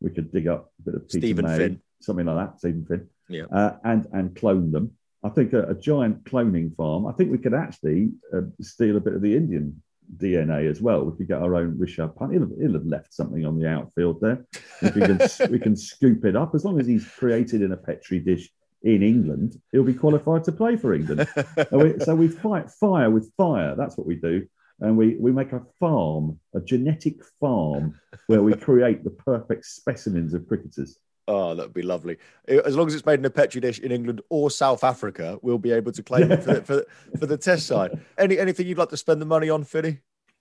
We 0.00 0.10
could 0.10 0.30
dig 0.30 0.46
up 0.46 0.70
a 0.80 0.82
bit 0.82 0.94
of 0.94 1.08
Peter 1.08 1.26
Stephen 1.26 1.46
May, 1.46 1.56
Finn. 1.56 1.82
something 2.02 2.26
like 2.26 2.36
that, 2.36 2.58
Stephen 2.58 2.84
Finn, 2.84 3.08
yeah, 3.30 3.44
uh, 3.50 3.78
and 3.82 4.06
and 4.12 4.36
clone 4.36 4.70
them 4.72 4.92
I 5.24 5.28
think 5.30 5.52
a, 5.52 5.64
a, 5.64 5.74
giant 5.74 6.24
cloning 6.24 6.74
farm. 6.76 7.06
I 7.06 7.12
think 7.12 7.30
we 7.30 7.38
could 7.38 7.54
actually 7.54 8.12
uh, 8.32 8.42
steal 8.60 8.96
a 8.96 9.00
bit 9.00 9.14
of 9.14 9.22
the 9.22 9.36
Indian 9.36 9.82
DNA 10.16 10.70
as 10.70 10.80
well. 10.80 11.04
We 11.04 11.16
could 11.16 11.28
get 11.28 11.42
our 11.42 11.54
own 11.54 11.76
Rishabh 11.76 12.16
Pant. 12.16 12.32
He'll, 12.32 12.48
he'll, 12.58 12.74
have 12.74 12.86
left 12.86 13.12
something 13.12 13.44
on 13.44 13.58
the 13.58 13.68
outfield 13.68 14.20
there. 14.20 14.46
If 14.80 14.94
we 14.94 15.00
can, 15.02 15.18
we 15.50 15.58
can 15.58 15.76
scoop 15.76 16.24
it 16.24 16.36
up 16.36 16.54
as 16.54 16.64
long 16.64 16.80
as 16.80 16.86
he's 16.86 17.06
created 17.06 17.62
in 17.62 17.72
a 17.72 17.76
petri 17.76 18.20
dish 18.20 18.48
in 18.82 19.02
England. 19.02 19.60
He'll 19.72 19.84
be 19.84 19.94
qualified 19.94 20.44
to 20.44 20.52
play 20.52 20.76
for 20.76 20.94
England. 20.94 21.26
we, 21.72 21.98
so 21.98 22.14
we 22.14 22.28
fight 22.28 22.70
fire 22.70 23.10
with 23.10 23.32
fire. 23.36 23.74
That's 23.76 23.96
what 23.96 24.06
we 24.06 24.14
do. 24.14 24.46
And 24.80 24.96
we, 24.96 25.16
we 25.16 25.32
make 25.32 25.52
a 25.52 25.66
farm, 25.80 26.38
a 26.54 26.60
genetic 26.60 27.24
farm, 27.40 27.98
where 28.28 28.42
we 28.42 28.54
create 28.54 29.02
the 29.02 29.10
perfect 29.10 29.66
specimens 29.66 30.34
of 30.34 30.46
cricketers. 30.46 30.96
Oh, 31.28 31.54
that 31.54 31.62
would 31.62 31.74
be 31.74 31.82
lovely. 31.82 32.16
As 32.48 32.74
long 32.74 32.86
as 32.86 32.94
it's 32.94 33.04
made 33.04 33.18
in 33.18 33.24
a 33.26 33.30
petri 33.30 33.60
dish 33.60 33.78
in 33.78 33.92
England 33.92 34.22
or 34.30 34.50
South 34.50 34.82
Africa, 34.82 35.38
we'll 35.42 35.58
be 35.58 35.72
able 35.72 35.92
to 35.92 36.02
claim 36.02 36.32
it 36.32 36.42
for, 36.42 36.54
the, 36.54 36.62
for, 36.62 36.84
for 37.18 37.26
the 37.26 37.36
test 37.36 37.66
side. 37.66 38.00
Any 38.16 38.38
anything 38.38 38.66
you'd 38.66 38.78
like 38.78 38.88
to 38.88 38.96
spend 38.96 39.20
the 39.20 39.26
money 39.26 39.50
on, 39.50 39.64
Finney? 39.64 39.98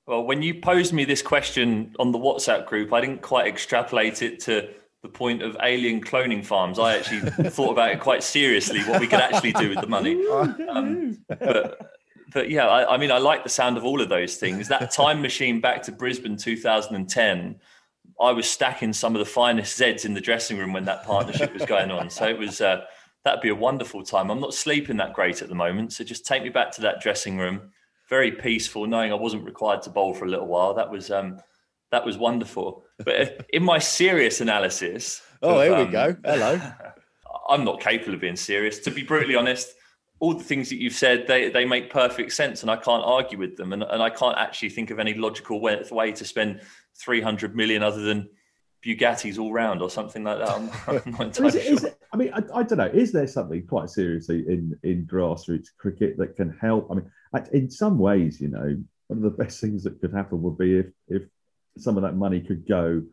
Well, 0.08 0.24
when 0.24 0.42
you 0.42 0.62
posed 0.62 0.94
me 0.94 1.04
this 1.04 1.22
question 1.22 1.94
on 2.00 2.14
the 2.14 2.18
WhatsApp 2.18 2.66
group, 2.68 2.94
I 2.94 3.02
didn't 3.02 3.22
quite 3.22 3.48
extrapolate 3.48 4.22
it 4.22 4.40
to 4.42 4.70
the 5.04 5.10
point 5.10 5.42
of 5.42 5.58
alien 5.62 6.02
cloning 6.02 6.46
farms. 6.46 6.80
I 6.80 6.96
actually 6.96 7.20
thought 7.50 7.72
about 7.72 7.92
it 7.92 8.00
quite 8.00 8.24
seriously, 8.24 8.80
what 8.84 9.02
we 9.02 9.08
could 9.08 9.20
actually 9.20 9.52
do 9.52 9.68
with 9.68 9.82
the 9.82 9.88
money. 9.88 10.26
Um, 10.70 11.18
but, 11.28 11.98
but 12.32 12.50
yeah, 12.50 12.68
I, 12.68 12.94
I 12.94 12.98
mean, 12.98 13.12
I 13.12 13.18
like 13.18 13.44
the 13.44 13.50
sound 13.50 13.76
of 13.76 13.84
all 13.84 14.02
of 14.02 14.08
those 14.08 14.38
things. 14.38 14.70
That 14.70 14.92
time 14.92 15.22
machine 15.22 15.60
back 15.60 15.84
to 15.84 15.92
Brisbane 15.92 16.38
2010 16.38 17.60
I 18.20 18.32
was 18.32 18.50
stacking 18.50 18.94
some 18.94 19.16
of 19.16 19.20
the 19.20 19.26
finest 19.26 19.80
Zeds 19.80 20.06
in 20.06 20.14
the 20.14 20.22
dressing 20.22 20.58
room 20.58 20.74
when 20.74 20.86
that 20.86 21.06
partnership 21.06 21.54
was 21.54 21.66
going 21.66 21.92
on. 21.92 22.10
So 22.10 22.28
it 22.28 22.38
was 22.38 22.62
uh, 22.62 22.82
that'd 23.24 23.42
be 23.42 23.50
a 23.50 23.56
wonderful 23.56 24.04
time. 24.04 24.32
I'm 24.32 24.40
not 24.40 24.54
sleeping 24.54 24.98
that 24.98 25.14
great 25.14 25.42
at 25.42 25.50
the 25.50 25.56
moment, 25.56 25.94
so 25.94 26.04
just 26.04 26.26
take 26.26 26.44
me 26.44 26.50
back 26.50 26.72
to 26.74 26.82
that 26.82 27.02
dressing 27.02 27.38
room. 27.38 27.72
Very 28.10 28.32
peaceful, 28.32 28.88
knowing 28.88 29.12
I 29.12 29.16
wasn't 29.16 29.44
required 29.44 29.82
to 29.84 29.90
bowl 29.90 30.14
for 30.14 30.26
a 30.26 30.30
little 30.30 30.48
while. 30.48 30.74
That 30.74 30.90
was 30.90 31.12
um, 31.12 31.40
that 31.92 32.06
was 32.06 32.18
wonderful. 32.18 32.86
But 32.98 33.22
uh, 33.22 33.30
in 33.54 33.64
my 33.64 33.80
serious 33.80 34.42
analysis, 34.42 35.22
oh, 35.44 35.60
of, 35.60 35.64
here 35.64 35.76
we 35.76 35.82
um, 35.84 35.92
go. 35.92 36.16
Hello. 36.24 36.62
I'm 37.50 37.64
not 37.64 37.80
capable 37.80 38.14
of 38.14 38.22
being 38.22 38.36
serious. 38.36 38.80
To 38.80 38.92
be 38.92 39.04
brutally 39.04 39.36
honest, 39.36 39.74
all 40.20 40.34
the 40.34 40.44
things 40.44 40.70
that 40.70 40.82
you've 40.82 40.94
said, 40.94 41.28
they, 41.28 41.50
they 41.50 41.66
make 41.66 41.90
perfect 41.90 42.34
sense, 42.34 42.62
and 42.62 42.72
I 42.72 42.76
can't 42.76 43.04
argue 43.04 43.38
with 43.38 43.56
them. 43.56 43.74
And, 43.74 43.84
and 43.84 44.02
I 44.02 44.10
can't 44.10 44.38
actually 44.38 44.70
think 44.70 44.90
of 44.90 45.00
any 45.00 45.14
logical 45.14 45.62
way, 45.62 45.82
way 45.92 46.12
to 46.12 46.26
spend 46.26 46.62
300 47.00 47.56
million 47.56 47.84
other 47.84 48.02
than 48.02 48.30
Bugattis 48.86 49.40
all 49.40 49.52
round 49.52 49.82
or 49.82 49.90
something 49.90 50.24
like 50.24 50.40
that. 50.40 50.50
I'm, 50.50 50.70
I'm 50.88 51.12
not 51.12 51.22
entirely 51.22 51.48
is 51.48 51.56
it, 51.56 51.64
sure. 51.64 51.74
Is 51.74 51.84
it, 51.86 52.00
I 52.14 52.18
mean, 52.18 52.32
I, 52.34 52.42
I, 52.54 52.64
don't 52.64 52.78
know. 52.78 52.86
Is 52.86 53.12
there 53.12 53.28
something 53.28 53.66
quite 53.68 53.90
seriously 53.90 54.46
in, 54.48 54.78
in 54.84 55.06
grassroots 55.06 55.68
cricket 55.78 56.18
that 56.18 56.36
can 56.36 56.58
help? 56.62 56.88
I 56.92 56.96
mean, 56.96 57.12
in 57.52 57.70
some 57.70 57.98
ways, 57.98 58.40
you 58.40 58.50
know, 58.50 58.78
one 59.08 59.18
of 59.18 59.24
the 59.24 59.44
best 59.44 59.60
things 59.60 59.84
that 59.84 60.00
could 60.00 60.14
happen 60.14 60.42
would 60.42 60.58
be 60.58 60.80
if, 60.80 60.88
if 61.08 61.24
some 61.78 61.98
of 61.98 62.04
that 62.04 62.16
money 62.16 62.42
could 62.42 62.68
go 62.68 63.04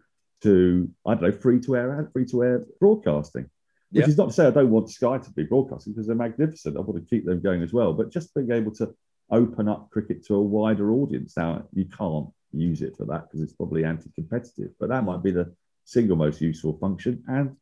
to, 0.42 0.90
I 1.06 1.14
don't 1.14 1.22
know, 1.22 1.32
free 1.32 1.60
to 1.60 1.76
air, 1.76 1.98
and 1.98 2.12
free 2.12 2.26
to 2.26 2.44
air 2.44 2.64
broadcasting. 2.80 3.48
Which 3.90 4.00
yep. 4.00 4.08
is 4.08 4.18
not 4.18 4.26
to 4.26 4.32
say 4.32 4.46
I 4.46 4.50
don't 4.50 4.70
want 4.70 4.90
Sky 4.90 5.18
to 5.18 5.30
be 5.30 5.44
broadcasting 5.44 5.92
because 5.92 6.06
they're 6.06 6.16
magnificent. 6.16 6.76
I 6.76 6.80
want 6.80 7.02
to 7.02 7.08
keep 7.08 7.24
them 7.24 7.40
going 7.40 7.62
as 7.62 7.72
well. 7.72 7.92
But 7.92 8.10
just 8.10 8.34
being 8.34 8.50
able 8.50 8.72
to 8.72 8.92
open 9.30 9.68
up 9.68 9.88
cricket 9.90 10.26
to 10.26 10.34
a 10.34 10.42
wider 10.42 10.92
audience. 10.92 11.36
Now, 11.36 11.64
you 11.72 11.84
can't 11.86 12.26
use 12.60 12.82
it 12.82 12.96
for 12.96 13.04
that 13.06 13.24
because 13.24 13.40
it's 13.42 13.52
probably 13.52 13.84
anti-competitive. 13.84 14.70
But 14.78 14.88
that 14.90 15.04
might 15.04 15.22
be 15.22 15.30
the 15.30 15.54
single 15.84 16.16
most 16.16 16.40
useful 16.40 16.78
function. 16.78 17.22
And 17.28 17.56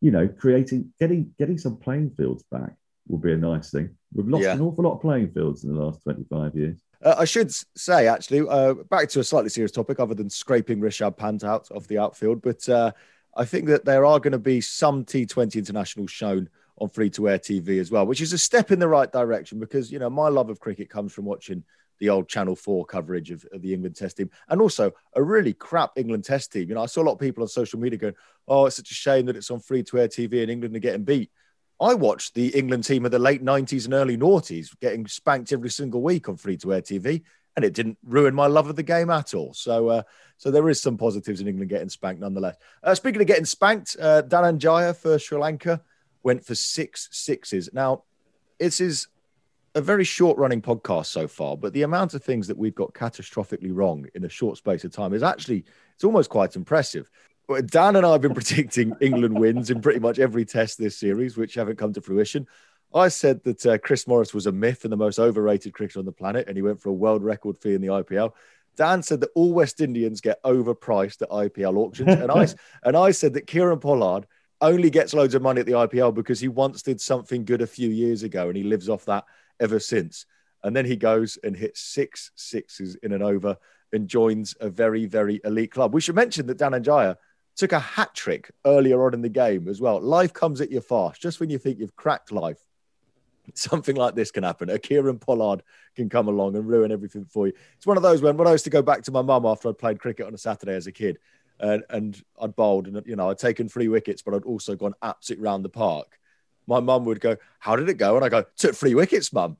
you 0.00 0.10
know, 0.10 0.28
creating 0.28 0.92
getting 1.00 1.34
getting 1.38 1.58
some 1.58 1.76
playing 1.76 2.10
fields 2.10 2.44
back 2.50 2.74
would 3.08 3.22
be 3.22 3.32
a 3.32 3.36
nice 3.36 3.70
thing. 3.70 3.96
We've 4.12 4.28
lost 4.28 4.44
yeah. 4.44 4.52
an 4.52 4.60
awful 4.60 4.84
lot 4.84 4.94
of 4.94 5.00
playing 5.00 5.32
fields 5.32 5.64
in 5.64 5.74
the 5.74 5.82
last 5.82 6.02
25 6.02 6.54
years. 6.54 6.78
Uh, 7.02 7.14
I 7.18 7.24
should 7.24 7.52
say, 7.76 8.06
actually, 8.06 8.46
uh, 8.48 8.74
back 8.74 9.08
to 9.10 9.20
a 9.20 9.24
slightly 9.24 9.50
serious 9.50 9.72
topic, 9.72 10.00
other 10.00 10.14
than 10.14 10.30
scraping 10.30 10.80
Rishabh 10.80 11.16
Pant 11.16 11.44
out 11.44 11.70
of 11.70 11.86
the 11.88 11.98
outfield, 11.98 12.40
but 12.40 12.66
uh, 12.68 12.92
I 13.36 13.44
think 13.44 13.66
that 13.66 13.84
there 13.84 14.06
are 14.06 14.20
going 14.20 14.32
to 14.32 14.38
be 14.38 14.60
some 14.60 15.04
T20 15.04 15.56
internationals 15.56 16.10
shown 16.10 16.48
on 16.78 16.88
free 16.88 17.10
to 17.10 17.28
air 17.28 17.38
TV 17.38 17.80
as 17.80 17.90
well, 17.90 18.06
which 18.06 18.20
is 18.20 18.32
a 18.32 18.38
step 18.38 18.70
in 18.70 18.78
the 18.78 18.88
right 18.88 19.10
direction 19.10 19.58
because, 19.58 19.92
you 19.92 19.98
know, 19.98 20.10
my 20.10 20.28
love 20.28 20.50
of 20.50 20.60
cricket 20.60 20.88
comes 20.88 21.12
from 21.12 21.24
watching 21.24 21.62
the 21.98 22.10
old 22.10 22.28
Channel 22.28 22.56
4 22.56 22.84
coverage 22.86 23.30
of, 23.30 23.44
of, 23.52 23.62
the 23.62 23.72
England 23.72 23.96
test 23.96 24.16
team 24.16 24.30
and 24.48 24.60
also 24.60 24.92
a 25.14 25.22
really 25.22 25.52
crap 25.52 25.92
England 25.96 26.24
test 26.24 26.52
team. 26.52 26.68
You 26.68 26.74
know, 26.74 26.82
I 26.82 26.86
saw 26.86 27.02
a 27.02 27.04
lot 27.04 27.12
of 27.12 27.18
people 27.18 27.42
on 27.42 27.48
social 27.48 27.78
media 27.78 27.98
going, 27.98 28.14
oh, 28.48 28.66
it's 28.66 28.76
such 28.76 28.90
a 28.90 28.94
shame 28.94 29.26
that 29.26 29.36
it's 29.36 29.50
on 29.50 29.60
free 29.60 29.82
to 29.84 30.00
air 30.00 30.08
TV 30.08 30.42
and 30.42 30.50
England 30.50 30.76
are 30.76 30.80
getting 30.80 31.04
beat. 31.04 31.30
I 31.80 31.94
watched 31.94 32.34
the 32.34 32.48
England 32.48 32.84
team 32.84 33.04
of 33.04 33.10
the 33.10 33.18
late 33.18 33.44
90s 33.44 33.84
and 33.84 33.94
early 33.94 34.16
noughties 34.16 34.68
getting 34.80 35.06
spanked 35.06 35.52
every 35.52 35.70
single 35.70 36.02
week 36.02 36.28
on 36.28 36.36
free 36.36 36.56
to 36.58 36.72
air 36.72 36.82
TV. 36.82 37.22
And 37.56 37.64
it 37.64 37.72
didn't 37.72 37.98
ruin 38.02 38.34
my 38.34 38.48
love 38.48 38.68
of 38.68 38.74
the 38.74 38.82
game 38.82 39.10
at 39.10 39.32
all. 39.32 39.54
So, 39.54 39.88
uh, 39.88 40.02
so 40.38 40.50
there 40.50 40.68
is 40.68 40.82
some 40.82 40.96
positives 40.96 41.40
in 41.40 41.46
England 41.46 41.70
getting 41.70 41.88
spanked 41.88 42.20
nonetheless. 42.20 42.56
Uh, 42.82 42.96
speaking 42.96 43.20
of 43.20 43.28
getting 43.28 43.44
spanked, 43.44 43.96
uh, 44.00 44.22
Dananjaya 44.22 44.96
for 44.96 45.20
Sri 45.20 45.38
Lanka 45.38 45.80
went 46.24 46.44
for 46.44 46.56
six 46.56 47.08
sixes. 47.12 47.70
Now, 47.72 48.02
this 48.58 48.80
is 48.80 49.06
a 49.74 49.80
very 49.80 50.04
short 50.04 50.38
running 50.38 50.62
podcast 50.62 51.06
so 51.06 51.26
far, 51.26 51.56
but 51.56 51.72
the 51.72 51.82
amount 51.82 52.14
of 52.14 52.22
things 52.22 52.46
that 52.46 52.56
we've 52.56 52.74
got 52.74 52.94
catastrophically 52.94 53.70
wrong 53.72 54.06
in 54.14 54.24
a 54.24 54.28
short 54.28 54.56
space 54.56 54.84
of 54.84 54.92
time 54.92 55.12
is 55.12 55.22
actually 55.22 55.64
it's 55.94 56.04
almost 56.04 56.30
quite 56.30 56.54
impressive. 56.54 57.10
Dan 57.66 57.96
and 57.96 58.06
I 58.06 58.12
have 58.12 58.20
been 58.20 58.34
predicting 58.34 58.94
England 59.00 59.38
wins 59.38 59.70
in 59.70 59.80
pretty 59.80 59.98
much 60.00 60.18
every 60.18 60.44
test 60.44 60.78
this 60.78 60.96
series, 60.96 61.36
which 61.36 61.54
haven't 61.54 61.76
come 61.76 61.92
to 61.92 62.00
fruition. 62.00 62.46
I 62.94 63.08
said 63.08 63.42
that 63.42 63.66
uh, 63.66 63.78
Chris 63.78 64.06
Morris 64.06 64.32
was 64.32 64.46
a 64.46 64.52
myth 64.52 64.84
and 64.84 64.92
the 64.92 64.96
most 64.96 65.18
overrated 65.18 65.74
cricketer 65.74 65.98
on 65.98 66.04
the 66.04 66.12
planet, 66.12 66.46
and 66.46 66.56
he 66.56 66.62
went 66.62 66.80
for 66.80 66.90
a 66.90 66.94
world 66.94 67.24
record 67.24 67.58
fee 67.58 67.74
in 67.74 67.80
the 67.80 67.88
IPL. 67.88 68.32
Dan 68.76 69.02
said 69.02 69.20
that 69.20 69.30
all 69.34 69.52
West 69.52 69.80
Indians 69.80 70.20
get 70.20 70.42
overpriced 70.44 71.22
at 71.22 71.30
IPL 71.30 71.76
auctions, 71.76 72.14
and 72.14 72.30
I 72.30 72.46
and 72.84 72.96
I 72.96 73.10
said 73.10 73.34
that 73.34 73.46
Kieron 73.46 73.80
Pollard 73.80 74.26
only 74.60 74.90
gets 74.90 75.12
loads 75.12 75.34
of 75.34 75.42
money 75.42 75.60
at 75.60 75.66
the 75.66 75.72
IPL 75.72 76.14
because 76.14 76.38
he 76.38 76.48
once 76.48 76.82
did 76.82 77.00
something 77.00 77.44
good 77.44 77.62
a 77.62 77.66
few 77.66 77.90
years 77.90 78.22
ago, 78.22 78.46
and 78.46 78.56
he 78.56 78.62
lives 78.62 78.88
off 78.88 79.04
that 79.06 79.24
ever 79.60 79.78
since. 79.78 80.26
And 80.62 80.74
then 80.74 80.86
he 80.86 80.96
goes 80.96 81.38
and 81.44 81.56
hits 81.56 81.80
six 81.80 82.30
sixes 82.34 82.94
in 82.96 83.12
an 83.12 83.22
over 83.22 83.56
and 83.92 84.08
joins 84.08 84.54
a 84.60 84.68
very, 84.68 85.06
very 85.06 85.40
elite 85.44 85.70
club. 85.70 85.94
We 85.94 86.00
should 86.00 86.14
mention 86.14 86.46
that 86.46 86.58
Dananjaya 86.58 87.16
took 87.56 87.72
a 87.72 87.78
hat 87.78 88.14
trick 88.14 88.50
earlier 88.64 89.04
on 89.06 89.14
in 89.14 89.22
the 89.22 89.28
game 89.28 89.68
as 89.68 89.80
well. 89.80 90.00
Life 90.00 90.32
comes 90.32 90.60
at 90.60 90.70
you 90.70 90.80
fast. 90.80 91.22
Just 91.22 91.38
when 91.38 91.50
you 91.50 91.58
think 91.58 91.78
you've 91.78 91.96
cracked 91.96 92.32
life, 92.32 92.58
something 93.54 93.96
like 93.96 94.14
this 94.14 94.30
can 94.30 94.42
happen. 94.42 94.70
A 94.70 94.78
Kieron 94.78 95.20
Pollard 95.20 95.62
can 95.94 96.08
come 96.08 96.28
along 96.28 96.56
and 96.56 96.66
ruin 96.66 96.90
everything 96.90 97.24
for 97.24 97.46
you. 97.46 97.52
It's 97.76 97.86
one 97.86 97.96
of 97.96 98.02
those 98.02 98.22
when, 98.22 98.36
when 98.36 98.48
I 98.48 98.52
used 98.52 98.64
to 98.64 98.70
go 98.70 98.82
back 98.82 99.02
to 99.02 99.12
my 99.12 99.22
mum 99.22 99.46
after 99.46 99.68
I'd 99.68 99.78
played 99.78 100.00
cricket 100.00 100.26
on 100.26 100.34
a 100.34 100.38
Saturday 100.38 100.74
as 100.74 100.86
a 100.86 100.92
kid 100.92 101.18
and, 101.60 101.84
and 101.90 102.20
I'd 102.40 102.56
bowled 102.56 102.88
and, 102.88 103.02
you 103.06 103.16
know, 103.16 103.30
I'd 103.30 103.38
taken 103.38 103.68
three 103.68 103.88
wickets, 103.88 104.22
but 104.22 104.34
I'd 104.34 104.44
also 104.44 104.74
gone 104.74 104.94
absolutely 105.02 105.44
round 105.44 105.64
the 105.64 105.68
park. 105.68 106.18
My 106.66 106.80
mum 106.80 107.04
would 107.04 107.20
go, 107.20 107.36
How 107.58 107.76
did 107.76 107.88
it 107.88 107.94
go? 107.94 108.16
And 108.16 108.24
I 108.24 108.28
go, 108.28 108.44
Took 108.56 108.74
three 108.74 108.94
wickets, 108.94 109.32
mum. 109.32 109.56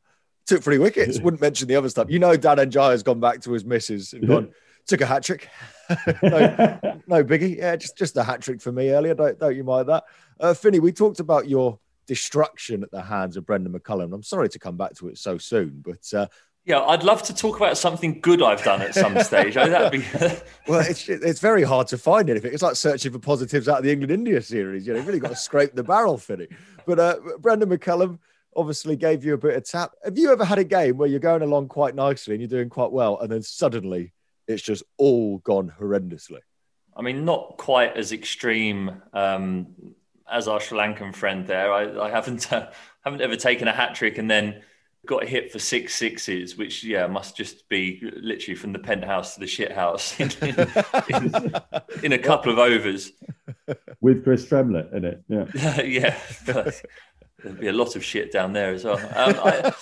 Took 0.47 0.63
three 0.63 0.79
wickets. 0.79 1.19
Wouldn't 1.23 1.41
mention 1.41 1.69
the 1.69 1.77
other 1.77 1.89
stuff. 1.89 2.11
You 2.11 2.19
know, 2.19 2.37
Dananjaya 2.37 2.91
has 2.91 3.03
gone 3.03 3.21
back 3.21 3.41
to 3.43 3.53
his 3.53 3.65
missus 3.65 4.13
and 4.13 4.27
gone, 4.27 4.51
Took 4.87 5.01
a 5.01 5.07
hat 5.07 5.25
trick. 5.25 5.49
no, 6.23 6.79
no 7.07 7.25
biggie. 7.25 7.57
Yeah, 7.57 7.77
just, 7.77 7.97
just 7.97 8.17
a 8.17 8.23
hat 8.23 8.43
trick 8.43 8.61
for 8.61 8.71
me 8.71 8.91
earlier. 8.91 9.15
Don't, 9.15 9.39
don't 9.39 9.57
you 9.57 9.65
mind 9.65 9.89
that? 9.89 10.05
Uh, 10.39 10.53
Finney, 10.53 10.79
we 10.79 10.93
talked 10.93 11.21
about 11.21 11.49
your 11.49 11.79
destruction 12.07 12.83
at 12.83 12.91
the 12.91 13.01
hands 13.01 13.39
of 13.39 13.47
Brendon 13.47 13.73
McCullum. 13.73 14.13
I'm 14.13 14.23
sorry 14.23 14.51
to 14.51 14.59
come 14.59 14.77
back 14.77 14.95
to 14.97 15.09
it 15.09 15.17
so 15.17 15.39
soon, 15.39 15.83
but 15.83 16.13
uh, 16.13 16.27
yeah, 16.67 16.81
I'd 16.81 17.03
love 17.03 17.23
to 17.25 17.35
talk 17.35 17.57
about 17.57 17.77
something 17.77 18.21
good 18.21 18.43
I've 18.43 18.65
done 18.65 18.81
at 18.81 18.95
some 18.95 19.19
stage. 19.23 19.55
That'd 19.55 19.93
be 19.93 20.07
well, 20.69 20.81
it's 20.81 21.09
it's 21.09 21.41
very 21.41 21.63
hard 21.63 21.89
to 21.89 21.99
find 21.99 22.31
anything. 22.31 22.53
It's 22.53 22.63
like 22.63 22.77
searching 22.77 23.13
for 23.13 23.19
positives 23.19 23.69
out 23.69 23.79
of 23.79 23.85
the 23.85 23.93
England 23.93 24.13
India 24.13 24.41
series. 24.41 24.87
You 24.87 24.95
know, 24.95 24.99
you've 24.99 25.07
really 25.07 25.21
got 25.21 25.29
to 25.29 25.37
scrape 25.37 25.75
the 25.75 25.85
barrel, 25.85 26.17
for 26.17 26.41
it. 26.41 26.51
But 26.87 26.99
uh, 26.99 27.17
Brendon 27.39 27.69
McCullum 27.69 28.19
obviously 28.57 28.97
gave 28.97 29.25
you 29.25 29.35
a 29.35 29.39
bit 29.39 29.57
of 29.57 29.65
tap. 29.65 29.93
Have 30.05 30.17
you 30.17 30.33
ever 30.33 30.45
had 30.45 30.59
a 30.59 30.65
game 30.65 30.97
where 30.97 31.09
you're 31.09 31.21
going 31.21 31.43
along 31.43 31.69
quite 31.69 31.95
nicely 31.95 32.35
and 32.35 32.41
you're 32.41 32.49
doing 32.49 32.71
quite 32.71 32.93
well, 32.93 33.19
and 33.21 33.31
then 33.31 33.43
suddenly 33.43 34.15
it's 34.49 34.63
just 34.63 34.83
all 34.97 35.39
gone 35.39 35.71
horrendously? 35.79 36.41
I 36.97 37.03
mean, 37.03 37.27
not 37.27 37.59
quite 37.59 37.95
as 37.97 38.13
extreme 38.13 39.03
um, 39.13 39.67
as 40.31 40.49
our 40.49 40.61
Sri 40.61 40.79
Lankan 40.79 41.15
friend 41.15 41.47
there. 41.47 41.71
I, 41.73 42.07
I 42.07 42.11
haven't 42.11 42.51
uh, 42.53 42.71
haven't 43.05 43.21
ever 43.21 43.37
taken 43.37 43.69
a 43.69 43.73
hat 43.73 43.95
trick 43.95 44.17
and 44.17 44.31
then 44.31 44.63
got 45.07 45.25
hit 45.25 45.53
for 45.53 45.59
six 45.59 45.95
sixes, 45.95 46.57
which 46.57 46.85
yeah 46.85 47.07
must 47.07 47.37
just 47.37 47.69
be 47.69 48.01
literally 48.17 48.55
from 48.55 48.73
the 48.73 48.79
penthouse 48.79 49.35
to 49.35 49.41
the 49.41 49.47
shit 49.47 49.73
house 49.73 50.19
in, 50.19 50.31
in, 50.43 50.69
in, 51.09 51.55
in 52.03 52.13
a 52.13 52.19
couple 52.19 52.53
of 52.53 52.59
overs 52.59 53.13
with 54.01 54.25
Chris 54.25 54.47
Tremlett 54.47 54.93
in 54.93 55.05
it. 55.05 55.23
Yeah, 55.29 55.81
yeah. 55.83 56.21
There'd 56.47 57.61
be 57.61 57.69
a 57.69 57.73
lot 57.73 57.97
of 57.97 58.05
shit 58.05 58.33
down 58.33 58.53
there 58.53 58.73
as 58.73 58.85
well. 58.85 58.99
Um, 58.99 59.37
I, 59.45 59.73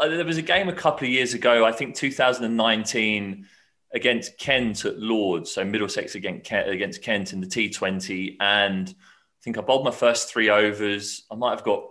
I, 0.00 0.08
there 0.08 0.24
was 0.24 0.38
a 0.38 0.42
game 0.42 0.68
a 0.68 0.74
couple 0.74 1.06
of 1.06 1.12
years 1.12 1.34
ago, 1.34 1.64
I 1.64 1.72
think 1.72 1.94
2019 1.94 3.46
against 3.92 4.38
Kent 4.38 4.84
at 4.84 4.98
Lords, 4.98 5.52
so 5.52 5.64
Middlesex 5.64 6.14
against 6.14 6.44
Kent, 6.44 6.68
against 6.68 7.02
Kent 7.02 7.32
in 7.32 7.40
the 7.40 7.46
T20, 7.46 8.36
and 8.40 8.88
I 8.88 9.40
think 9.42 9.58
I 9.58 9.60
bowled 9.60 9.84
my 9.84 9.90
first 9.90 10.32
three 10.32 10.48
overs. 10.48 11.24
I 11.30 11.36
might 11.36 11.50
have 11.50 11.64
got 11.64 11.84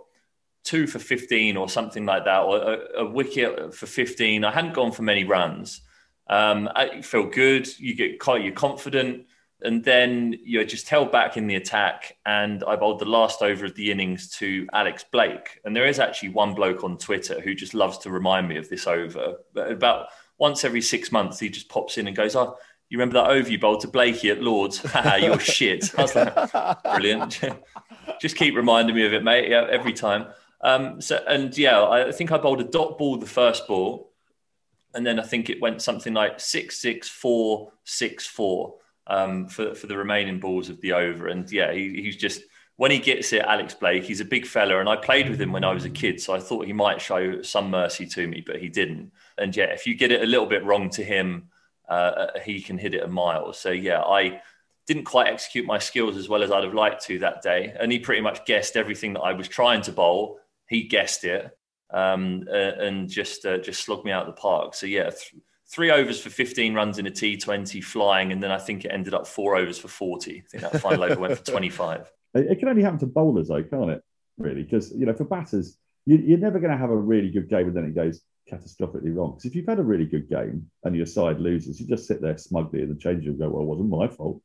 two 0.63 0.87
for 0.87 0.99
15 0.99 1.57
or 1.57 1.69
something 1.69 2.05
like 2.05 2.25
that, 2.25 2.39
or 2.39 2.57
a, 2.57 3.03
a 3.03 3.05
wicket 3.05 3.73
for 3.73 3.85
15. 3.85 4.43
I 4.43 4.51
hadn't 4.51 4.73
gone 4.73 4.91
for 4.91 5.03
many 5.03 5.23
runs. 5.23 5.81
Um, 6.27 6.69
I 6.75 7.01
felt 7.01 7.33
good. 7.33 7.67
You 7.79 7.95
get 7.95 8.19
quite, 8.19 8.43
you're 8.43 8.53
confident. 8.53 9.27
And 9.61 9.81
then 9.83 10.35
you're 10.43 10.65
just 10.65 10.89
held 10.89 11.11
back 11.11 11.37
in 11.37 11.47
the 11.47 11.55
attack. 11.55 12.17
And 12.25 12.63
I 12.65 12.75
bowled 12.75 12.99
the 12.99 13.05
last 13.05 13.41
over 13.41 13.65
of 13.65 13.75
the 13.75 13.91
innings 13.91 14.29
to 14.37 14.67
Alex 14.73 15.05
Blake. 15.09 15.61
And 15.63 15.75
there 15.75 15.87
is 15.87 15.99
actually 15.99 16.29
one 16.29 16.53
bloke 16.53 16.83
on 16.83 16.97
Twitter 16.97 17.39
who 17.39 17.55
just 17.55 17.73
loves 17.73 17.97
to 17.99 18.09
remind 18.09 18.49
me 18.49 18.57
of 18.57 18.69
this 18.69 18.87
over. 18.87 19.37
About 19.55 20.07
once 20.37 20.65
every 20.65 20.81
six 20.81 21.11
months, 21.11 21.39
he 21.39 21.49
just 21.49 21.69
pops 21.69 21.97
in 21.97 22.07
and 22.07 22.15
goes, 22.15 22.35
Oh, 22.35 22.57
you 22.89 22.97
remember 22.97 23.21
that 23.21 23.29
over 23.29 23.49
you 23.49 23.57
bowled 23.57 23.79
to 23.81 23.87
Blakey 23.87 24.29
at 24.29 24.41
Lords? 24.41 24.85
You're 25.19 25.39
shit. 25.39 25.91
I 25.97 26.01
was 26.01 26.15
like, 26.15 26.83
Brilliant. 26.83 27.39
just 28.21 28.35
keep 28.35 28.55
reminding 28.55 28.95
me 28.95 29.05
of 29.05 29.13
it, 29.13 29.23
mate. 29.23 29.49
Yeah, 29.49 29.65
every 29.69 29.93
time. 29.93 30.27
Um, 30.63 31.01
so 31.01 31.23
and 31.27 31.55
yeah, 31.57 31.83
I 31.83 32.11
think 32.11 32.31
I 32.31 32.37
bowled 32.37 32.61
a 32.61 32.63
dot 32.63 32.97
ball 32.97 33.17
the 33.17 33.25
first 33.25 33.67
ball, 33.67 34.11
and 34.93 35.05
then 35.05 35.19
I 35.19 35.23
think 35.23 35.49
it 35.49 35.61
went 35.61 35.81
something 35.81 36.13
like 36.13 36.39
six 36.39 36.77
six 36.77 37.09
four 37.09 37.71
six 37.83 38.25
four 38.25 38.75
um, 39.07 39.47
for 39.47 39.75
for 39.75 39.87
the 39.87 39.97
remaining 39.97 40.39
balls 40.39 40.69
of 40.69 40.79
the 40.79 40.93
over. 40.93 41.27
And 41.27 41.51
yeah, 41.51 41.73
he, 41.73 42.01
he's 42.01 42.15
just 42.15 42.43
when 42.77 42.91
he 42.91 42.99
gets 42.99 43.33
it, 43.33 43.43
Alex 43.43 43.73
Blake, 43.73 44.03
he's 44.03 44.21
a 44.21 44.25
big 44.25 44.47
fella, 44.47 44.79
and 44.79 44.89
I 44.89 44.95
played 44.95 45.29
with 45.29 45.39
him 45.39 45.51
when 45.51 45.63
I 45.63 45.73
was 45.73 45.85
a 45.85 45.89
kid, 45.89 46.19
so 46.19 46.33
I 46.33 46.39
thought 46.39 46.65
he 46.65 46.73
might 46.73 46.99
show 46.99 47.41
some 47.41 47.69
mercy 47.69 48.05
to 48.07 48.27
me, 48.27 48.41
but 48.45 48.59
he 48.59 48.69
didn't. 48.69 49.11
And 49.37 49.55
yeah, 49.55 49.65
if 49.65 49.85
you 49.85 49.95
get 49.95 50.11
it 50.11 50.23
a 50.23 50.25
little 50.25 50.47
bit 50.47 50.63
wrong 50.63 50.89
to 50.91 51.03
him, 51.03 51.49
uh, 51.87 52.27
he 52.43 52.61
can 52.61 52.77
hit 52.77 52.95
it 52.95 53.03
a 53.03 53.07
mile. 53.07 53.53
So 53.53 53.69
yeah, 53.69 54.01
I 54.01 54.41
didn't 54.87 55.03
quite 55.03 55.27
execute 55.27 55.65
my 55.65 55.77
skills 55.77 56.17
as 56.17 56.27
well 56.27 56.41
as 56.41 56.51
I'd 56.51 56.63
have 56.63 56.73
liked 56.73 57.03
to 57.05 57.19
that 57.19 57.41
day, 57.41 57.75
and 57.79 57.91
he 57.91 57.99
pretty 57.99 58.21
much 58.21 58.45
guessed 58.45 58.75
everything 58.75 59.13
that 59.13 59.21
I 59.21 59.33
was 59.33 59.47
trying 59.47 59.81
to 59.83 59.91
bowl 59.91 60.39
he 60.67 60.83
guessed 60.83 61.23
it 61.23 61.51
um, 61.93 62.43
uh, 62.49 62.55
and 62.55 63.09
just 63.09 63.45
uh, 63.45 63.57
just 63.57 63.83
slugged 63.83 64.05
me 64.05 64.11
out 64.11 64.27
of 64.27 64.35
the 64.35 64.41
park. 64.41 64.73
So 64.73 64.85
yeah, 64.85 65.09
th- 65.09 65.35
three 65.71 65.91
overs 65.91 66.19
for 66.21 66.29
15 66.29 66.73
runs 66.73 66.99
in 66.99 67.07
a 67.07 67.11
T20 67.11 67.83
flying, 67.83 68.31
and 68.31 68.41
then 68.41 68.51
I 68.51 68.57
think 68.57 68.85
it 68.85 68.89
ended 68.89 69.13
up 69.13 69.27
four 69.27 69.55
overs 69.55 69.77
for 69.77 69.87
40. 69.87 70.31
I 70.31 70.49
think 70.49 70.63
that 70.63 70.81
final 70.81 71.03
over 71.03 71.19
went 71.19 71.37
for 71.37 71.45
25. 71.51 72.11
It 72.35 72.59
can 72.59 72.67
only 72.67 72.81
happen 72.81 72.99
to 72.99 73.05
bowlers, 73.05 73.49
though, 73.49 73.63
can't 73.63 73.91
it? 73.91 74.03
Really, 74.37 74.63
because 74.63 74.91
you 74.91 75.05
know, 75.05 75.13
for 75.13 75.25
batters, 75.25 75.77
you, 76.05 76.35
are 76.35 76.39
never 76.39 76.59
going 76.59 76.71
to 76.71 76.77
have 76.77 76.89
a 76.89 76.97
really 76.97 77.29
good 77.29 77.49
game 77.49 77.67
and 77.67 77.77
then 77.77 77.85
it 77.85 77.95
goes 77.95 78.21
catastrophically 78.51 79.15
wrong. 79.15 79.31
Because 79.31 79.45
if 79.45 79.55
you've 79.55 79.67
had 79.67 79.79
a 79.79 79.83
really 79.83 80.05
good 80.05 80.29
game 80.29 80.69
and 80.83 80.95
your 80.95 81.05
side 81.05 81.39
loses, 81.39 81.79
you 81.79 81.87
just 81.87 82.07
sit 82.07 82.21
there 82.21 82.37
smugly 82.37 82.81
in 82.81 82.89
the 82.89 82.95
change 82.95 83.25
room 83.25 83.35
and 83.35 83.39
go, 83.39 83.49
"Well, 83.49 83.63
it 83.63 83.67
wasn't 83.67 83.89
my 83.89 84.07
fault." 84.07 84.41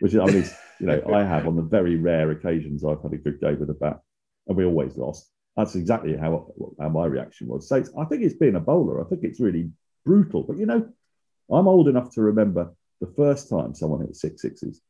Which 0.00 0.14
I 0.14 0.26
mean, 0.26 0.44
you 0.80 0.86
know, 0.86 1.02
I 1.14 1.24
have 1.24 1.46
on 1.46 1.56
the 1.56 1.62
very 1.62 1.96
rare 1.96 2.30
occasions 2.30 2.84
I've 2.84 3.02
had 3.02 3.14
a 3.14 3.18
good 3.18 3.40
game 3.40 3.58
with 3.58 3.70
a 3.70 3.74
bat, 3.74 4.00
and 4.46 4.56
we 4.56 4.64
always 4.64 4.96
lost. 4.96 5.31
That's 5.56 5.74
exactly 5.74 6.16
how, 6.16 6.52
how 6.80 6.88
my 6.88 7.06
reaction 7.06 7.46
was. 7.48 7.68
So 7.68 7.84
I 7.98 8.04
think 8.04 8.22
it's 8.22 8.34
being 8.34 8.56
a 8.56 8.60
bowler. 8.60 9.04
I 9.04 9.08
think 9.08 9.22
it's 9.22 9.40
really 9.40 9.70
brutal. 10.04 10.42
But 10.42 10.58
you 10.58 10.66
know, 10.66 10.88
I'm 11.50 11.68
old 11.68 11.88
enough 11.88 12.12
to 12.14 12.22
remember 12.22 12.72
the 13.00 13.12
first 13.16 13.50
time 13.50 13.74
someone 13.74 14.00
hit 14.00 14.16
six 14.16 14.42
sixes. 14.42 14.80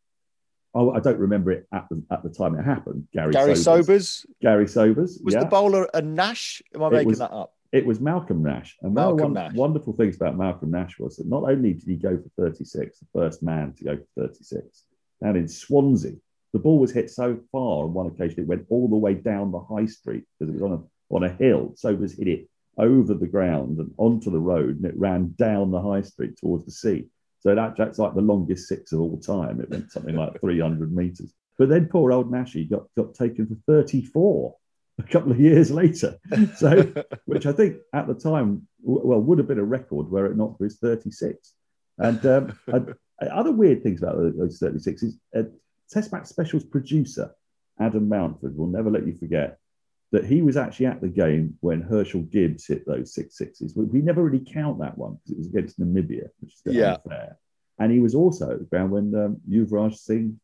I 0.75 1.01
don't 1.01 1.19
remember 1.19 1.51
it 1.51 1.67
at 1.73 1.87
the, 1.91 2.03
at 2.11 2.23
the 2.23 2.31
time 2.31 2.59
it 2.59 2.63
happened. 2.63 3.07
Garry, 3.13 3.33
Garry 3.33 3.57
Sobers. 3.57 4.09
Sobers. 4.09 4.27
Garry 4.41 4.67
Sobers. 4.67 5.21
Was 5.23 5.35
yeah. 5.35 5.41
the 5.41 5.47
bowler 5.47 5.87
a 5.93 6.01
Nash? 6.01 6.63
Am 6.75 6.83
I 6.83 6.89
making 6.89 7.09
was, 7.09 7.19
that 7.19 7.31
up? 7.31 7.53
It 7.73 7.85
was 7.85 8.01
Malcolm 8.01 8.43
Nash. 8.43 8.79
And 8.81 8.95
Malcolm 8.95 9.19
one 9.19 9.27
of 9.27 9.35
the 9.35 9.49
Nash. 9.49 9.55
wonderful 9.55 9.93
things 9.93 10.17
about 10.17 10.39
Malcolm 10.39 10.71
Nash 10.71 10.99
was 10.99 11.17
that 11.17 11.27
not 11.27 11.43
only 11.43 11.75
did 11.75 11.87
he 11.87 11.97
go 11.97 12.17
for 12.17 12.31
36, 12.43 13.01
the 13.01 13.07
first 13.13 13.43
man 13.43 13.75
to 13.75 13.85
go 13.85 13.97
for 13.97 14.29
36, 14.29 14.85
down 15.23 15.37
in 15.37 15.47
Swansea, 15.47 16.15
the 16.53 16.59
ball 16.59 16.79
was 16.79 16.93
hit 16.93 17.11
so 17.11 17.39
far 17.51 17.85
on 17.85 17.95
one 17.95 18.07
occasion 18.07 18.41
it 18.41 18.47
went 18.47 18.67
all 18.69 18.89
the 18.89 18.97
way 18.97 19.15
down 19.15 19.51
the 19.51 19.61
high 19.61 19.87
street 19.87 20.25
because 20.39 20.53
it 20.53 20.61
was 20.61 20.71
on 20.71 20.73
a 20.73 20.83
on 21.13 21.25
a 21.25 21.29
hill. 21.29 21.73
So 21.77 21.91
it 21.91 22.01
was 22.01 22.15
hit 22.15 22.29
it 22.29 22.49
over 22.79 23.15
the 23.15 23.27
ground 23.27 23.79
and 23.79 23.93
onto 23.99 24.31
the 24.31 24.41
road, 24.41 24.77
and 24.77 24.87
it 24.87 24.99
ran 24.99 25.35
down 25.37 25.71
the 25.71 25.81
high 25.81 26.03
street 26.03 26.39
towards 26.39 26.65
the 26.65 26.73
sea. 26.73 27.09
So 27.41 27.55
that, 27.55 27.77
that's 27.77 27.99
like 27.99 28.15
the 28.15 28.21
longest 28.21 28.69
six 28.69 28.93
of 28.93 29.01
all 29.01 29.21
time. 29.21 29.61
It 29.61 29.71
went 29.71 29.93
something 29.93 30.17
like 30.17 30.41
300 30.41 30.95
meters. 30.95 31.33
But 31.59 31.69
then 31.69 31.89
poor 31.89 32.13
old 32.13 32.31
Nashy 32.31 32.69
got, 32.69 32.85
got 32.97 33.15
taken 33.15 33.47
for 33.47 33.57
34 33.67 34.57
a 34.99 35.03
couple 35.05 35.33
of 35.33 35.41
years 35.41 35.71
later. 35.71 36.17
So, 36.57 36.93
which 37.27 37.47
I 37.47 37.53
think 37.53 37.77
at 37.93 38.07
the 38.07 38.15
time, 38.15 38.67
well, 38.83 39.21
would 39.21 39.39
have 39.39 39.49
been 39.49 39.59
a 39.59 39.65
record 39.65 40.11
were 40.11 40.27
it 40.27 40.37
not 40.37 40.57
for 40.57 40.65
his 40.65 40.79
36. 40.79 41.53
And 41.99 42.25
um, 42.25 42.59
other 43.21 43.53
weird 43.53 43.83
things 43.83 44.03
about 44.03 44.17
those 44.37 44.59
36 44.59 45.05
uh, 45.37 45.43
Test 45.93 46.13
Match 46.13 46.27
Specials 46.27 46.65
producer, 46.65 47.35
Adam 47.79 48.09
Mountford, 48.09 48.57
will 48.57 48.67
never 48.67 48.91
let 48.91 49.07
you 49.07 49.15
forget 49.15 49.59
that 50.11 50.25
he 50.25 50.43
was 50.43 50.57
actually 50.57 50.87
at 50.87 51.01
the 51.01 51.09
game 51.09 51.57
when 51.61 51.83
Herschelle 51.83 52.31
Gibbs 52.31 52.67
hit 52.67 52.87
those 52.87 53.15
six 53.15 53.37
sixes. 53.37 53.75
We, 53.75 53.85
we 53.87 54.03
never 54.03 54.23
really 54.23 54.45
count 54.45 54.79
that 54.81 54.97
one 54.97 55.15
because 55.15 55.33
it 55.33 55.39
was 55.39 55.47
against 55.49 55.81
Namibia, 55.81 56.29
which 56.41 56.55
is 56.55 56.75
yeah. 56.75 56.97
unfair. 57.05 57.39
And 57.79 57.91
he 57.91 58.01
was 58.01 58.15
also 58.15 58.53
at 58.53 58.59
the 58.59 58.65
ground 58.67 58.91
when 58.91 59.15
um, 59.15 59.39
Yuvraj 59.49 59.97
Singh 59.97 60.39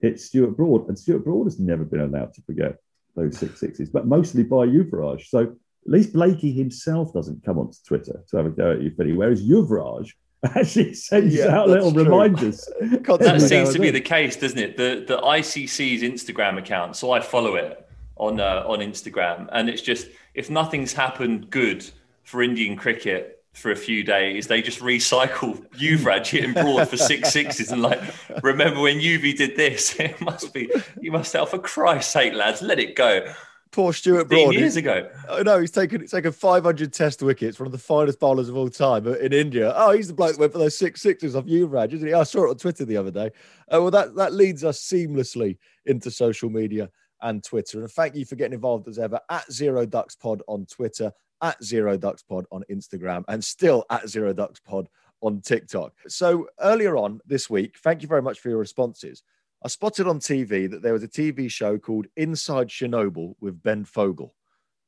hit 0.00 0.20
Stuart 0.20 0.56
Broad, 0.56 0.88
and 0.88 0.98
Stuart 0.98 1.24
Broad 1.24 1.46
has 1.46 1.58
never 1.58 1.84
been 1.84 2.00
allowed 2.00 2.32
to 2.34 2.42
forget 2.42 2.76
those 3.16 3.36
six 3.36 3.58
sixes, 3.58 3.90
but 3.90 4.06
mostly 4.06 4.44
by 4.44 4.66
Yuvraj. 4.66 5.26
So 5.26 5.40
at 5.40 5.48
least 5.84 6.12
Blakey 6.12 6.52
himself 6.52 7.12
doesn't 7.12 7.44
come 7.44 7.58
onto 7.58 7.78
Twitter 7.86 8.22
to 8.28 8.36
have 8.36 8.46
a 8.46 8.50
go 8.50 8.72
at 8.72 8.82
you, 8.82 8.90
Billy, 8.90 9.12
whereas 9.12 9.42
Yuvraj 9.42 10.12
actually 10.54 10.94
sends 10.94 11.34
yeah, 11.34 11.56
out 11.56 11.68
little 11.68 11.92
true. 11.92 12.04
reminders. 12.04 12.68
that 12.80 13.40
seems 13.40 13.72
to 13.72 13.78
be 13.78 13.90
the 13.90 14.00
case, 14.00 14.36
doesn't 14.36 14.58
it? 14.58 14.76
The 14.76 15.04
the 15.06 15.18
ICC's 15.20 16.02
Instagram 16.02 16.58
account, 16.58 16.96
so 16.96 17.10
I 17.10 17.20
follow 17.20 17.56
it. 17.56 17.88
on 18.16 18.40
uh, 18.40 18.64
on 18.66 18.78
Instagram, 18.78 19.48
and 19.52 19.68
it's 19.68 19.82
just 19.82 20.08
if 20.34 20.50
nothing's 20.50 20.92
happened 20.92 21.50
good 21.50 21.84
for 22.22 22.42
Indian 22.42 22.76
cricket 22.76 23.42
for 23.52 23.72
a 23.72 23.76
few 23.76 24.04
days, 24.04 24.46
they 24.46 24.62
just 24.62 24.80
recycle 24.80 25.66
Yuvraj 25.72 26.26
hitting 26.30 26.52
broad 26.52 26.88
for 26.88 26.96
six 26.96 27.32
sixes 27.32 27.72
and 27.72 27.82
like, 27.82 28.00
remember 28.42 28.80
when 28.80 29.00
Yuvi 29.00 29.36
did 29.36 29.56
this? 29.56 29.98
It 29.98 30.20
must 30.20 30.54
be 30.54 30.70
you 31.00 31.10
must 31.10 31.32
have 31.32 31.48
for 31.48 31.58
Christ's 31.58 32.12
sake, 32.12 32.34
lads, 32.34 32.62
let 32.62 32.78
it 32.78 32.94
go. 32.94 33.32
Poor 33.70 33.92
Stuart 33.92 34.28
Broad. 34.28 34.54
years 34.54 34.76
ago. 34.76 35.10
Oh, 35.28 35.42
no, 35.42 35.60
he's 35.60 35.70
taken 35.70 36.00
he's 36.00 36.10
taken 36.10 36.32
500 36.32 36.92
Test 36.92 37.22
wickets, 37.22 37.58
one 37.58 37.66
of 37.66 37.72
the 37.72 37.78
finest 37.78 38.18
bowlers 38.18 38.48
of 38.48 38.56
all 38.56 38.68
time 38.68 39.06
uh, 39.06 39.12
in 39.12 39.32
India. 39.32 39.72
Oh, 39.76 39.92
he's 39.92 40.08
the 40.08 40.14
bloke 40.14 40.32
that 40.32 40.40
went 40.40 40.52
for 40.52 40.58
those 40.58 40.76
six 40.76 41.02
sixes 41.02 41.36
off 41.36 41.44
Yuvraj, 41.44 41.92
isn't 41.92 42.08
he? 42.08 42.14
I 42.14 42.22
saw 42.22 42.46
it 42.46 42.50
on 42.50 42.56
Twitter 42.56 42.84
the 42.84 42.96
other 42.96 43.10
day. 43.10 43.26
Uh, 43.72 43.80
well, 43.82 43.90
that 43.90 44.14
that 44.16 44.32
leads 44.32 44.64
us 44.64 44.80
seamlessly 44.80 45.58
into 45.86 46.10
social 46.10 46.50
media 46.50 46.90
and 47.22 47.42
Twitter. 47.42 47.80
And 47.80 47.90
thank 47.90 48.14
you 48.14 48.24
for 48.24 48.36
getting 48.36 48.54
involved 48.54 48.88
as 48.88 48.98
ever 48.98 49.20
at 49.30 49.50
Zero 49.52 49.84
Ducks 49.84 50.14
Pod 50.14 50.42
on 50.46 50.66
Twitter, 50.66 51.12
at 51.42 51.62
Zero 51.62 51.96
Ducks 51.96 52.22
Pod 52.22 52.46
on 52.50 52.64
Instagram, 52.70 53.24
and 53.28 53.42
still 53.42 53.84
at 53.90 54.08
Zero 54.08 54.32
Ducks 54.32 54.60
Pod 54.60 54.88
on 55.20 55.40
TikTok. 55.40 55.92
So 56.06 56.46
earlier 56.60 56.96
on 56.96 57.20
this 57.26 57.50
week, 57.50 57.76
thank 57.82 58.02
you 58.02 58.08
very 58.08 58.22
much 58.22 58.40
for 58.40 58.48
your 58.48 58.58
responses. 58.58 59.22
I 59.62 59.68
spotted 59.68 60.06
on 60.06 60.20
TV 60.20 60.70
that 60.70 60.82
there 60.82 60.92
was 60.92 61.02
a 61.02 61.08
TV 61.08 61.50
show 61.50 61.78
called 61.78 62.06
Inside 62.16 62.68
Chernobyl 62.68 63.34
with 63.40 63.62
Ben 63.62 63.84
Fogle. 63.84 64.34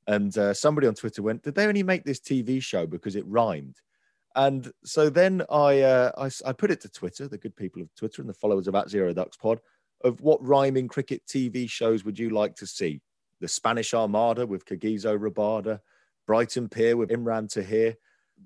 And 0.07 0.37
uh, 0.39 0.55
somebody 0.55 0.87
on 0.87 0.95
Twitter 0.95 1.23
went, 1.23 1.43
Did 1.43 1.55
they 1.55 1.67
only 1.67 1.83
make 1.83 2.05
this 2.05 2.21
TV 2.21 2.63
show 2.63 2.87
because 2.87 3.17
it 3.17 3.27
rhymed? 3.27 3.77
And 4.37 4.71
so 4.85 5.11
then 5.11 5.43
I, 5.51 5.81
uh, 5.81 6.13
I, 6.17 6.31
I 6.49 6.53
put 6.53 6.71
it 6.71 6.81
to 6.83 6.89
Twitter, 6.89 7.27
the 7.27 7.39
good 7.39 7.57
people 7.57 7.83
of 7.83 7.93
Twitter 7.97 8.23
and 8.23 8.29
the 8.29 8.35
followers 8.35 8.69
of 8.69 8.77
at 8.77 8.89
Zero 8.89 9.13
Ducks 9.13 9.37
Pod, 9.37 9.61
of 10.05 10.21
what 10.21 10.45
rhyming 10.47 10.89
cricket 10.89 11.23
TV 11.27 11.69
shows 11.69 12.05
would 12.05 12.19
you 12.19 12.31
like 12.31 12.55
to 12.57 12.67
see? 12.67 13.01
The 13.41 13.49
Spanish 13.49 13.93
Armada 13.93 14.47
with 14.47 14.65
Kagiso 14.65 15.19
Rabada, 15.19 15.81
Brighton 16.27 16.69
Pier 16.69 16.97
with 16.97 17.11
Imran 17.11 17.53
Tahir, 17.53 17.97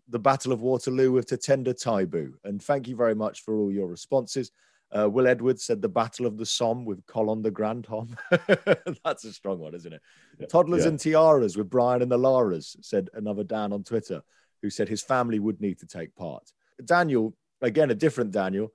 the 0.09 0.19
Battle 0.19 0.53
of 0.53 0.63
Waterloo 0.63 1.13
with 1.13 1.29
Tatenda 1.29 1.75
Taibu. 1.75 2.33
And 2.45 2.63
thank 2.63 2.89
you 2.89 2.97
very 2.97 3.15
much 3.15 3.43
for 3.43 3.55
all 3.55 3.71
your 3.71 3.89
responses. 3.89 4.51
Uh, 4.97 5.09
Will 5.11 5.27
Edwards 5.27 5.65
said 5.65 5.83
the 5.83 5.89
Battle 5.89 6.25
of 6.25 6.39
the 6.39 6.47
Somme 6.47 6.85
with 6.85 7.05
Colin 7.07 7.43
the 7.43 7.51
Grand 7.51 7.87
Grandhomme. 7.87 8.17
That's 9.05 9.25
a 9.25 9.33
strong 9.33 9.59
one, 9.59 9.75
isn't 9.75 9.93
it? 9.93 10.01
Yeah, 10.39 10.47
Toddlers 10.47 10.83
yeah. 10.83 10.91
and 10.91 10.99
Tiaras 10.99 11.57
with 11.57 11.69
Brian 11.69 12.01
and 12.01 12.11
the 12.11 12.19
Laras, 12.19 12.77
said 12.81 13.11
another 13.15 13.43
Dan 13.43 13.73
on 13.73 13.83
Twitter, 13.83 14.23
who 14.63 14.71
said 14.71 14.89
his 14.89 15.03
family 15.03 15.41
would 15.41 15.61
need 15.61 15.81
to 15.81 15.87
take 15.87 16.15
part. 16.15 16.53
Daniel, 16.85 17.35
again, 17.61 17.91
a 17.91 17.95
different 17.95 18.31
Daniel, 18.31 18.73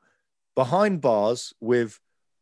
behind 0.56 1.00
bars 1.00 1.54
with 1.62 2.00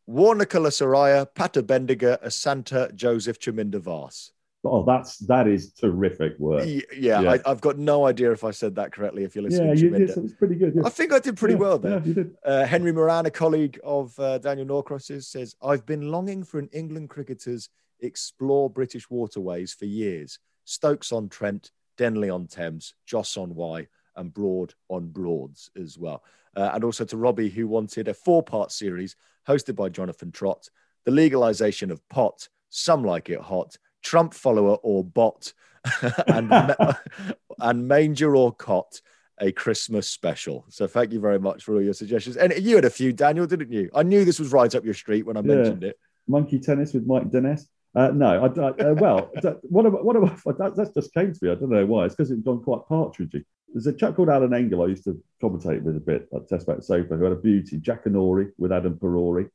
Warnakala 0.08 0.70
Saraya, 0.70 1.26
Pata 1.32 1.62
Bendiga, 1.62 2.20
Asanta, 2.24 2.92
Joseph 2.94 3.38
Chaminda 3.38 3.80
Vaas. 3.80 4.32
Oh, 4.64 4.82
that's 4.82 5.18
that 5.18 5.46
is 5.46 5.72
terrific 5.72 6.36
work. 6.38 6.64
Yeah, 6.66 7.20
yeah. 7.20 7.38
I, 7.44 7.48
have 7.48 7.60
got 7.60 7.78
no 7.78 8.06
idea 8.06 8.32
if 8.32 8.42
I 8.42 8.50
said 8.50 8.74
that 8.74 8.90
correctly. 8.90 9.22
If 9.22 9.36
you're 9.36 9.44
listening, 9.44 9.68
yeah, 9.68 9.74
you 9.74 9.90
did. 9.90 10.10
It 10.10 10.22
was 10.22 10.32
pretty 10.34 10.56
good. 10.56 10.74
Yeah. 10.74 10.82
I 10.84 10.88
think 10.88 11.12
I 11.12 11.20
did 11.20 11.36
pretty 11.36 11.54
yeah, 11.54 11.60
well 11.60 11.78
there. 11.78 11.98
Yeah, 11.98 12.04
you 12.04 12.14
did. 12.14 12.36
Uh, 12.44 12.64
Henry 12.64 12.92
Moran, 12.92 13.26
a 13.26 13.30
colleague 13.30 13.78
of 13.84 14.18
uh, 14.18 14.38
Daniel 14.38 14.66
Norcross's, 14.66 15.28
says, 15.28 15.54
"I've 15.62 15.86
been 15.86 16.10
longing 16.10 16.42
for 16.42 16.58
an 16.58 16.68
England 16.72 17.08
cricketer's 17.08 17.68
explore 18.00 18.68
British 18.68 19.08
waterways 19.08 19.72
for 19.72 19.84
years. 19.84 20.40
Stokes 20.64 21.12
on 21.12 21.28
Trent, 21.28 21.70
Denly 21.96 22.34
on 22.34 22.48
Thames, 22.48 22.94
Joss 23.06 23.36
on 23.36 23.54
Wye, 23.54 23.86
and 24.16 24.34
Broad 24.34 24.74
on 24.88 25.08
Broads 25.08 25.70
as 25.80 25.96
well. 25.96 26.24
Uh, 26.56 26.70
and 26.74 26.82
also 26.82 27.04
to 27.04 27.16
Robbie, 27.16 27.48
who 27.48 27.68
wanted 27.68 28.08
a 28.08 28.14
four-part 28.14 28.72
series 28.72 29.14
hosted 29.46 29.76
by 29.76 29.88
Jonathan 29.88 30.32
Trott, 30.32 30.68
the 31.04 31.12
legalisation 31.12 31.90
of 31.92 32.06
pot, 32.08 32.48
some 32.70 33.04
like 33.04 33.30
it 33.30 33.40
hot." 33.40 33.76
Trump 34.02 34.34
follower 34.34 34.76
or 34.82 35.04
bot, 35.04 35.52
and 36.26 36.52
and 37.60 37.88
manger 37.88 38.36
or 38.36 38.52
cot 38.52 39.00
a 39.40 39.52
Christmas 39.52 40.08
special. 40.08 40.64
So 40.68 40.86
thank 40.86 41.12
you 41.12 41.20
very 41.20 41.38
much 41.38 41.64
for 41.64 41.74
all 41.74 41.82
your 41.82 41.94
suggestions. 41.94 42.36
And 42.36 42.52
you 42.58 42.74
had 42.76 42.84
a 42.84 42.90
few, 42.90 43.12
Daniel, 43.12 43.46
didn't 43.46 43.72
you? 43.72 43.90
I 43.94 44.02
knew 44.02 44.24
this 44.24 44.38
was 44.38 44.52
right 44.52 44.74
up 44.74 44.84
your 44.84 44.94
street 44.94 45.26
when 45.26 45.36
I 45.36 45.40
yeah. 45.40 45.54
mentioned 45.54 45.84
it. 45.84 45.98
Monkey 46.26 46.58
tennis 46.58 46.92
with 46.92 47.06
Mike 47.06 47.30
Dennis. 47.30 47.66
Uh, 47.94 48.08
no, 48.08 48.44
I, 48.44 48.60
I 48.60 48.68
uh, 48.68 48.94
well, 48.94 49.30
what 49.62 49.86
about 49.86 50.04
what 50.04 50.16
about 50.16 50.58
that, 50.58 50.76
that 50.76 50.94
just 50.94 51.14
came 51.14 51.32
to 51.32 51.38
me. 51.42 51.50
I 51.50 51.54
don't 51.54 51.70
know 51.70 51.86
why. 51.86 52.04
It's 52.04 52.14
because 52.14 52.30
it's 52.30 52.42
gone 52.42 52.62
quite 52.62 52.82
partridgey. 52.88 53.44
There's 53.72 53.86
a 53.86 53.92
chap 53.92 54.16
called 54.16 54.28
Alan 54.28 54.54
Engel 54.54 54.82
I 54.82 54.86
used 54.86 55.04
to 55.04 55.22
commentate 55.42 55.82
with 55.82 55.96
a 55.96 56.00
bit 56.00 56.28
at 56.34 56.48
Test 56.48 56.68
Match 56.68 56.82
Sofa 56.82 57.16
who 57.16 57.24
had 57.24 57.32
a 57.32 57.36
beauty, 57.36 57.78
Jackanory 57.78 58.50
with 58.58 58.72
Adam 58.72 58.98
Parore. 58.98 59.50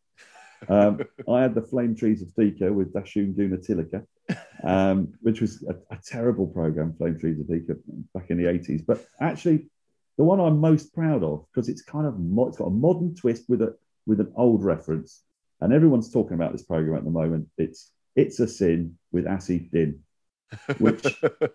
Um, 0.70 1.02
I 1.30 1.42
had 1.42 1.56
the 1.56 1.62
Flame 1.62 1.96
Trees 1.96 2.22
of 2.22 2.30
Thika 2.30 2.72
with 2.72 2.94
Danushka 2.94 3.36
Gunathilaka, 3.36 4.06
um, 4.64 5.14
which 5.22 5.42
was 5.42 5.64
a, 5.64 5.76
a, 5.94 6.00
terrible 6.06 6.48
program, 6.48 6.94
Flame 6.98 7.20
Trees 7.20 7.40
of 7.40 7.48
Thika, 7.48 7.76
back 8.14 8.30
in 8.30 8.38
the 8.38 8.46
80s. 8.46 8.86
But 8.86 9.06
actually, 9.20 9.68
the 10.18 10.24
one 10.24 10.40
I'm 10.40 10.60
most 10.60 10.94
proud 10.94 11.24
of, 11.24 11.46
because 11.52 11.70
it's 11.70 11.82
kind 11.82 12.06
of 12.06 12.20
mo- 12.20 12.48
it's 12.48 12.58
got 12.58 12.68
a 12.68 12.72
modern 12.72 13.16
twist 13.16 13.46
with 13.50 13.62
a 13.62 13.76
with 14.06 14.20
an 14.20 14.32
old 14.36 14.64
reference. 14.64 15.22
And 15.62 15.72
everyone's 15.74 16.12
talking 16.12 16.36
about 16.36 16.52
this 16.52 16.64
program 16.64 16.98
at 16.98 17.06
the 17.06 17.10
moment. 17.10 17.48
It's 17.58 17.92
It's 18.16 18.40
a 18.40 18.48
Sin 18.48 18.98
with 19.12 19.26
Asif 19.26 19.72
Din, 19.72 20.00
which 20.78 21.06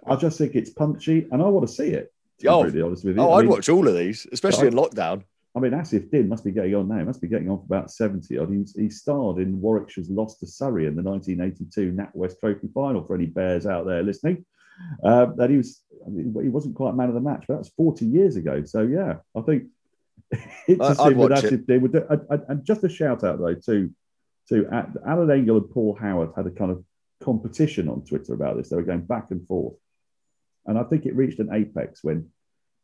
I 0.06 0.16
just 0.16 0.38
think 0.38 0.54
it's 0.54 0.70
punchy 0.70 1.28
and 1.30 1.42
I 1.42 1.46
want 1.46 1.68
to 1.68 1.72
see 1.72 1.88
it. 1.88 2.12
Oh, 2.46 2.64
really 2.64 2.82
honest 2.82 3.04
with 3.04 3.16
you. 3.16 3.22
oh 3.22 3.32
I 3.32 3.36
would 3.36 3.46
mean, 3.46 3.50
watch 3.50 3.68
all 3.68 3.86
of 3.88 3.96
these, 3.96 4.26
especially 4.32 4.68
in 4.68 4.74
lockdown. 4.74 5.24
I 5.58 5.60
mean, 5.60 5.72
Asif 5.72 6.10
Din 6.10 6.28
must 6.28 6.44
be 6.44 6.52
getting 6.52 6.74
on 6.74 6.88
now. 6.88 6.98
He 6.98 7.04
must 7.04 7.20
be 7.20 7.28
getting 7.28 7.50
on 7.50 7.58
for 7.58 7.64
about 7.64 7.90
70 7.90 8.38
odd. 8.38 8.50
He, 8.50 8.64
he 8.74 8.90
starred 8.90 9.38
in 9.38 9.60
Warwickshire's 9.60 10.08
loss 10.08 10.38
to 10.38 10.46
Surrey 10.46 10.86
in 10.86 10.94
the 10.94 11.02
1982 11.02 11.92
NatWest 11.92 12.38
Trophy 12.40 12.68
final 12.72 13.04
for 13.04 13.14
any 13.14 13.26
Bears 13.26 13.66
out 13.66 13.84
there 13.84 14.02
listening. 14.02 14.46
Uh, 15.02 15.26
that 15.36 15.50
he 15.50 15.56
was, 15.56 15.82
I 16.06 16.10
mean, 16.10 16.34
he 16.40 16.48
wasn't 16.48 16.76
quite 16.76 16.94
man 16.94 17.08
of 17.08 17.14
the 17.14 17.20
match, 17.20 17.44
but 17.48 17.56
that's 17.56 17.70
40 17.70 18.06
years 18.06 18.36
ago. 18.36 18.64
So, 18.64 18.82
yeah, 18.82 19.16
I 19.36 19.40
think 19.40 19.64
it's 20.68 20.88
a 20.88 20.94
sin 20.94 21.18
with 21.18 21.32
Asif 21.32 21.66
Din. 21.66 21.80
Would, 21.82 22.06
and 22.48 22.64
just 22.64 22.84
a 22.84 22.88
shout 22.88 23.24
out, 23.24 23.40
though, 23.40 23.54
to, 23.54 23.90
to 24.50 24.94
Alan 25.04 25.30
Engel 25.30 25.58
and 25.58 25.70
Paul 25.70 25.98
Howard 26.00 26.30
had 26.36 26.46
a 26.46 26.50
kind 26.50 26.70
of 26.70 26.84
competition 27.20 27.88
on 27.88 28.04
Twitter 28.04 28.34
about 28.34 28.56
this. 28.56 28.68
They 28.68 28.76
were 28.76 28.82
going 28.82 29.00
back 29.00 29.32
and 29.32 29.46
forth. 29.46 29.74
And 30.66 30.78
I 30.78 30.84
think 30.84 31.06
it 31.06 31.16
reached 31.16 31.40
an 31.40 31.52
apex 31.52 32.04
when 32.04 32.28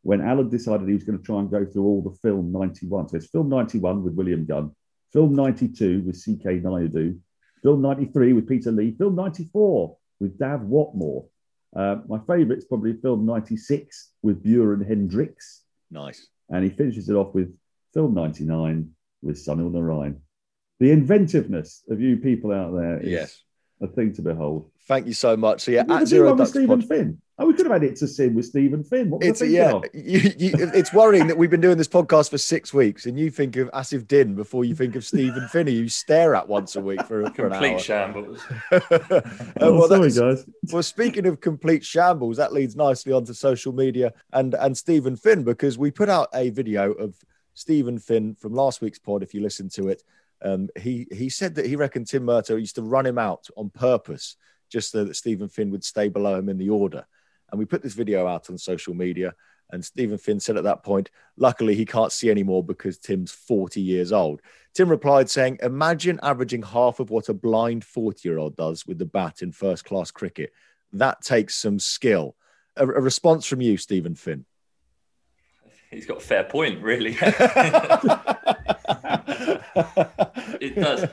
when 0.05 0.21
Alan 0.21 0.49
decided 0.49 0.87
he 0.87 0.93
was 0.93 1.03
going 1.03 1.17
to 1.17 1.23
try 1.23 1.39
and 1.39 1.49
go 1.49 1.65
through 1.65 1.83
all 1.83 2.03
the 2.03 2.15
film 2.19 2.51
91. 2.51 3.09
So 3.09 3.17
it's 3.17 3.25
film 3.25 3.49
91 3.49 4.03
with 4.03 4.13
William 4.13 4.45
Gunn, 4.45 4.71
film 5.11 5.33
92 5.33 6.03
with 6.05 6.15
C.K. 6.15 6.59
Nayudu, 6.59 7.17
film 7.63 7.81
93 7.81 8.33
with 8.33 8.47
Peter 8.47 8.71
Lee, 8.71 8.95
film 8.95 9.15
94 9.15 9.97
with 10.19 10.37
Dav 10.37 10.61
Whatmore. 10.61 11.25
Uh, 11.75 11.97
my 12.07 12.19
favourite 12.19 12.59
is 12.59 12.65
probably 12.65 12.93
film 12.93 13.25
96 13.25 14.11
with 14.21 14.43
Beuran 14.43 14.87
Hendricks. 14.87 15.63
Nice. 15.89 16.27
And 16.49 16.63
he 16.63 16.69
finishes 16.69 17.09
it 17.09 17.15
off 17.15 17.33
with 17.33 17.57
film 17.91 18.13
99 18.13 18.91
with 19.23 19.43
Sunil 19.43 19.71
Narine. 19.71 20.17
The 20.79 20.91
inventiveness 20.91 21.81
of 21.89 21.99
you 21.99 22.17
people 22.17 22.51
out 22.51 22.75
there 22.75 22.99
is 22.99 23.09
yes. 23.09 23.41
a 23.81 23.87
thing 23.87 24.13
to 24.13 24.21
behold. 24.21 24.69
Thank 24.87 25.07
you 25.07 25.13
so 25.13 25.35
much. 25.35 25.61
So 25.61 25.71
yeah, 25.71 25.85
at 25.89 26.07
Zero 26.07 26.35
Ducks 26.35 26.51
Stephen 26.51 26.81
Pod- 26.81 26.87
Finn. 26.87 27.21
Oh, 27.37 27.47
we 27.47 27.53
could 27.53 27.65
have 27.65 27.73
had 27.73 27.83
it 27.83 27.97
to 27.97 28.07
sin 28.07 28.33
with 28.33 28.45
Stephen 28.45 28.81
Finn. 28.81 29.09
What 29.09 29.21
it's 29.21 29.41
yeah, 29.41 29.81
you, 29.93 30.19
you, 30.37 30.53
it's 30.73 30.93
worrying 30.93 31.27
that 31.27 31.37
we've 31.37 31.49
been 31.49 31.59
doing 31.59 31.77
this 31.77 31.87
podcast 31.87 32.29
for 32.29 32.37
six 32.37 32.73
weeks, 32.73 33.07
and 33.07 33.19
you 33.19 33.29
think 33.29 33.57
of 33.57 33.69
Asif 33.71 34.07
Din 34.07 34.35
before 34.35 34.63
you 34.63 34.73
think 34.73 34.95
of 34.95 35.03
Stephen 35.03 35.45
Finney. 35.49 35.73
You 35.73 35.89
stare 35.89 36.33
at 36.33 36.47
once 36.47 36.77
a 36.77 36.81
week 36.81 37.01
for, 37.01 37.29
for 37.31 37.49
complete 37.49 37.81
shambles. 37.81 38.41
uh, 38.71 38.79
well, 39.59 39.89
sorry, 39.89 40.11
guys. 40.11 40.45
Well, 40.71 40.81
speaking 40.81 41.25
of 41.25 41.41
complete 41.41 41.83
shambles, 41.83 42.37
that 42.37 42.53
leads 42.53 42.77
nicely 42.77 43.11
onto 43.11 43.33
social 43.33 43.73
media 43.73 44.13
and 44.31 44.53
and 44.53 44.77
Stephen 44.77 45.17
Finn 45.17 45.43
because 45.43 45.77
we 45.77 45.91
put 45.91 46.07
out 46.07 46.29
a 46.33 46.51
video 46.51 46.93
of 46.93 47.17
Stephen 47.53 47.99
Finn 47.99 48.35
from 48.35 48.53
last 48.53 48.79
week's 48.79 48.99
pod. 48.99 49.23
If 49.23 49.33
you 49.33 49.41
listen 49.41 49.67
to 49.71 49.89
it, 49.89 50.03
um, 50.41 50.69
he 50.79 51.05
he 51.11 51.27
said 51.27 51.55
that 51.55 51.65
he 51.65 51.75
reckoned 51.75 52.07
Tim 52.07 52.23
Murtagh 52.23 52.61
used 52.61 52.75
to 52.75 52.81
run 52.81 53.05
him 53.05 53.17
out 53.17 53.49
on 53.57 53.71
purpose 53.71 54.37
just 54.69 54.91
so 54.91 55.03
that 55.03 55.15
Stephen 55.15 55.49
Finn 55.49 55.69
would 55.71 55.83
stay 55.83 56.07
below 56.07 56.39
him 56.39 56.47
in 56.47 56.57
the 56.57 56.69
order. 56.69 57.05
And 57.51 57.59
we 57.59 57.65
put 57.65 57.81
this 57.81 57.93
video 57.93 58.27
out 58.27 58.49
on 58.49 58.57
social 58.57 58.93
media. 58.93 59.33
And 59.71 59.83
Stephen 59.83 60.17
Finn 60.17 60.39
said 60.39 60.57
at 60.57 60.63
that 60.63 60.83
point, 60.83 61.09
luckily 61.37 61.75
he 61.75 61.85
can't 61.85 62.11
see 62.11 62.29
anymore 62.29 62.63
because 62.63 62.97
Tim's 62.97 63.31
40 63.31 63.81
years 63.81 64.11
old. 64.11 64.41
Tim 64.73 64.89
replied 64.89 65.29
saying, 65.29 65.59
Imagine 65.63 66.19
averaging 66.21 66.61
half 66.61 66.99
of 66.99 67.09
what 67.09 67.29
a 67.29 67.33
blind 67.33 67.83
40 67.83 68.27
year 68.27 68.37
old 68.37 68.55
does 68.55 68.85
with 68.85 68.99
the 68.99 69.05
bat 69.05 69.41
in 69.41 69.51
first 69.51 69.85
class 69.85 70.11
cricket. 70.11 70.51
That 70.93 71.21
takes 71.21 71.55
some 71.55 71.79
skill. 71.79 72.35
A, 72.75 72.83
a 72.83 73.01
response 73.01 73.45
from 73.45 73.61
you, 73.61 73.77
Stephen 73.77 74.15
Finn. 74.15 74.45
He's 75.89 76.05
got 76.05 76.17
a 76.17 76.21
fair 76.21 76.43
point, 76.43 76.81
really. 76.81 77.17
it 79.27 80.75
does. 80.75 81.09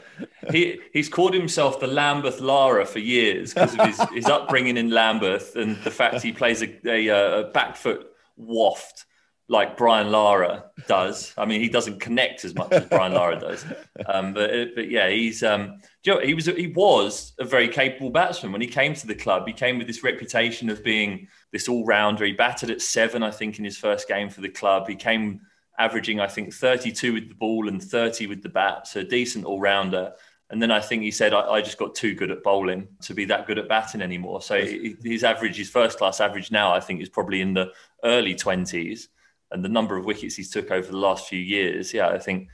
He 0.50 0.80
he's 0.92 1.08
called 1.08 1.34
himself 1.34 1.80
the 1.80 1.86
Lambeth 1.86 2.40
Lara 2.40 2.84
for 2.84 2.98
years 2.98 3.54
because 3.54 3.74
of 3.74 3.86
his, 3.86 4.00
his 4.10 4.26
upbringing 4.26 4.76
in 4.76 4.90
Lambeth 4.90 5.56
and 5.56 5.76
the 5.82 5.90
fact 5.90 6.22
he 6.22 6.32
plays 6.32 6.62
a, 6.62 6.88
a, 6.88 7.40
a 7.40 7.50
back 7.50 7.76
foot 7.76 8.06
waft 8.36 9.06
like 9.48 9.76
Brian 9.76 10.10
Lara 10.10 10.64
does. 10.88 11.34
I 11.36 11.44
mean, 11.44 11.60
he 11.60 11.68
doesn't 11.68 12.00
connect 12.00 12.44
as 12.44 12.54
much 12.54 12.72
as 12.72 12.86
Brian 12.86 13.12
Lara 13.12 13.38
does. 13.38 13.64
Um, 14.06 14.32
but 14.32 14.74
but 14.74 14.90
yeah, 14.90 15.08
he's 15.10 15.42
um, 15.42 15.80
you 16.04 16.14
know, 16.14 16.20
he 16.20 16.34
was 16.34 16.46
he 16.46 16.68
was 16.68 17.34
a 17.38 17.44
very 17.44 17.68
capable 17.68 18.10
batsman 18.10 18.52
when 18.52 18.60
he 18.60 18.66
came 18.66 18.94
to 18.94 19.06
the 19.06 19.14
club. 19.14 19.46
He 19.46 19.52
came 19.52 19.78
with 19.78 19.86
this 19.86 20.02
reputation 20.02 20.70
of 20.70 20.82
being 20.82 21.28
this 21.52 21.68
all 21.68 21.84
rounder. 21.84 22.24
He 22.24 22.32
batted 22.32 22.70
at 22.70 22.80
seven, 22.80 23.22
I 23.22 23.30
think, 23.30 23.58
in 23.58 23.64
his 23.64 23.76
first 23.76 24.08
game 24.08 24.30
for 24.30 24.40
the 24.40 24.48
club. 24.48 24.88
He 24.88 24.96
came 24.96 25.42
averaging, 25.78 26.20
I 26.20 26.26
think, 26.26 26.52
32 26.52 27.12
with 27.12 27.28
the 27.28 27.34
ball 27.34 27.68
and 27.68 27.82
30 27.82 28.26
with 28.26 28.42
the 28.42 28.48
bat, 28.48 28.86
so 28.86 29.00
a 29.00 29.04
decent 29.04 29.44
all 29.44 29.60
rounder. 29.60 30.12
And 30.50 30.60
then 30.60 30.70
I 30.70 30.80
think 30.80 31.02
he 31.02 31.10
said, 31.10 31.32
I, 31.32 31.40
I, 31.40 31.62
just 31.62 31.78
got 31.78 31.94
too 31.94 32.14
good 32.14 32.30
at 32.30 32.42
bowling 32.42 32.86
to 33.02 33.14
be 33.14 33.24
that 33.24 33.46
good 33.46 33.58
at 33.58 33.70
batting 33.70 34.02
anymore. 34.02 34.42
So 34.42 34.62
his 34.62 35.24
average, 35.24 35.56
his 35.56 35.70
first 35.70 35.96
class 35.96 36.20
average 36.20 36.50
now, 36.50 36.74
I 36.74 36.80
think, 36.80 37.00
is 37.00 37.08
probably 37.08 37.40
in 37.40 37.54
the 37.54 37.72
early 38.04 38.34
20s. 38.34 39.08
And 39.50 39.64
the 39.64 39.70
number 39.70 39.96
of 39.96 40.04
wickets 40.04 40.36
he's 40.36 40.50
took 40.50 40.70
over 40.70 40.86
the 40.86 40.96
last 40.98 41.26
few 41.26 41.38
years, 41.38 41.94
yeah, 41.94 42.08
I 42.08 42.18
think 42.18 42.48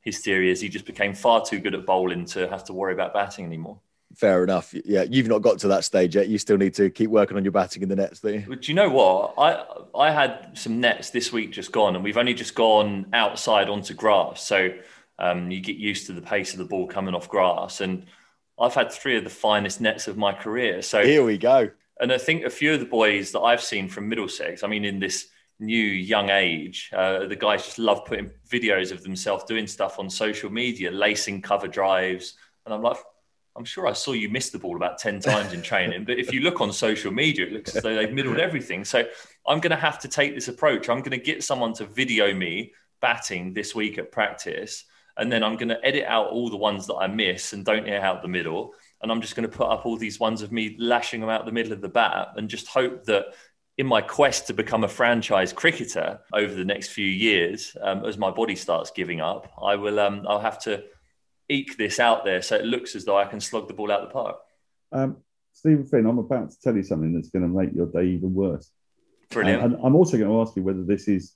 his 0.00 0.18
theory 0.18 0.50
is 0.50 0.60
he 0.60 0.68
just 0.68 0.84
became 0.84 1.14
far 1.14 1.44
too 1.44 1.60
good 1.60 1.74
at 1.74 1.86
bowling 1.86 2.24
to 2.26 2.48
have 2.48 2.64
to 2.64 2.72
worry 2.72 2.92
about 2.92 3.14
batting 3.14 3.46
anymore. 3.46 3.80
Fair 4.16 4.44
enough. 4.44 4.74
Yeah, 4.84 5.02
you've 5.02 5.28
not 5.28 5.42
got 5.42 5.58
to 5.60 5.68
that 5.68 5.84
stage 5.84 6.14
yet. 6.14 6.28
You 6.28 6.38
still 6.38 6.56
need 6.56 6.74
to 6.74 6.90
keep 6.90 7.10
working 7.10 7.36
on 7.36 7.44
your 7.44 7.52
batting 7.52 7.82
in 7.82 7.88
the 7.88 7.96
nets, 7.96 8.20
do 8.20 8.34
you? 8.34 8.44
But 8.48 8.68
you 8.68 8.74
know 8.74 8.88
what? 8.88 9.34
I 9.38 9.64
I 9.94 10.10
had 10.10 10.56
some 10.56 10.80
nets 10.80 11.10
this 11.10 11.32
week 11.32 11.52
just 11.52 11.72
gone, 11.72 11.94
and 11.94 12.04
we've 12.04 12.16
only 12.16 12.34
just 12.34 12.54
gone 12.54 13.06
outside 13.12 13.68
onto 13.68 13.94
grass. 13.94 14.42
So 14.42 14.70
um, 15.18 15.50
you 15.50 15.60
get 15.60 15.76
used 15.76 16.06
to 16.06 16.12
the 16.12 16.22
pace 16.22 16.52
of 16.52 16.58
the 16.58 16.64
ball 16.64 16.86
coming 16.86 17.14
off 17.14 17.28
grass. 17.28 17.80
And 17.80 18.06
I've 18.58 18.74
had 18.74 18.92
three 18.92 19.16
of 19.16 19.24
the 19.24 19.30
finest 19.30 19.80
nets 19.80 20.08
of 20.08 20.16
my 20.16 20.32
career. 20.32 20.82
So 20.82 21.04
here 21.04 21.24
we 21.24 21.38
go. 21.38 21.70
And 22.00 22.12
I 22.12 22.18
think 22.18 22.44
a 22.44 22.50
few 22.50 22.74
of 22.74 22.80
the 22.80 22.86
boys 22.86 23.32
that 23.32 23.40
I've 23.40 23.62
seen 23.62 23.88
from 23.88 24.08
Middlesex, 24.08 24.64
I 24.64 24.66
mean, 24.66 24.84
in 24.84 24.98
this 24.98 25.28
new 25.60 25.76
young 25.76 26.28
age, 26.28 26.90
uh, 26.92 27.26
the 27.26 27.36
guys 27.36 27.64
just 27.64 27.78
love 27.78 28.04
putting 28.04 28.30
videos 28.48 28.90
of 28.90 29.02
themselves 29.02 29.44
doing 29.44 29.66
stuff 29.66 29.98
on 29.98 30.10
social 30.10 30.50
media, 30.50 30.90
lacing 30.90 31.42
cover 31.42 31.68
drives. 31.68 32.34
And 32.64 32.74
I'm 32.74 32.82
like, 32.82 32.96
I'm 33.56 33.64
sure 33.64 33.86
I 33.86 33.92
saw 33.92 34.12
you 34.12 34.28
miss 34.28 34.50
the 34.50 34.58
ball 34.58 34.76
about 34.76 34.98
10 34.98 35.20
times 35.20 35.52
in 35.52 35.62
training, 35.62 36.04
but 36.04 36.18
if 36.18 36.32
you 36.32 36.40
look 36.40 36.60
on 36.60 36.72
social 36.72 37.12
media, 37.12 37.46
it 37.46 37.52
looks 37.52 37.76
as 37.76 37.82
though 37.82 37.94
they've 37.94 38.12
middled 38.12 38.38
everything. 38.38 38.84
So 38.84 39.04
I'm 39.46 39.60
going 39.60 39.70
to 39.70 39.76
have 39.76 39.98
to 40.00 40.08
take 40.08 40.34
this 40.34 40.48
approach. 40.48 40.88
I'm 40.88 40.98
going 40.98 41.12
to 41.12 41.18
get 41.18 41.44
someone 41.44 41.72
to 41.74 41.86
video 41.86 42.34
me 42.34 42.72
batting 43.00 43.54
this 43.54 43.74
week 43.74 43.98
at 43.98 44.10
practice 44.10 44.84
and 45.16 45.30
then 45.30 45.44
I'm 45.44 45.56
going 45.56 45.68
to 45.68 45.84
edit 45.84 46.04
out 46.06 46.28
all 46.28 46.50
the 46.50 46.56
ones 46.56 46.86
that 46.86 46.96
I 46.96 47.06
miss 47.06 47.52
and 47.52 47.64
don't 47.64 47.86
hit 47.86 48.02
out 48.02 48.22
the 48.22 48.28
middle. 48.28 48.74
And 49.02 49.12
I'm 49.12 49.20
just 49.20 49.36
going 49.36 49.48
to 49.48 49.56
put 49.56 49.68
up 49.68 49.86
all 49.86 49.96
these 49.96 50.18
ones 50.18 50.42
of 50.42 50.50
me 50.50 50.76
lashing 50.78 51.20
them 51.20 51.30
out 51.30 51.46
the 51.46 51.52
middle 51.52 51.72
of 51.72 51.80
the 51.80 51.88
bat 51.88 52.28
and 52.36 52.48
just 52.48 52.66
hope 52.66 53.04
that 53.04 53.26
in 53.78 53.86
my 53.86 54.00
quest 54.00 54.46
to 54.46 54.54
become 54.54 54.84
a 54.84 54.88
franchise 54.88 55.52
cricketer 55.52 56.20
over 56.32 56.54
the 56.54 56.64
next 56.64 56.88
few 56.88 57.06
years, 57.06 57.76
um, 57.82 58.04
as 58.04 58.18
my 58.18 58.30
body 58.30 58.56
starts 58.56 58.90
giving 58.90 59.20
up, 59.20 59.52
I 59.60 59.76
will. 59.76 60.00
Um, 60.00 60.24
I'll 60.28 60.40
have 60.40 60.60
to 60.62 60.84
eke 61.48 61.76
this 61.76 62.00
out 62.00 62.24
there 62.24 62.40
so 62.42 62.56
it 62.56 62.64
looks 62.64 62.96
as 62.96 63.04
though 63.04 63.18
I 63.18 63.26
can 63.26 63.40
slog 63.40 63.68
the 63.68 63.74
ball 63.74 63.92
out 63.92 64.02
the 64.02 64.12
park. 64.12 64.38
Um, 64.92 65.18
Stephen 65.52 65.84
Finn, 65.84 66.06
I'm 66.06 66.18
about 66.18 66.50
to 66.50 66.60
tell 66.60 66.76
you 66.76 66.82
something 66.82 67.14
that's 67.14 67.30
going 67.30 67.42
to 67.42 67.48
make 67.48 67.74
your 67.74 67.86
day 67.86 68.06
even 68.06 68.34
worse. 68.34 68.70
Brilliant. 69.30 69.62
And, 69.62 69.74
and 69.74 69.84
I'm 69.84 69.94
also 69.94 70.16
going 70.18 70.30
to 70.30 70.40
ask 70.40 70.56
you 70.56 70.62
whether 70.62 70.84
this 70.84 71.08
is 71.08 71.34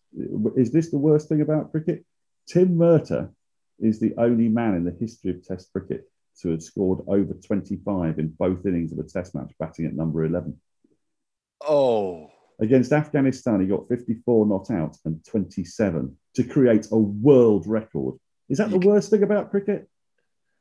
is 0.57 0.73
this 0.73 0.91
the 0.91 0.99
worst 0.99 1.29
thing 1.29 1.41
about 1.41 1.71
cricket? 1.71 2.05
Tim 2.49 2.77
Murtagh 2.77 3.31
is 3.79 4.01
the 4.01 4.15
only 4.19 4.49
man 4.49 4.75
in 4.75 4.85
the 4.85 4.97
history 4.99 5.31
of 5.31 5.47
Test 5.47 5.71
cricket 5.73 6.05
to 6.41 6.51
have 6.51 6.63
scored 6.63 7.01
over 7.07 7.35
25 7.35 8.19
in 8.19 8.29
both 8.29 8.65
innings 8.67 8.93
of 8.93 8.99
a 8.99 9.03
Test 9.03 9.35
match, 9.35 9.53
batting 9.59 9.87
at 9.87 9.95
number 9.95 10.25
11. 10.25 10.59
Oh. 11.67 12.31
Against 12.61 12.93
Afghanistan, 12.93 13.61
he 13.61 13.67
got 13.67 13.89
54 13.89 14.47
not 14.47 14.71
out 14.71 14.97
and 15.05 15.25
27 15.25 16.17
to 16.35 16.45
create 16.45 16.89
a 16.91 16.97
world 16.97 17.67
record. 17.67 18.15
Is 18.49 18.59
that 18.59 18.71
the 18.71 18.79
worst 18.79 19.11
thing 19.11 19.23
about 19.23 19.51
cricket? 19.51 19.89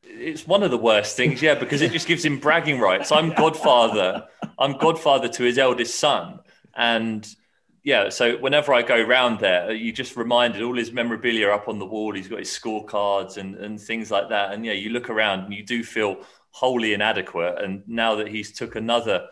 It's 0.10 0.47
one 0.47 0.64
of 0.64 0.72
the 0.72 0.78
worst 0.78 1.16
things, 1.16 1.41
yeah, 1.41 1.55
because 1.55 1.82
it 1.82 1.91
just 1.91 2.08
gives 2.08 2.24
him 2.24 2.39
bragging 2.39 2.80
rights. 2.80 3.12
I'm 3.12 3.30
godfather. 3.34 4.28
I'm 4.58 4.78
godfather 4.78 5.28
to 5.28 5.43
his 5.43 5.58
eldest 5.58 5.95
son. 5.95 6.39
And 6.76 7.28
yeah, 7.84 8.10
so 8.10 8.38
whenever 8.38 8.74
I 8.74 8.82
go 8.82 9.01
round 9.01 9.39
there, 9.39 9.68
uh, 9.68 9.72
you 9.72 9.91
just 9.93 10.18
reminded 10.18 10.62
all 10.62 10.76
his 10.76 10.91
memorabilia 10.91 11.49
up 11.49 11.68
on 11.68 11.80
the 11.80 11.86
wall. 11.86 12.14
He's 12.14 12.28
got 12.28 12.39
his 12.39 12.49
scorecards 12.49 13.38
and, 13.38 13.55
and 13.55 13.80
things 13.80 14.12
like 14.12 14.30
that. 14.30 14.53
And 14.53 14.66
yeah, 14.66 14.74
you 14.74 14.89
look 14.89 15.10
around 15.10 15.45
and 15.45 15.53
you 15.53 15.64
do 15.64 15.84
feel 15.84 16.18
wholly 16.51 16.93
inadequate. 16.93 17.64
And 17.64 17.84
now 17.88 18.16
that 18.16 18.28
he's 18.28 18.51
took 18.51 18.76
another 18.76 19.28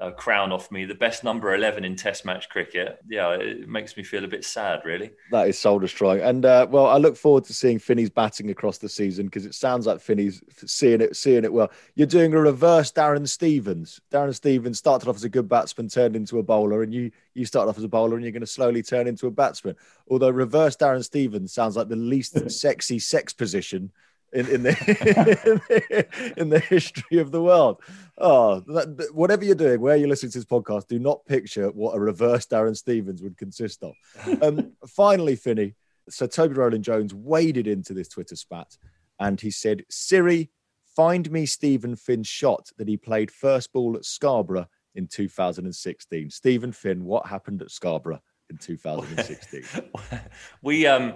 uh, 0.00 0.10
crown 0.12 0.52
off 0.52 0.70
me, 0.70 0.84
the 0.84 0.94
best 0.94 1.24
number 1.24 1.54
11 1.54 1.84
in 1.84 1.96
Test 1.96 2.24
match 2.24 2.48
cricket. 2.48 2.98
Yeah, 3.08 3.30
it 3.32 3.68
makes 3.68 3.96
me 3.96 4.02
feel 4.02 4.24
a 4.24 4.28
bit 4.28 4.44
sad, 4.44 4.82
really. 4.84 5.10
That 5.30 5.48
is 5.48 5.58
soul 5.58 5.78
destroying. 5.78 6.20
And 6.20 6.44
uh, 6.44 6.66
well, 6.70 6.86
I 6.86 6.98
look 6.98 7.16
forward 7.16 7.44
to 7.46 7.52
seeing 7.52 7.78
Finney's 7.78 8.10
batting 8.10 8.50
across 8.50 8.78
the 8.78 8.88
season 8.88 9.26
because 9.26 9.44
it 9.44 9.54
sounds 9.54 9.86
like 9.86 10.00
Finney's 10.00 10.42
seeing 10.66 11.00
it, 11.00 11.16
seeing 11.16 11.44
it 11.44 11.52
well. 11.52 11.70
You're 11.94 12.06
doing 12.06 12.32
a 12.32 12.40
reverse 12.40 12.92
Darren 12.92 13.28
Stevens. 13.28 14.00
Darren 14.12 14.34
Stevens 14.34 14.78
started 14.78 15.08
off 15.08 15.16
as 15.16 15.24
a 15.24 15.28
good 15.28 15.48
batsman, 15.48 15.88
turned 15.88 16.16
into 16.16 16.38
a 16.38 16.42
bowler, 16.42 16.82
and 16.82 16.94
you 16.94 17.10
you 17.34 17.44
started 17.44 17.70
off 17.70 17.78
as 17.78 17.84
a 17.84 17.88
bowler, 17.88 18.16
and 18.16 18.24
you're 18.24 18.32
going 18.32 18.40
to 18.40 18.46
slowly 18.46 18.82
turn 18.82 19.08
into 19.08 19.26
a 19.26 19.30
batsman. 19.30 19.76
Although 20.08 20.30
reverse 20.30 20.76
Darren 20.76 21.04
Stevens 21.04 21.52
sounds 21.52 21.76
like 21.76 21.88
the 21.88 21.96
least 21.96 22.50
sexy 22.50 22.98
sex 22.98 23.32
position 23.32 23.90
in, 24.32 24.46
in 24.46 24.62
the 24.62 26.34
in 26.36 26.48
the 26.48 26.58
history 26.58 27.18
of 27.18 27.30
the 27.30 27.42
world. 27.42 27.80
Oh, 28.16 28.60
that, 28.60 29.10
whatever 29.12 29.44
you're 29.44 29.54
doing, 29.54 29.80
where 29.80 29.96
you're 29.96 30.08
listening 30.08 30.32
to 30.32 30.38
this 30.38 30.44
podcast, 30.44 30.88
do 30.88 30.98
not 30.98 31.24
picture 31.26 31.68
what 31.70 31.96
a 31.96 32.00
reverse 32.00 32.46
Darren 32.46 32.76
Stevens 32.76 33.22
would 33.22 33.36
consist 33.36 33.82
of. 33.82 33.94
Um, 34.42 34.72
finally, 34.86 35.36
Finney. 35.36 35.74
So 36.10 36.26
Toby 36.26 36.54
Roland 36.54 36.84
Jones 36.84 37.14
waded 37.14 37.66
into 37.66 37.92
this 37.92 38.08
Twitter 38.08 38.36
spat, 38.36 38.76
and 39.20 39.40
he 39.40 39.50
said, 39.50 39.84
"Siri, 39.90 40.50
find 40.96 41.30
me 41.30 41.46
Stephen 41.46 41.96
Finn's 41.96 42.28
shot 42.28 42.70
that 42.78 42.88
he 42.88 42.96
played 42.96 43.30
first 43.30 43.72
ball 43.72 43.96
at 43.96 44.04
Scarborough 44.04 44.68
in 44.94 45.06
2016." 45.06 46.30
Stephen 46.30 46.72
Finn, 46.72 47.04
what 47.04 47.26
happened 47.26 47.62
at 47.62 47.70
Scarborough 47.70 48.20
in 48.50 48.58
2016? 48.58 49.90
we 50.62 50.86
um 50.86 51.14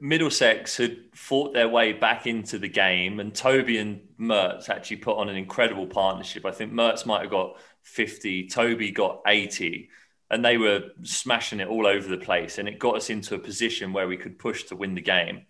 Middlesex 0.00 0.76
had 0.76 0.96
fought 1.14 1.52
their 1.52 1.68
way 1.68 1.92
back 1.92 2.26
into 2.26 2.58
the 2.58 2.68
game, 2.68 3.20
and 3.20 3.34
Toby 3.34 3.78
and 3.78 4.00
Mertz 4.18 4.68
actually 4.68 4.96
put 4.96 5.16
on 5.16 5.28
an 5.28 5.36
incredible 5.36 5.86
partnership. 5.86 6.44
I 6.44 6.50
think 6.50 6.72
Mertz 6.72 7.06
might 7.06 7.22
have 7.22 7.30
got 7.30 7.58
50, 7.82 8.48
Toby 8.48 8.90
got 8.90 9.20
80, 9.26 9.88
and 10.30 10.44
they 10.44 10.56
were 10.56 10.90
smashing 11.02 11.60
it 11.60 11.68
all 11.68 11.86
over 11.86 12.08
the 12.08 12.16
place. 12.16 12.58
And 12.58 12.68
it 12.68 12.78
got 12.78 12.96
us 12.96 13.10
into 13.10 13.34
a 13.34 13.38
position 13.38 13.92
where 13.92 14.08
we 14.08 14.16
could 14.16 14.38
push 14.38 14.64
to 14.64 14.76
win 14.76 14.94
the 14.94 15.00
game. 15.00 15.46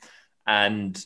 And 0.47 1.03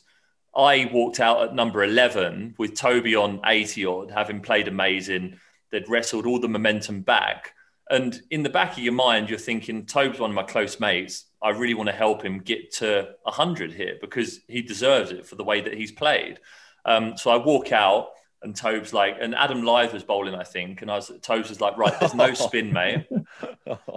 I 0.55 0.89
walked 0.91 1.19
out 1.19 1.43
at 1.43 1.55
number 1.55 1.83
11 1.83 2.55
with 2.57 2.75
Toby 2.75 3.15
on 3.15 3.41
80 3.45 3.85
odd, 3.85 4.11
having 4.11 4.41
played 4.41 4.67
amazing. 4.67 5.39
They'd 5.71 5.89
wrestled 5.89 6.25
all 6.25 6.39
the 6.39 6.47
momentum 6.47 7.01
back. 7.01 7.53
And 7.89 8.19
in 8.31 8.43
the 8.43 8.49
back 8.49 8.73
of 8.73 8.79
your 8.79 8.93
mind, 8.93 9.29
you're 9.29 9.37
thinking, 9.37 9.85
Tobe's 9.85 10.19
one 10.19 10.31
of 10.31 10.35
my 10.35 10.43
close 10.43 10.79
mates. 10.79 11.25
I 11.41 11.49
really 11.49 11.75
want 11.75 11.89
to 11.89 11.95
help 11.95 12.23
him 12.23 12.39
get 12.39 12.71
to 12.77 13.09
100 13.23 13.73
here 13.73 13.97
because 14.01 14.39
he 14.47 14.61
deserves 14.61 15.11
it 15.11 15.27
for 15.27 15.35
the 15.35 15.43
way 15.43 15.61
that 15.61 15.75
he's 15.75 15.91
played. 15.91 16.39
Um, 16.85 17.15
so 17.15 17.29
I 17.29 17.37
walk 17.37 17.71
out 17.71 18.09
and 18.41 18.55
Tobes 18.55 18.93
like, 18.93 19.17
and 19.19 19.35
Adam 19.35 19.61
Lyth 19.61 19.93
was 19.93 20.03
bowling, 20.03 20.33
I 20.33 20.43
think. 20.43 20.81
And 20.81 20.89
I 20.89 20.95
was, 20.95 21.11
Tobes 21.21 21.49
was 21.49 21.61
like, 21.61 21.77
right, 21.77 21.99
there's 21.99 22.15
no 22.15 22.33
spin, 22.33 22.73
mate. 22.73 23.07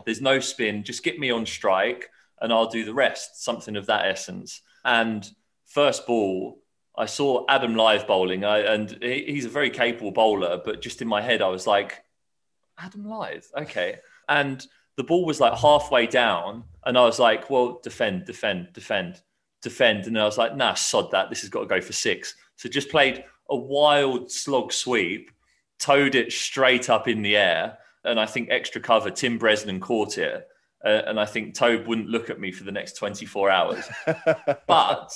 There's 0.05 0.20
no 0.20 0.39
spin. 0.41 0.84
Just 0.84 1.03
get 1.03 1.18
me 1.18 1.30
on 1.30 1.47
strike 1.47 2.11
and 2.41 2.53
I'll 2.53 2.68
do 2.68 2.84
the 2.84 2.95
rest. 2.95 3.43
Something 3.43 3.76
of 3.76 3.86
that 3.86 4.07
essence. 4.07 4.61
And 4.84 5.28
first 5.66 6.07
ball, 6.07 6.59
I 6.97 7.07
saw 7.07 7.45
Adam 7.49 7.74
Lyth 7.74 8.07
bowling, 8.07 8.45
I, 8.45 8.59
and 8.59 8.99
he, 9.01 9.24
he's 9.28 9.45
a 9.45 9.51
very 9.51 9.70
capable 9.70 10.11
bowler. 10.11 10.61
But 10.62 10.82
just 10.82 11.01
in 11.01 11.09
my 11.09 11.22
head, 11.22 11.43
I 11.43 11.49
was 11.49 11.66
like, 11.66 12.03
Adam 12.79 13.05
Lyth, 13.05 13.47
okay. 13.57 13.97
And 14.29 14.64
the 14.97 15.05
ball 15.05 15.24
was 15.24 15.41
like 15.41 15.55
halfway 15.55 16.07
down, 16.07 16.64
and 16.85 16.99
I 16.99 17.03
was 17.05 17.18
like, 17.18 17.51
well, 17.51 17.81
defend, 17.83 18.24
defend, 18.24 18.68
defend, 18.72 19.20
defend. 19.62 20.07
And 20.07 20.18
I 20.18 20.24
was 20.24 20.39
like, 20.39 20.57
nah, 20.57 20.74
sod 20.74 21.11
that. 21.12 21.31
This 21.31 21.43
has 21.43 21.51
got 21.51 21.61
to 21.61 21.66
go 21.66 21.81
for 21.81 21.93
six. 21.93 22.35
So 22.57 22.68
just 22.68 22.91
played 22.91 23.24
a 23.49 23.57
wild 23.57 24.31
slog 24.31 24.72
sweep, 24.72 25.31
towed 25.79 26.14
it 26.14 26.33
straight 26.33 26.91
up 26.91 27.09
in 27.09 27.22
the 27.22 27.37
air. 27.37 27.79
And 28.05 28.18
I 28.18 28.26
think 28.26 28.49
extra 28.51 28.81
cover, 28.81 29.11
Tim 29.11 29.39
Bresnan 29.39 29.81
caught 29.81 30.18
it. 30.18 30.47
Uh, 30.85 31.03
and 31.07 31.18
I 31.18 31.26
think 31.26 31.55
Tobe 31.55 31.87
wouldn't 31.87 32.09
look 32.09 32.31
at 32.31 32.41
me 32.41 32.53
for 32.53 32.64
the 32.64 32.72
next 32.72 32.97
24 32.97 33.51
hours. 33.51 33.85
but 34.66 35.12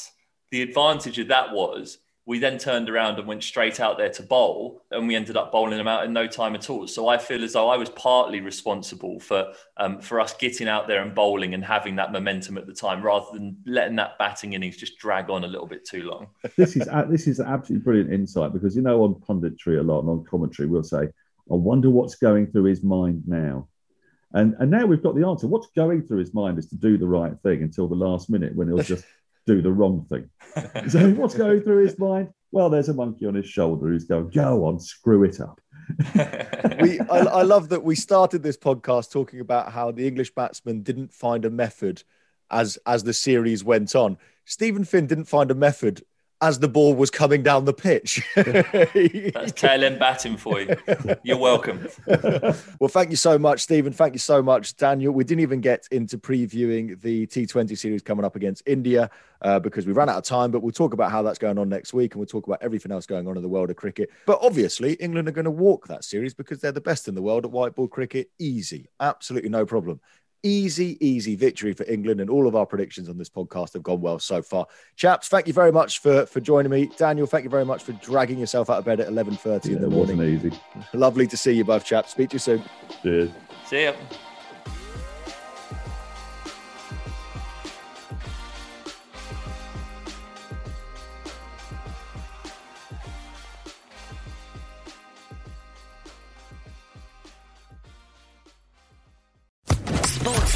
the 0.51 0.63
advantage 0.63 1.19
of 1.19 1.29
that 1.29 1.53
was 1.53 1.99
we 2.25 2.39
then 2.39 2.57
turned 2.57 2.89
around 2.89 3.19
and 3.19 3.27
went 3.27 3.43
straight 3.43 3.81
out 3.81 3.99
there 3.99 4.09
to 4.09 4.23
bowl 4.23 4.83
and 4.93 5.09
we 5.09 5.17
ended 5.17 5.37
up 5.37 5.51
bowling 5.51 5.77
them 5.77 5.89
out 5.89 6.05
in 6.05 6.13
no 6.13 6.27
time 6.27 6.55
at 6.55 6.71
all. 6.71 6.87
So 6.87 7.09
i 7.09 7.19
feel 7.19 7.43
as 7.43 7.55
though 7.55 7.69
i 7.69 7.77
was 7.77 7.91
partly 7.91 8.41
responsible 8.41 9.19
for 9.21 9.53
um, 9.77 10.01
for 10.01 10.21
us 10.21 10.35
getting 10.35 10.69
out 10.69 10.87
there 10.87 11.03
and 11.03 11.15
bowling 11.15 11.55
and 11.55 11.65
having 11.65 11.97
that 11.97 12.13
momentum 12.13 12.59
at 12.59 12.67
the 12.67 12.75
time 12.75 13.03
rather 13.03 13.27
than 13.33 13.57
letting 13.67 13.97
that 13.97 14.19
batting 14.19 14.53
innings 14.53 14.77
just 14.77 14.99
drag 14.99 15.31
on 15.31 15.45
a 15.45 15.47
little 15.47 15.67
bit 15.67 15.85
too 15.85 16.05
long. 16.05 16.29
This 16.57 16.77
is 16.77 16.89
uh, 16.89 17.05
this 17.05 17.27
is 17.27 17.41
absolutely 17.41 17.85
brilliant 17.85 18.13
insight 18.13 18.53
because 18.53 18.77
you 18.77 18.83
know 18.83 19.03
on 19.03 19.15
punditry 19.15 19.79
a 19.79 19.83
lot 19.83 20.01
and 20.01 20.11
on 20.11 20.25
commentary 20.25 20.69
we'll 20.69 20.83
say 20.83 21.03
i 21.51 21.55
wonder 21.55 21.91
what's 21.91 22.15
going 22.15 22.47
through 22.47 22.65
his 22.65 22.83
mind 22.83 23.23
now. 23.27 23.69
And 24.35 24.55
and 24.59 24.71
now 24.71 24.87
we've 24.87 25.03
got 25.03 25.15
the 25.15 25.27
answer. 25.27 25.47
What's 25.47 25.69
going 25.77 26.07
through 26.07 26.19
his 26.19 26.33
mind 26.33 26.59
is 26.59 26.67
to 26.69 26.77
do 26.77 26.97
the 26.97 27.07
right 27.07 27.35
thing 27.43 27.63
until 27.63 27.87
the 27.87 27.95
last 27.95 28.31
minute 28.31 28.55
when 28.57 28.69
he'll 28.69 28.79
just 28.83 29.05
do 29.47 29.63
the 29.63 29.73
wrong 29.73 30.07
thing. 30.09 30.29
So 30.91 31.11
what's 31.13 31.35
going 31.35 31.63
through 31.63 31.85
his 31.85 31.99
mind? 31.99 32.29
Well, 32.51 32.69
there's 32.69 32.91
a 32.91 32.95
monkey 32.95 33.27
on 33.27 33.35
his 33.35 33.47
shoulder 33.47 33.89
who's 33.89 34.05
going, 34.05 34.29
go 34.29 34.67
on, 34.67 34.79
screw 34.79 35.25
it 35.25 35.41
up. 35.41 35.59
we, 36.81 37.01
I, 37.01 37.19
I 37.19 37.43
love 37.43 37.71
that 37.71 37.83
we 37.83 37.95
started 37.95 38.43
this 38.43 38.59
podcast 38.59 39.11
talking 39.11 39.41
about 39.41 39.73
how 39.73 39.91
the 39.91 40.07
English 40.07 40.35
batsman 40.35 40.83
didn't 40.83 41.13
find 41.13 41.45
a 41.45 41.51
method 41.51 42.03
as 42.51 42.79
as 42.87 43.03
the 43.03 43.15
series 43.15 43.65
went 43.65 43.97
on. 43.97 44.19
Stephen 44.45 44.85
Finn 44.85 45.07
didn't 45.07 45.25
find 45.25 45.51
a 45.51 45.55
method 45.55 46.03
as 46.43 46.59
the 46.59 46.69
ball 46.69 46.95
was 46.95 47.09
coming 47.09 47.43
down 47.43 47.65
the 47.65 47.73
pitch. 47.73 48.21
That's 48.35 49.53
tail 49.53 49.85
end 49.85 50.01
batting 50.01 50.37
for 50.37 50.61
you. 50.61 50.77
You're 51.23 51.39
welcome. 51.39 51.89
well, 52.07 52.89
thank 52.89 53.11
you 53.11 53.17
so 53.17 53.39
much, 53.39 53.61
Stephen. 53.61 53.93
Thank 53.93 54.15
you 54.15 54.19
so 54.19 54.43
much, 54.43 54.77
Daniel. 54.77 55.13
We 55.13 55.23
didn't 55.23 55.43
even 55.43 55.61
get 55.61 55.87
into 55.93 56.19
previewing 56.19 57.01
the 57.01 57.29
T20 57.29 57.79
series 57.79 58.03
coming 58.03 58.25
up 58.25 58.35
against 58.35 58.65
India 58.67 59.09
uh, 59.41 59.61
because 59.61 59.87
we 59.87 59.93
ran 59.93 60.09
out 60.09 60.19
of 60.19 60.25
time, 60.25 60.51
but 60.51 60.63
we'll 60.63 60.73
talk 60.73 60.93
about 60.93 61.13
how 61.13 61.23
that's 61.23 61.39
going 61.39 61.59
on 61.59 61.69
next 61.69 61.95
week 61.95 62.13
and 62.15 62.19
we'll 62.19 62.27
talk 62.27 62.49
about 62.49 62.61
everything 62.61 62.91
else 62.91 63.07
going 63.07 63.29
on 63.29 63.37
in 63.37 63.43
the 63.43 63.49
world 63.49 63.71
of 63.71 63.77
cricket. 63.77 64.11
But 64.27 64.41
obviously, 64.43 64.95
England 64.95 65.29
are 65.29 65.33
going 65.33 65.45
to 65.45 65.51
walk 65.51 65.87
that 65.89 66.05
series 66.05 66.35
because 66.35 66.61
they're 66.61 66.73
the 66.73 66.81
best 66.81 67.07
in 67.07 67.15
the 67.15 67.23
world 67.23 67.45
at 67.45 67.53
white 67.53 67.77
ball 67.77 67.89
cricket. 67.89 68.31
Easy. 68.41 68.89
Absolutely 68.99 69.49
no 69.49 69.65
problem 69.65 70.01
easy, 70.43 70.97
easy 71.07 71.37
victory 71.37 71.73
for 71.73 71.85
England, 71.85 72.21
and 72.21 72.29
all 72.31 72.47
of 72.47 72.57
our 72.57 72.67
predictions 72.67 73.09
on 73.09 73.17
this 73.19 73.29
podcast 73.29 73.73
have 73.75 73.83
gone 73.83 74.01
well 74.01 74.19
so 74.19 74.43
far. 74.43 74.67
Chaps, 74.97 75.29
thank 75.29 75.47
you 75.47 75.53
very 75.53 75.73
much 75.73 75.99
for 76.01 76.27
for 76.27 76.41
joining 76.41 76.71
me. 76.71 76.91
Daniel, 76.97 77.27
thank 77.27 77.45
you 77.45 77.51
very 77.51 77.65
much 77.65 77.83
for 77.83 77.93
dragging 77.93 78.39
yourself 78.39 78.71
out 78.71 78.79
of 78.79 78.85
bed 78.85 79.01
at 79.01 79.09
eleven 79.09 79.37
thirty 79.37 79.71
Yeah, 79.71 79.77
in 79.77 79.83
the 79.83 79.89
morning. 79.91 80.19
wasn't 80.19 80.45
easy. 80.45 80.61
Lovely 80.95 81.27
to 81.27 81.37
see 81.37 81.53
you 81.53 81.65
both, 81.65 81.85
chaps. 81.85 82.11
Speak 82.11 82.31
to 82.31 82.35
you 82.35 82.39
soon. 82.41 82.63
Cheers. 83.03 83.31
See 83.67 83.85
ya. 83.85 83.93